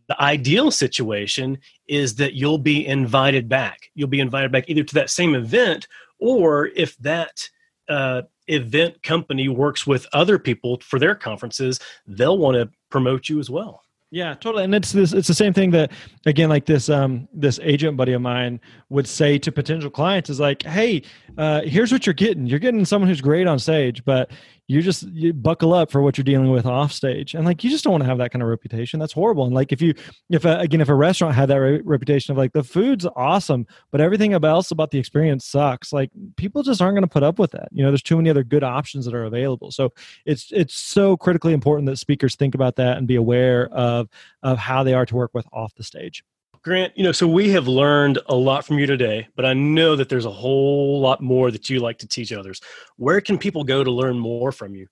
the 0.08 0.22
ideal 0.22 0.70
situation 0.70 1.58
is 1.86 2.14
that 2.16 2.34
you'll 2.34 2.58
be 2.58 2.86
invited 2.86 3.48
back. 3.48 3.90
You'll 3.94 4.08
be 4.08 4.20
invited 4.20 4.52
back 4.52 4.64
either 4.68 4.84
to 4.84 4.94
that 4.94 5.10
same 5.10 5.34
event 5.34 5.88
or 6.18 6.66
if 6.76 6.96
that 6.98 7.48
uh, 7.88 8.22
event 8.48 9.02
company 9.02 9.48
works 9.48 9.86
with 9.86 10.06
other 10.12 10.38
people 10.38 10.78
for 10.82 10.98
their 10.98 11.14
conferences 11.14 11.80
they'll 12.06 12.38
want 12.38 12.54
to 12.54 12.70
promote 12.90 13.28
you 13.28 13.38
as 13.38 13.48
well 13.50 13.82
yeah, 14.10 14.34
totally. 14.34 14.64
And 14.64 14.74
it's 14.74 14.92
this 14.92 15.12
it's 15.12 15.28
the 15.28 15.34
same 15.34 15.52
thing 15.52 15.70
that 15.72 15.92
again 16.24 16.48
like 16.48 16.64
this 16.64 16.88
um 16.88 17.28
this 17.32 17.60
agent 17.62 17.96
buddy 17.96 18.12
of 18.12 18.22
mine 18.22 18.60
would 18.88 19.06
say 19.06 19.38
to 19.38 19.52
potential 19.52 19.90
clients 19.90 20.30
is 20.30 20.40
like, 20.40 20.62
"Hey, 20.62 21.02
uh 21.36 21.62
here's 21.62 21.92
what 21.92 22.06
you're 22.06 22.14
getting. 22.14 22.46
You're 22.46 22.58
getting 22.58 22.84
someone 22.84 23.08
who's 23.08 23.20
great 23.20 23.46
on 23.46 23.58
stage, 23.58 24.04
but 24.04 24.30
you 24.68 24.82
just 24.82 25.04
you 25.04 25.32
buckle 25.32 25.72
up 25.72 25.90
for 25.90 26.02
what 26.02 26.18
you're 26.18 26.24
dealing 26.24 26.50
with 26.50 26.66
off 26.66 26.92
stage 26.92 27.34
and 27.34 27.46
like 27.46 27.64
you 27.64 27.70
just 27.70 27.84
don't 27.84 27.92
want 27.92 28.02
to 28.02 28.08
have 28.08 28.18
that 28.18 28.30
kind 28.30 28.42
of 28.42 28.48
reputation. 28.48 29.00
That's 29.00 29.14
horrible. 29.14 29.46
And 29.46 29.54
like 29.54 29.72
if 29.72 29.80
you 29.80 29.94
if 30.28 30.44
a, 30.44 30.58
again 30.58 30.82
if 30.82 30.90
a 30.90 30.94
restaurant 30.94 31.34
had 31.34 31.48
that 31.48 31.56
re- 31.56 31.80
reputation 31.82 32.32
of 32.32 32.38
like 32.38 32.52
the 32.52 32.62
food's 32.62 33.06
awesome 33.16 33.66
but 33.90 34.02
everything 34.02 34.34
else 34.34 34.70
about 34.70 34.90
the 34.90 34.98
experience 34.98 35.46
sucks 35.46 35.92
like 35.92 36.10
people 36.36 36.62
just 36.62 36.82
aren't 36.82 36.94
going 36.94 37.02
to 37.02 37.08
put 37.08 37.22
up 37.22 37.38
with 37.38 37.50
that. 37.52 37.68
You 37.72 37.82
know 37.82 37.90
there's 37.90 38.02
too 38.02 38.16
many 38.16 38.28
other 38.28 38.44
good 38.44 38.62
options 38.62 39.06
that 39.06 39.14
are 39.14 39.24
available. 39.24 39.70
So 39.70 39.92
it's 40.26 40.52
it's 40.52 40.74
so 40.74 41.16
critically 41.16 41.54
important 41.54 41.86
that 41.86 41.96
speakers 41.96 42.36
think 42.36 42.54
about 42.54 42.76
that 42.76 42.98
and 42.98 43.08
be 43.08 43.16
aware 43.16 43.68
of 43.72 44.08
of 44.42 44.58
how 44.58 44.84
they 44.84 44.92
are 44.92 45.06
to 45.06 45.16
work 45.16 45.30
with 45.32 45.46
off 45.52 45.74
the 45.74 45.82
stage 45.82 46.22
Grant, 46.68 46.92
you 46.98 47.02
know, 47.02 47.12
so 47.12 47.26
we 47.26 47.48
have 47.48 47.66
learned 47.66 48.18
a 48.26 48.34
lot 48.34 48.62
from 48.62 48.78
you 48.78 48.84
today, 48.84 49.26
but 49.36 49.46
I 49.46 49.54
know 49.54 49.96
that 49.96 50.10
there's 50.10 50.26
a 50.26 50.30
whole 50.30 51.00
lot 51.00 51.22
more 51.22 51.50
that 51.50 51.70
you 51.70 51.80
like 51.80 51.96
to 52.00 52.06
teach 52.06 52.30
others. 52.30 52.60
Where 52.96 53.22
can 53.22 53.38
people 53.38 53.64
go 53.64 53.82
to 53.82 53.90
learn 53.90 54.18
more 54.18 54.52
from 54.52 54.74
you? 54.74 54.86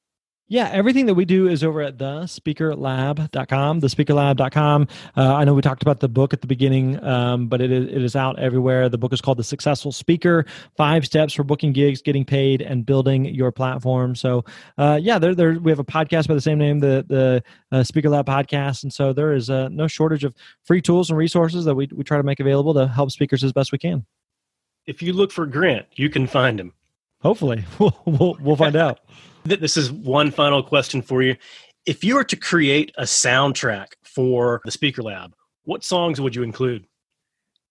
Yeah, 0.49 0.71
everything 0.73 1.07
that 1.07 1.15
we 1.15 1.25
do 1.25 1.49
is 1.49 1.65
over 1.65 1.83
at 1.83 1.97
thespeakerlab.com, 1.99 3.81
thespeakerlab.com. 3.81 4.89
Uh, 5.17 5.35
I 5.35 5.43
know 5.43 5.55
we 5.55 5.63
talked 5.63 5.83
about 5.83 5.99
the 5.99 6.09
book 6.09 6.33
at 6.33 6.41
the 6.41 6.47
beginning, 6.47 7.03
um, 7.03 7.49
but 7.49 7.61
it 7.61 7.73
is, 7.73 7.87
it 7.89 8.01
is 8.01 8.15
out 8.15 8.39
everywhere. 8.39 8.89
The 8.89 8.97
book 8.97 9.13
is 9.13 9.21
called 9.21 9.39
The 9.39 9.45
Successful 9.45 9.91
Speaker 9.91 10.47
Five 10.77 11.05
Steps 11.05 11.35
for 11.35 11.43
Booking 11.43 11.73
Gigs, 11.73 12.01
Getting 12.01 12.25
Paid, 12.25 12.63
and 12.63 12.87
Building 12.87 13.25
Your 13.25 13.51
Platform. 13.51 14.15
So, 14.15 14.45
uh, 14.79 15.01
yeah, 15.03 15.19
there, 15.19 15.35
there, 15.35 15.59
we 15.59 15.73
have 15.73 15.81
a 15.81 15.85
podcast 15.85 16.29
by 16.29 16.35
the 16.35 16.41
same 16.41 16.59
name, 16.59 16.79
the, 16.79 17.05
the 17.09 17.43
uh, 17.73 17.83
Speaker 17.83 18.09
Lab 18.09 18.27
podcast. 18.27 18.85
And 18.85 18.93
so 18.93 19.13
there 19.13 19.33
is 19.33 19.51
uh, 19.51 19.69
no 19.71 19.89
shortage 19.89 20.23
of 20.23 20.33
free 20.63 20.81
tools 20.81 21.11
and 21.11 21.19
resources 21.19 21.65
that 21.65 21.75
we, 21.75 21.89
we 21.93 22.05
try 22.05 22.19
to 22.19 22.23
make 22.23 22.39
available 22.39 22.73
to 22.75 22.87
help 22.87 23.11
speakers 23.11 23.43
as 23.43 23.53
best 23.53 23.73
we 23.73 23.79
can. 23.79 24.07
If 24.87 25.03
you 25.03 25.13
look 25.13 25.33
for 25.33 25.45
Grant, 25.47 25.87
you 25.97 26.09
can 26.09 26.29
find 26.29 26.61
him. 26.61 26.73
Hopefully, 27.21 27.65
we'll, 27.81 28.01
we'll, 28.05 28.37
we'll 28.41 28.57
find 28.57 28.77
out. 28.77 29.01
This 29.47 29.77
is 29.77 29.93
one 29.93 30.31
final 30.31 30.63
question 30.63 31.03
for 31.03 31.23
you. 31.23 31.37
If 31.87 32.03
you 32.03 32.17
were 32.17 32.25
to 32.25 32.37
create 32.37 32.93
a 32.99 33.05
soundtrack 33.05 33.93
for 34.03 34.61
the 34.65 34.71
Speaker 34.71 35.03
Lab, 35.03 35.35
what 35.65 35.85
songs 35.85 36.21
would 36.21 36.35
you 36.35 36.43
include? 36.43 36.87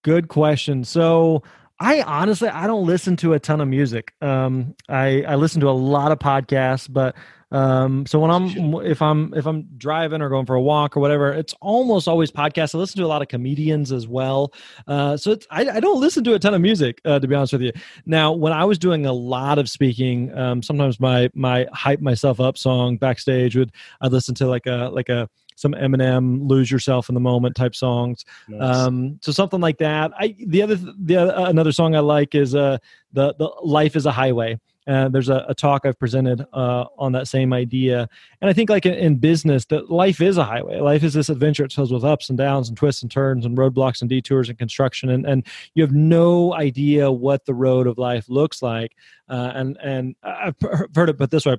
Good 0.03 0.27
question. 0.27 0.83
So 0.83 1.43
I 1.79 2.01
honestly 2.01 2.47
I 2.47 2.67
don't 2.67 2.85
listen 2.85 3.17
to 3.17 3.33
a 3.33 3.39
ton 3.39 3.59
of 3.59 3.67
music. 3.67 4.13
Um, 4.21 4.75
I 4.87 5.23
I 5.23 5.35
listen 5.35 5.61
to 5.61 5.69
a 5.69 5.71
lot 5.71 6.11
of 6.11 6.19
podcasts, 6.19 6.91
but 6.91 7.15
um, 7.55 8.05
so 8.05 8.19
when 8.19 8.31
I'm 8.31 8.73
if 8.85 9.01
I'm 9.01 9.33
if 9.33 9.45
I'm 9.45 9.63
driving 9.77 10.21
or 10.21 10.27
going 10.27 10.45
for 10.45 10.55
a 10.55 10.61
walk 10.61 10.97
or 10.97 10.99
whatever, 10.99 11.31
it's 11.31 11.53
almost 11.61 12.05
always 12.05 12.29
podcasts. 12.29 12.75
I 12.75 12.79
listen 12.79 12.97
to 12.97 13.05
a 13.05 13.07
lot 13.07 13.21
of 13.21 13.29
comedians 13.29 13.93
as 13.93 14.09
well. 14.09 14.53
Uh, 14.89 15.15
so 15.15 15.31
it's 15.31 15.47
I, 15.49 15.69
I 15.69 15.79
don't 15.79 16.01
listen 16.01 16.25
to 16.25 16.33
a 16.33 16.39
ton 16.39 16.53
of 16.53 16.59
music 16.59 16.99
uh, 17.05 17.17
to 17.17 17.25
be 17.25 17.33
honest 17.33 17.53
with 17.53 17.61
you. 17.61 17.71
Now 18.05 18.33
when 18.33 18.51
I 18.51 18.65
was 18.65 18.77
doing 18.77 19.05
a 19.05 19.13
lot 19.13 19.57
of 19.57 19.69
speaking, 19.69 20.37
um, 20.37 20.61
sometimes 20.61 20.99
my 20.99 21.29
my 21.33 21.65
hype 21.71 22.01
myself 22.01 22.41
up 22.41 22.57
song 22.57 22.97
backstage 22.97 23.55
would 23.55 23.71
I'd 24.01 24.11
listen 24.11 24.35
to 24.35 24.47
like 24.47 24.65
a 24.65 24.89
like 24.91 25.07
a 25.07 25.29
some 25.55 25.71
Eminem 25.71 26.49
"Lose 26.49 26.69
Yourself 26.69 27.07
in 27.07 27.15
the 27.15 27.21
Moment" 27.21 27.55
type 27.55 27.73
songs. 27.73 28.25
Nice. 28.49 28.75
Um, 28.75 29.17
so 29.21 29.31
something 29.31 29.61
like 29.61 29.77
that. 29.77 30.11
I 30.19 30.35
the 30.45 30.61
other 30.61 30.75
the 30.75 31.15
uh, 31.15 31.45
another 31.45 31.71
song 31.71 31.95
I 31.95 31.99
like 31.99 32.35
is 32.35 32.53
uh 32.53 32.79
the 33.13 33.33
the 33.35 33.49
"Life 33.63 33.95
Is 33.95 34.05
a 34.05 34.11
Highway." 34.11 34.59
Uh, 34.87 35.09
there's 35.09 35.29
a, 35.29 35.45
a, 35.49 35.55
talk 35.55 35.85
I've 35.85 35.97
presented 35.97 36.45
uh, 36.53 36.85
on 36.97 37.11
that 37.13 37.27
same 37.27 37.53
idea, 37.53 38.07
and 38.41 38.49
I 38.49 38.53
think 38.53 38.69
like 38.69 38.85
in, 38.85 38.93
in, 38.93 39.15
business, 39.15 39.65
that 39.65 39.89
life 39.89 40.21
is 40.21 40.37
a 40.37 40.43
highway. 40.43 40.79
Life 40.79 41.03
is 41.03 41.13
this 41.13 41.29
adventure. 41.29 41.63
It's 41.63 41.73
filled 41.73 41.91
with 41.91 42.03
ups 42.03 42.29
and 42.29 42.37
downs 42.37 42.69
and 42.69 42.77
twists 42.77 43.01
and 43.01 43.11
turns 43.11 43.45
and 43.45 43.57
roadblocks 43.57 44.01
and 44.01 44.09
detours 44.09 44.49
and 44.49 44.57
construction, 44.57 45.09
and 45.09 45.25
and 45.25 45.45
you 45.73 45.83
have 45.83 45.93
no 45.93 46.53
idea 46.53 47.11
what 47.11 47.45
the 47.45 47.53
road 47.53 47.87
of 47.87 47.97
life 47.97 48.29
looks 48.29 48.61
like. 48.61 48.95
Uh, 49.27 49.51
and 49.55 49.77
and 49.83 50.15
I've 50.21 50.55
heard 50.95 51.09
it 51.09 51.17
put 51.17 51.31
this 51.31 51.45
way: 51.45 51.57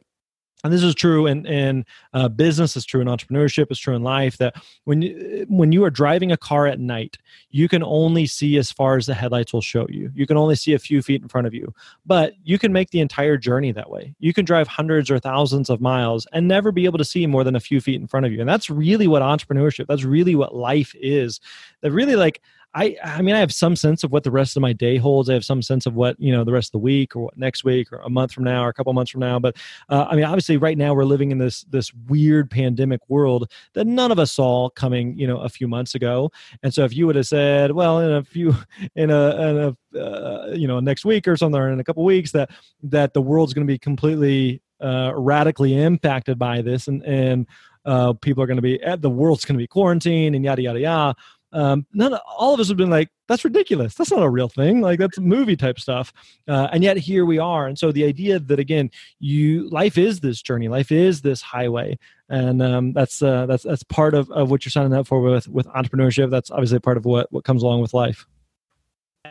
and 0.64 0.72
this 0.72 0.82
is 0.82 0.94
true 0.94 1.26
in, 1.26 1.46
in 1.46 1.84
uh, 2.12 2.28
business 2.28 2.76
it's 2.76 2.86
true 2.86 3.00
in 3.00 3.06
entrepreneurship 3.06 3.66
it's 3.70 3.80
true 3.80 3.94
in 3.94 4.02
life 4.02 4.38
that 4.38 4.54
when 4.84 5.02
you, 5.02 5.46
when 5.48 5.72
you 5.72 5.84
are 5.84 5.90
driving 5.90 6.32
a 6.32 6.36
car 6.36 6.66
at 6.66 6.80
night 6.80 7.18
you 7.50 7.68
can 7.68 7.82
only 7.82 8.26
see 8.26 8.58
as 8.58 8.70
far 8.70 8.96
as 8.96 9.06
the 9.06 9.14
headlights 9.14 9.52
will 9.52 9.62
show 9.62 9.86
you. 9.88 10.10
You 10.14 10.26
can 10.26 10.36
only 10.36 10.56
see 10.56 10.74
a 10.74 10.78
few 10.78 11.02
feet 11.02 11.22
in 11.22 11.28
front 11.28 11.46
of 11.46 11.54
you. 11.54 11.72
But 12.04 12.34
you 12.44 12.58
can 12.58 12.72
make 12.72 12.90
the 12.90 13.00
entire 13.00 13.36
journey 13.36 13.72
that 13.72 13.88
way. 13.88 14.14
You 14.18 14.34
can 14.34 14.44
drive 14.44 14.68
hundreds 14.68 15.10
or 15.10 15.18
thousands 15.18 15.70
of 15.70 15.80
miles 15.80 16.26
and 16.32 16.46
never 16.46 16.70
be 16.70 16.84
able 16.84 16.98
to 16.98 17.04
see 17.04 17.26
more 17.26 17.44
than 17.44 17.56
a 17.56 17.60
few 17.60 17.80
feet 17.80 18.00
in 18.00 18.06
front 18.06 18.26
of 18.26 18.32
you. 18.32 18.40
And 18.40 18.48
that's 18.48 18.68
really 18.68 19.06
what 19.06 19.22
entrepreneurship 19.22 19.86
that's 19.86 20.04
really 20.04 20.34
what 20.34 20.54
life 20.54 20.94
is. 21.00 21.40
That 21.80 21.92
really 21.92 22.16
like 22.16 22.42
I 22.76 22.94
I 23.02 23.22
mean 23.22 23.34
I 23.34 23.40
have 23.40 23.52
some 23.52 23.74
sense 23.74 24.04
of 24.04 24.12
what 24.12 24.22
the 24.22 24.30
rest 24.30 24.54
of 24.54 24.60
my 24.60 24.74
day 24.74 24.98
holds. 24.98 25.30
I 25.30 25.32
have 25.32 25.46
some 25.46 25.62
sense 25.62 25.86
of 25.86 25.94
what 25.94 26.20
you 26.20 26.30
know 26.30 26.44
the 26.44 26.52
rest 26.52 26.68
of 26.68 26.72
the 26.72 26.78
week 26.78 27.16
or 27.16 27.24
what 27.24 27.36
next 27.36 27.64
week 27.64 27.90
or 27.90 27.98
a 28.00 28.10
month 28.10 28.32
from 28.32 28.44
now 28.44 28.62
or 28.64 28.68
a 28.68 28.74
couple 28.74 28.92
months 28.92 29.10
from 29.10 29.20
now. 29.20 29.38
But 29.38 29.56
uh, 29.88 30.06
I 30.08 30.14
mean 30.14 30.26
obviously 30.26 30.58
right 30.58 30.76
now 30.76 30.92
we're 30.92 31.04
living 31.04 31.30
in 31.30 31.38
this 31.38 31.62
this 31.64 31.92
weird 32.06 32.50
pandemic 32.50 33.00
world 33.08 33.50
that 33.72 33.86
none 33.86 34.12
of 34.12 34.18
us 34.18 34.30
saw 34.32 34.68
coming 34.68 35.18
you 35.18 35.26
know 35.26 35.38
a 35.38 35.48
few 35.48 35.66
months 35.66 35.94
ago. 35.94 36.30
And 36.62 36.72
so 36.72 36.84
if 36.84 36.94
you 36.94 37.06
would 37.06 37.16
have 37.16 37.26
said 37.26 37.72
well 37.72 37.98
in 38.00 38.12
a 38.12 38.22
few 38.22 38.54
in 38.94 39.10
a, 39.10 39.48
in 39.48 39.76
a 39.94 39.98
uh, 39.98 40.52
you 40.54 40.68
know 40.68 40.78
next 40.78 41.06
week 41.06 41.26
or 41.26 41.36
something 41.36 41.58
or 41.58 41.70
in 41.70 41.80
a 41.80 41.84
couple 41.84 42.04
weeks 42.04 42.32
that 42.32 42.50
that 42.82 43.14
the 43.14 43.22
world's 43.22 43.54
going 43.54 43.66
to 43.66 43.72
be 43.72 43.78
completely 43.78 44.60
uh, 44.80 45.12
radically 45.16 45.74
impacted 45.74 46.38
by 46.38 46.60
this 46.60 46.88
and 46.88 47.02
and 47.04 47.46
uh, 47.86 48.12
people 48.14 48.42
are 48.42 48.46
going 48.46 48.56
to 48.56 48.62
be 48.62 48.82
eh, 48.82 48.96
the 48.96 49.08
world's 49.08 49.44
going 49.44 49.54
to 49.54 49.62
be 49.62 49.66
quarantined 49.66 50.34
and 50.34 50.44
yada 50.44 50.60
yada 50.60 50.80
yada 50.80 51.16
um, 51.52 51.86
none 51.92 52.14
all 52.14 52.54
of 52.54 52.60
us 52.60 52.68
have 52.68 52.76
been 52.76 52.90
like 52.90 53.08
that's 53.28 53.44
ridiculous. 53.44 53.94
That's 53.94 54.10
not 54.10 54.22
a 54.22 54.28
real 54.28 54.48
thing. 54.48 54.80
Like 54.80 54.98
that's 54.98 55.18
movie 55.18 55.56
type 55.56 55.80
stuff. 55.80 56.12
Uh, 56.46 56.68
and 56.72 56.82
yet 56.82 56.96
here 56.96 57.24
we 57.24 57.38
are. 57.38 57.66
And 57.66 57.78
so 57.78 57.92
the 57.92 58.04
idea 58.04 58.38
that 58.38 58.58
again 58.58 58.90
you 59.18 59.68
life 59.70 59.98
is 59.98 60.20
this 60.20 60.42
journey. 60.42 60.68
Life 60.68 60.92
is 60.92 61.22
this 61.22 61.42
highway. 61.42 61.98
And 62.28 62.60
um, 62.62 62.92
that's 62.92 63.22
uh, 63.22 63.46
that's 63.46 63.62
that's 63.62 63.84
part 63.84 64.14
of, 64.14 64.30
of 64.30 64.50
what 64.50 64.64
you're 64.64 64.70
signing 64.70 64.94
up 64.94 65.06
for 65.06 65.20
with 65.20 65.48
with 65.48 65.66
entrepreneurship. 65.68 66.30
That's 66.30 66.50
obviously 66.50 66.80
part 66.80 66.96
of 66.96 67.04
what 67.04 67.30
what 67.32 67.44
comes 67.44 67.62
along 67.62 67.80
with 67.80 67.94
life. 67.94 68.26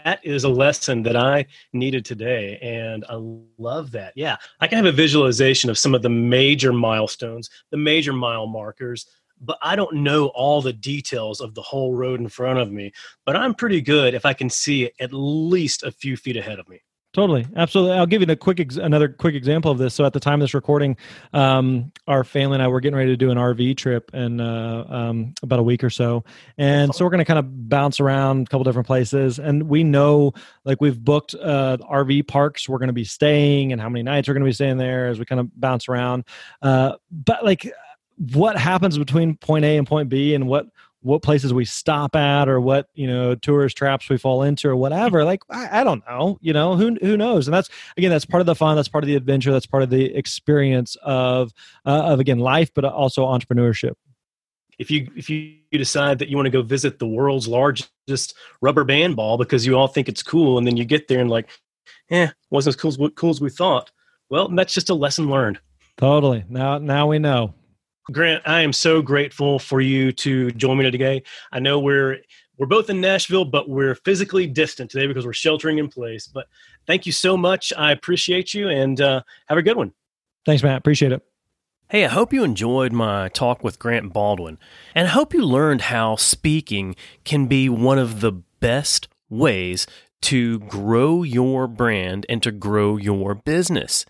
That 0.04 0.20
is 0.26 0.44
a 0.44 0.50
lesson 0.50 1.04
that 1.04 1.16
I 1.16 1.46
needed 1.74 2.06
today. 2.06 2.58
And 2.62 3.06
I 3.10 3.16
love 3.58 3.92
that. 3.92 4.14
Yeah, 4.16 4.38
I 4.60 4.68
can 4.68 4.78
have 4.78 4.86
a 4.86 4.92
visualization 4.92 5.70
of 5.70 5.78
some 5.78 5.96
of 5.96 6.02
the 6.02 6.10
major 6.10 6.74
milestones, 6.74 7.50
the 7.72 7.78
major 7.78 8.14
mile 8.14 8.46
markers, 8.46 9.08
but 9.42 9.58
I 9.62 9.76
don't 9.76 9.98
know 9.98 10.28
all 10.28 10.62
the 10.62 10.74
details 10.74 11.42
of 11.42 11.54
the 11.54 11.62
whole 11.62 11.94
road 11.94 12.20
in 12.20 12.30
front 12.30 12.60
of 12.60 12.72
me. 12.72 12.92
But 13.26 13.36
I'm 13.36 13.54
pretty 13.54 13.82
good 13.82 14.14
if 14.14 14.26
I 14.26 14.34
can 14.34 14.50
see 14.50 14.92
at 15.00 15.14
least 15.14 15.84
a 15.84 15.92
few 15.92 16.18
feet 16.18 16.38
ahead 16.38 16.60
of 16.60 16.68
me. 16.70 16.82
Totally, 17.16 17.48
absolutely. 17.56 17.94
I'll 17.94 18.06
give 18.06 18.22
you 18.22 18.26
the 18.26 18.36
quick 18.36 18.60
ex- 18.60 18.76
another 18.76 19.08
quick 19.08 19.36
example 19.36 19.72
of 19.72 19.78
this. 19.78 19.94
So 19.94 20.04
at 20.04 20.12
the 20.12 20.20
time 20.20 20.34
of 20.34 20.40
this 20.42 20.54
recording, 20.54 20.98
um, 21.32 21.94
our 22.08 22.26
family 22.26 22.56
and 22.56 22.62
I 22.62 22.68
were 22.68 22.82
getting 22.82 22.98
ready 22.98 23.12
to 23.12 23.16
do 23.16 23.32
an 23.32 23.38
RV 23.38 23.78
trip 23.78 24.14
in 24.14 24.42
uh, 24.42 24.86
um, 24.90 25.34
about 25.42 25.60
a 25.60 25.64
week 25.64 25.82
or 25.82 25.90
so, 25.90 26.26
and 26.58 26.94
so 26.94 27.06
we're 27.06 27.12
going 27.12 27.20
to 27.20 27.26
kind 27.26 27.40
of 27.40 27.70
bounce 27.70 28.02
around 28.02 28.48
a 28.48 28.50
couple 28.50 28.66
different 28.66 28.86
places. 28.86 29.40
And 29.40 29.70
we 29.70 29.82
know, 29.82 30.34
like, 30.66 30.82
we've 30.82 31.02
booked 31.02 31.36
uh, 31.36 31.78
RV 31.90 32.28
parks. 32.28 32.68
We're 32.68 32.80
going 32.80 32.88
to 32.88 32.94
be 32.94 33.06
staying, 33.06 33.72
and 33.72 33.80
how 33.80 33.88
many 33.88 34.04
nights 34.04 34.28
we're 34.28 34.34
going 34.34 34.44
to 34.44 34.50
be 34.50 34.54
staying 34.54 34.76
there 34.76 35.08
as 35.08 35.18
we 35.18 35.24
kind 35.24 35.40
of 35.40 35.58
bounce 35.58 35.88
around. 35.88 36.26
Uh, 36.62 36.96
but 37.10 37.46
like 37.46 37.72
what 38.18 38.58
happens 38.58 38.98
between 38.98 39.36
point 39.38 39.66
A 39.66 39.78
and 39.78 39.88
point 39.88 40.10
B 40.10 40.34
and 40.34 40.48
what 40.48 40.68
what 41.02 41.22
places 41.22 41.54
we 41.54 41.66
stop 41.66 42.16
at 42.16 42.50
or 42.50 42.60
what 42.60 42.90
you 42.96 43.06
know 43.06 43.36
tourist 43.36 43.78
traps 43.78 44.10
we 44.10 44.18
fall 44.18 44.42
into 44.42 44.68
or 44.68 44.76
whatever? 44.76 45.24
Like 45.24 45.44
I, 45.50 45.82
I, 45.82 45.84
don't 45.84 46.04
know 46.08 46.40
you 46.42 46.52
know 46.52 46.76
who 46.76 46.98
who 47.02 47.16
knows? 47.16 47.48
And 47.48 47.54
that's 47.54 47.70
again 47.96 48.10
that's 48.10 48.26
part 48.26 48.42
of 48.42 48.48
the 48.48 48.56
fun 48.56 48.76
that's 48.76 48.88
part 48.88 49.04
of 49.04 49.08
the 49.08 49.16
adventure 49.16 49.52
that's 49.52 49.68
part 49.68 49.84
of 49.84 49.90
the 49.90 50.06
experience 50.16 50.98
of 51.04 51.54
uh, 51.86 52.06
of 52.06 52.20
again 52.20 52.40
life 52.40 52.72
but 52.74 52.86
also 52.86 53.26
entrepreneurship. 53.26 53.94
If 54.80 54.90
you 54.90 55.10
if 55.16 55.30
you 55.30 55.58
decide 55.72 56.20
that 56.20 56.30
you 56.30 56.38
want 56.38 56.48
to 56.48 56.52
go 56.52 56.64
visit 56.64 56.98
the 57.00 57.08
world's 57.08 57.48
largest 57.48 58.36
rubber 58.62 58.84
band 58.84 59.16
ball 59.16 59.38
because 59.38 59.66
you 59.66 59.76
all 59.76 59.88
think 59.88 60.10
it's 60.10 60.24
cool 60.24 60.58
and 60.58 60.66
then 60.66 60.76
you 60.76 60.86
get 60.86 61.08
there 61.08 61.20
and 61.20 61.30
like 61.30 61.50
eh 62.10 62.30
wasn't 62.50 62.76
as 62.76 62.82
cool 62.82 62.90
as, 62.90 63.12
cool 63.16 63.30
as 63.30 63.40
we 63.40 63.50
thought 63.50 63.92
well 64.30 64.48
that's 64.48 64.74
just 64.74 64.90
a 64.90 64.96
lesson 64.96 65.30
learned. 65.30 65.60
Totally. 65.98 66.46
Now 66.50 66.80
now 66.80 67.08
we 67.08 67.20
know 67.20 67.54
Grant, 68.12 68.44
I 68.46 68.62
am 68.62 68.72
so 68.72 69.02
grateful 69.02 69.58
for 69.58 69.82
you 69.82 70.12
to 70.12 70.52
join 70.52 70.78
me 70.78 70.90
today. 70.90 71.24
I 71.52 71.60
know 71.60 71.80
we're 71.80 72.20
we're 72.58 72.68
both 72.68 72.90
in 72.90 73.02
Nashville, 73.02 73.46
but 73.46 73.68
we're 73.68 73.96
physically 73.96 74.48
distant 74.48 74.92
today 74.92 75.08
because 75.08 75.26
we're 75.26 75.34
sheltering 75.34 75.80
in 75.80 75.90
place. 75.90 76.28
But 76.28 76.48
thank 76.88 77.06
you 77.06 77.12
so 77.12 77.36
much. 77.36 77.74
I 77.76 77.92
appreciate 77.92 78.54
you, 78.54 78.70
and 78.70 79.02
uh, 79.02 79.24
have 79.48 79.58
a 79.58 79.64
good 79.64 79.76
one. 79.76 79.92
Thanks, 80.46 80.62
Matt. 80.62 80.78
Appreciate 80.78 81.12
it. 81.12 81.22
Hey, 81.90 82.06
I 82.06 82.10
hope 82.10 82.32
you 82.32 82.44
enjoyed 82.44 82.94
my 82.94 83.30
talk 83.30 83.64
with 83.64 83.80
Grant 83.80 84.14
Baldwin, 84.14 84.60
and 84.94 85.08
I 85.08 85.12
hope 85.12 85.34
you 85.34 85.44
learned 85.44 85.82
how 85.82 86.16
speaking 86.16 86.96
can 87.24 87.48
be 87.48 87.70
one 87.70 87.98
of 87.98 88.22
the 88.22 88.32
best 88.32 89.08
ways 89.30 89.88
to 90.22 90.60
grow 90.60 91.24
your 91.24 91.68
brand 91.68 92.26
and 92.30 92.42
to 92.44 92.52
grow 92.52 92.98
your 92.98 93.36
business. 93.36 94.06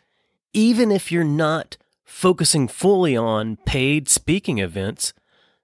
Even 0.54 0.92
if 0.92 1.12
you're 1.12 1.24
not 1.24 1.78
focusing 2.16 2.66
fully 2.66 3.18
on 3.18 3.58
paid 3.66 4.08
speaking 4.08 4.58
events, 4.58 5.12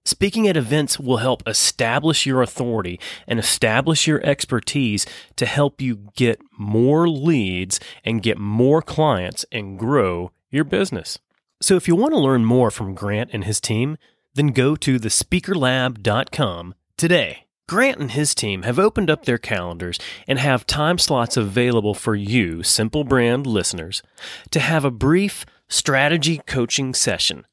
speaking 0.04 0.50
at 0.50 0.58
events 0.58 1.00
will 1.00 1.18
help 1.18 1.42
establish 1.48 2.26
your 2.26 2.42
authority 2.42 3.00
and 3.26 3.40
establish 3.40 4.06
your 4.06 4.22
expertise 4.26 5.06
to 5.38 5.46
help 5.46 5.80
you 5.80 6.10
get 6.14 6.42
more 6.60 7.08
leads 7.08 7.80
and 8.04 8.22
get 8.22 8.38
more 8.38 8.82
clients 8.82 9.46
and 9.50 9.80
grow 9.80 10.30
your 10.50 10.66
business. 10.66 11.20
So 11.62 11.78
if 11.78 11.88
you 11.88 11.96
want 11.96 12.14
to 12.16 12.20
learn 12.20 12.44
more 12.44 12.70
from 12.70 12.96
Grant 12.96 13.30
and 13.32 13.46
his 13.46 13.62
team, 13.62 13.98
then 14.34 14.48
go 14.48 14.76
to 14.76 15.00
thespeakerlab.com 15.00 16.76
today. 16.98 17.46
Grant 17.70 18.00
and 18.00 18.12
his 18.12 18.36
team 18.36 18.64
have 18.64 18.78
opened 18.78 19.10
up 19.10 19.24
their 19.24 19.38
calendars 19.38 19.98
and 20.28 20.38
have 20.38 20.68
time 20.68 20.98
slots 20.98 21.38
available 21.38 21.94
for 21.94 22.14
you, 22.14 22.62
Simple 22.62 23.06
Brand 23.06 23.48
listeners, 23.48 24.04
to 24.50 24.60
have 24.60 24.84
a 24.84 24.92
brief 24.92 25.46
strategy 25.72 26.42
coaching 26.46 26.94
session. 26.94 27.46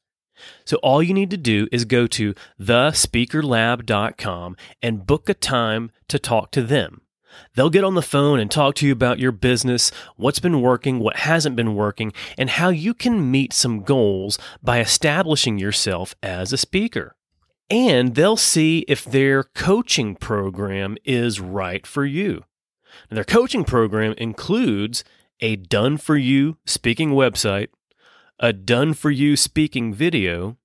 So 0.65 0.77
all 0.77 1.01
you 1.01 1.13
need 1.13 1.31
to 1.31 1.37
do 1.37 1.67
is 1.71 1.85
go 1.85 2.07
to 2.07 2.33
thespeakerlab.com 2.59 4.57
and 4.81 5.07
book 5.07 5.29
a 5.29 5.33
time 5.33 5.91
to 6.07 6.19
talk 6.19 6.51
to 6.51 6.61
them. 6.61 7.01
They'll 7.55 7.69
get 7.69 7.83
on 7.83 7.95
the 7.95 8.01
phone 8.01 8.39
and 8.39 8.49
talk 8.49 8.75
to 8.75 8.85
you 8.87 8.91
about 8.91 9.19
your 9.19 9.31
business, 9.31 9.91
what's 10.15 10.39
been 10.39 10.61
working, 10.61 10.99
what 10.99 11.17
hasn't 11.17 11.55
been 11.55 11.75
working, 11.75 12.11
and 12.37 12.49
how 12.49 12.69
you 12.69 12.93
can 12.93 13.31
meet 13.31 13.53
some 13.53 13.83
goals 13.83 14.37
by 14.61 14.79
establishing 14.79 15.57
yourself 15.57 16.15
as 16.21 16.51
a 16.51 16.57
speaker. 16.57 17.15
And 17.69 18.15
they'll 18.15 18.35
see 18.35 18.79
if 18.87 19.05
their 19.05 19.43
coaching 19.43 20.15
program 20.15 20.97
is 21.05 21.39
right 21.39 21.85
for 21.85 22.03
you. 22.03 22.43
And 23.09 23.17
their 23.17 23.23
coaching 23.23 23.63
program 23.63 24.13
includes 24.17 25.03
a 25.39 25.55
done 25.55 25.97
for 25.97 26.17
you 26.17 26.57
speaking 26.65 27.11
website, 27.11 27.67
a 28.39 28.53
done 28.53 28.93
for 28.93 29.11
you 29.11 29.35
speaking 29.35 29.93
video, 29.93 30.57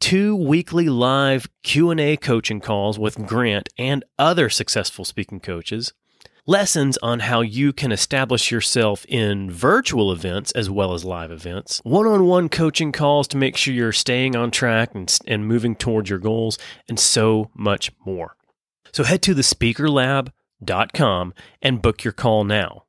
two 0.00 0.34
weekly 0.34 0.88
live 0.88 1.48
Q&A 1.62 2.16
coaching 2.16 2.60
calls 2.60 2.98
with 2.98 3.24
Grant 3.26 3.68
and 3.78 4.04
other 4.18 4.50
successful 4.50 5.04
speaking 5.04 5.38
coaches, 5.38 5.92
lessons 6.44 6.98
on 6.98 7.20
how 7.20 7.40
you 7.40 7.72
can 7.72 7.92
establish 7.92 8.50
yourself 8.50 9.06
in 9.08 9.48
virtual 9.48 10.10
events 10.10 10.50
as 10.52 10.68
well 10.68 10.92
as 10.92 11.04
live 11.04 11.30
events, 11.30 11.80
one-on-one 11.84 12.48
coaching 12.48 12.90
calls 12.90 13.28
to 13.28 13.36
make 13.36 13.56
sure 13.56 13.72
you're 13.72 13.92
staying 13.92 14.34
on 14.34 14.50
track 14.50 14.92
and, 14.94 15.16
and 15.28 15.46
moving 15.46 15.76
towards 15.76 16.10
your 16.10 16.18
goals, 16.18 16.58
and 16.88 16.98
so 16.98 17.50
much 17.54 17.92
more. 18.04 18.36
So 18.92 19.04
head 19.04 19.22
to 19.22 19.34
thespeakerlab.com 19.36 21.34
and 21.62 21.82
book 21.82 22.02
your 22.02 22.12
call 22.12 22.42
now. 22.42 22.86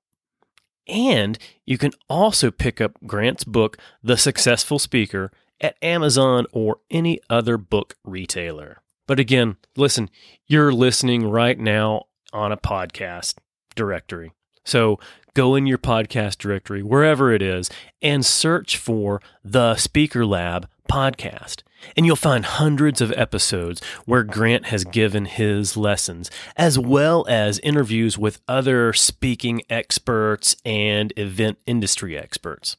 And 0.88 1.38
you 1.66 1.78
can 1.78 1.92
also 2.10 2.52
pick 2.52 2.82
up 2.82 2.98
Grant's 3.06 3.44
book, 3.44 3.78
The 4.04 4.18
Successful 4.18 4.80
Speaker, 4.80 5.32
at 5.62 5.78
Amazon 5.82 6.46
or 6.52 6.80
any 6.92 7.20
other 7.30 7.58
book 7.58 7.96
retailer. 8.04 8.82
But 9.08 9.20
again, 9.20 9.58
listen, 9.76 10.10
you're 10.48 10.74
listening 10.74 11.30
right 11.30 11.58
now 11.58 12.04
on 12.32 12.52
a 12.52 12.58
podcast 12.58 13.36
directory. 13.76 14.32
So 14.66 15.00
go 15.34 15.56
in 15.56 15.66
your 15.66 15.78
podcast 15.78 16.38
directory, 16.38 16.84
wherever 16.84 17.32
it 17.32 17.42
is, 17.42 17.70
and 18.02 18.26
search 18.26 18.78
for 18.78 19.22
the 19.44 19.76
Speaker 19.76 20.26
Lab 20.26 20.68
podcast. 20.90 21.64
And 21.98 22.06
you'll 22.06 22.16
find 22.16 22.46
hundreds 22.46 23.02
of 23.02 23.12
episodes 23.14 23.84
where 24.06 24.24
Grant 24.24 24.68
has 24.68 24.84
given 24.86 25.26
his 25.26 25.76
lessons, 25.76 26.32
as 26.56 26.80
well 26.80 27.26
as 27.28 27.60
interviews 27.60 28.18
with 28.18 28.42
other 28.48 28.94
speaking 28.94 29.62
experts 29.70 30.56
and 30.64 31.12
event 31.18 31.60
industry 31.66 32.18
experts. 32.18 32.78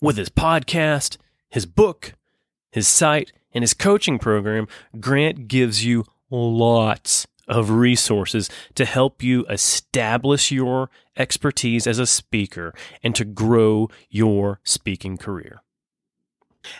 With 0.00 0.16
his 0.16 0.28
podcast, 0.28 1.18
his 1.48 1.66
book, 1.66 2.14
his 2.70 2.88
site, 2.88 3.32
and 3.52 3.62
his 3.62 3.74
coaching 3.74 4.18
program, 4.18 4.66
Grant 4.98 5.46
gives 5.46 5.84
you 5.84 6.04
lots 6.30 7.26
of 7.48 7.70
resources 7.70 8.48
to 8.74 8.84
help 8.84 9.22
you 9.22 9.44
establish 9.46 10.50
your 10.50 10.90
expertise 11.16 11.86
as 11.86 11.98
a 11.98 12.06
speaker 12.06 12.72
and 13.02 13.14
to 13.14 13.24
grow 13.24 13.88
your 14.08 14.60
speaking 14.64 15.16
career. 15.16 15.62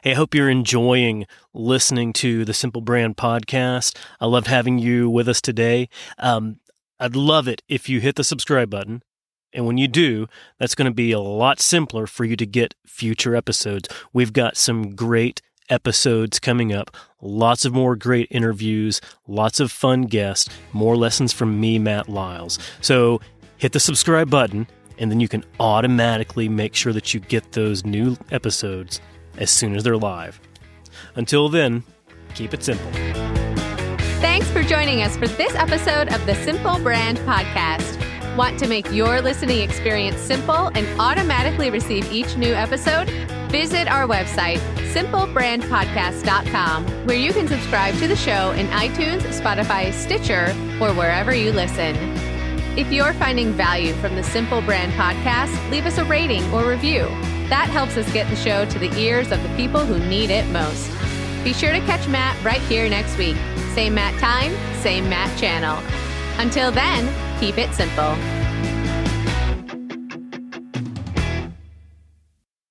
Hey, 0.03 0.13
I 0.13 0.15
hope 0.15 0.35
you're 0.35 0.51
enjoying 0.51 1.27
listening 1.53 2.13
to 2.15 2.45
the 2.45 2.55
Simple 2.55 2.81
Brand 2.81 3.17
podcast. 3.17 3.97
I 4.21 4.27
loved 4.27 4.47
having 4.47 4.79
you 4.79 5.11
with 5.11 5.29
us 5.29 5.41
today. 5.41 5.89
Um, 6.19 6.61
I'd 7.01 7.17
love 7.17 7.49
it 7.49 7.63
if 7.69 7.89
you 7.89 8.01
hit 8.01 8.17
the 8.17 8.25
subscribe 8.25 8.71
button. 8.71 9.03
And 9.53 9.67
when 9.67 9.79
you 9.79 9.89
do, 9.89 10.29
that's 10.59 10.75
going 10.75 10.91
to 10.91 10.95
be 10.95 11.13
a 11.13 11.21
lot 11.21 11.61
simpler 11.61 12.07
for 12.07 12.25
you 12.25 12.37
to 12.37 12.47
get 12.47 12.75
future 12.87 13.35
episodes. 13.35 13.89
We've 14.13 14.33
got 14.33 14.57
some 14.57 14.95
great 14.95 15.43
episodes 15.69 16.39
coming 16.39 16.73
up. 16.73 16.97
Lots 17.21 17.65
of 17.65 17.75
more 17.75 17.97
great 17.97 18.29
interviews, 18.31 19.01
lots 19.27 19.61
of 19.61 19.71
fun 19.71 20.03
guests, 20.03 20.49
more 20.73 20.97
lessons 20.97 21.33
from 21.33 21.61
me, 21.61 21.79
Matt 21.79 22.09
Lyles. 22.09 22.59
So 22.81 23.21
hit 23.59 23.73
the 23.73 23.81
subscribe 23.81 24.31
button, 24.31 24.67
and 24.99 25.11
then 25.11 25.21
you 25.21 25.29
can 25.29 25.45
automatically 25.61 26.49
make 26.49 26.75
sure 26.75 26.93
that 26.93 27.13
you 27.13 27.21
get 27.21 27.53
those 27.53 27.85
new 27.85 28.17
episodes 28.31 29.01
as 29.39 29.51
soon 29.51 29.75
as 29.75 29.83
they're 29.83 29.97
live. 29.97 30.41
Until 31.17 31.49
then, 31.49 31.83
keep 32.35 32.55
it 32.55 32.63
simple. 32.63 32.91
Thanks 34.21 34.49
for 34.51 34.63
joining 34.63 35.03
us 35.03 35.17
for 35.17 35.27
this 35.27 35.55
episode 35.55 36.13
of 36.13 36.25
the 36.27 36.35
Simple 36.37 36.79
Brand 36.79 37.19
Podcast. 37.19 37.99
Want 38.37 38.59
to 38.61 38.67
make 38.69 38.91
your 38.93 39.21
listening 39.21 39.61
experience 39.61 40.17
simple 40.19 40.69
and 40.69 40.87
automatically 41.01 41.71
receive 41.71 42.11
each 42.11 42.37
new 42.37 42.55
episode? 42.55 43.11
Visit 43.51 43.89
our 43.89 44.07
website, 44.07 44.59
simplebrandpodcast.com, 44.95 46.87
where 47.07 47.17
you 47.17 47.33
can 47.33 47.47
subscribe 47.47 47.95
to 47.97 48.09
the 48.09 48.17
show 48.17 48.53
in 48.53 48.69
iTunes, 48.69 49.21
Spotify, 49.39 49.93
Stitcher, 49.93 50.55
or 50.81 50.95
wherever 50.95 51.35
you 51.35 51.53
listen. 51.53 51.95
If 52.79 52.91
you're 52.91 53.13
finding 53.15 53.53
value 53.53 53.93
from 53.95 54.15
the 54.15 54.23
Simple 54.23 54.63
Brand 54.63 54.93
podcast, 54.93 55.71
leave 55.71 55.85
us 55.85 55.99
a 55.99 56.05
rating 56.05 56.43
or 56.55 56.67
review. 56.67 57.07
That 57.53 57.69
helps 57.69 57.99
us 57.99 58.11
get 58.15 58.31
the 58.31 58.37
show 58.37 58.65
to 58.65 58.79
the 58.79 58.91
ears 58.99 59.31
of 59.31 59.43
the 59.43 59.55
people 59.57 59.85
who 59.85 59.99
need 60.09 60.31
it 60.31 60.49
most. 60.49 60.91
Be 61.45 61.53
sure 61.53 61.71
to 61.71 61.81
catch 61.81 62.09
Matt 62.09 62.43
right 62.43 62.63
here 62.63 62.89
next 62.89 63.19
week. 63.19 63.37
Same 63.75 63.93
Matt 63.93 64.19
time, 64.19 64.57
same 64.81 65.07
Matt 65.11 65.39
channel. 65.39 65.79
Until 66.39 66.73
then, 66.73 67.13
keep 67.39 67.59
it 67.59 67.75
simple. 67.75 68.42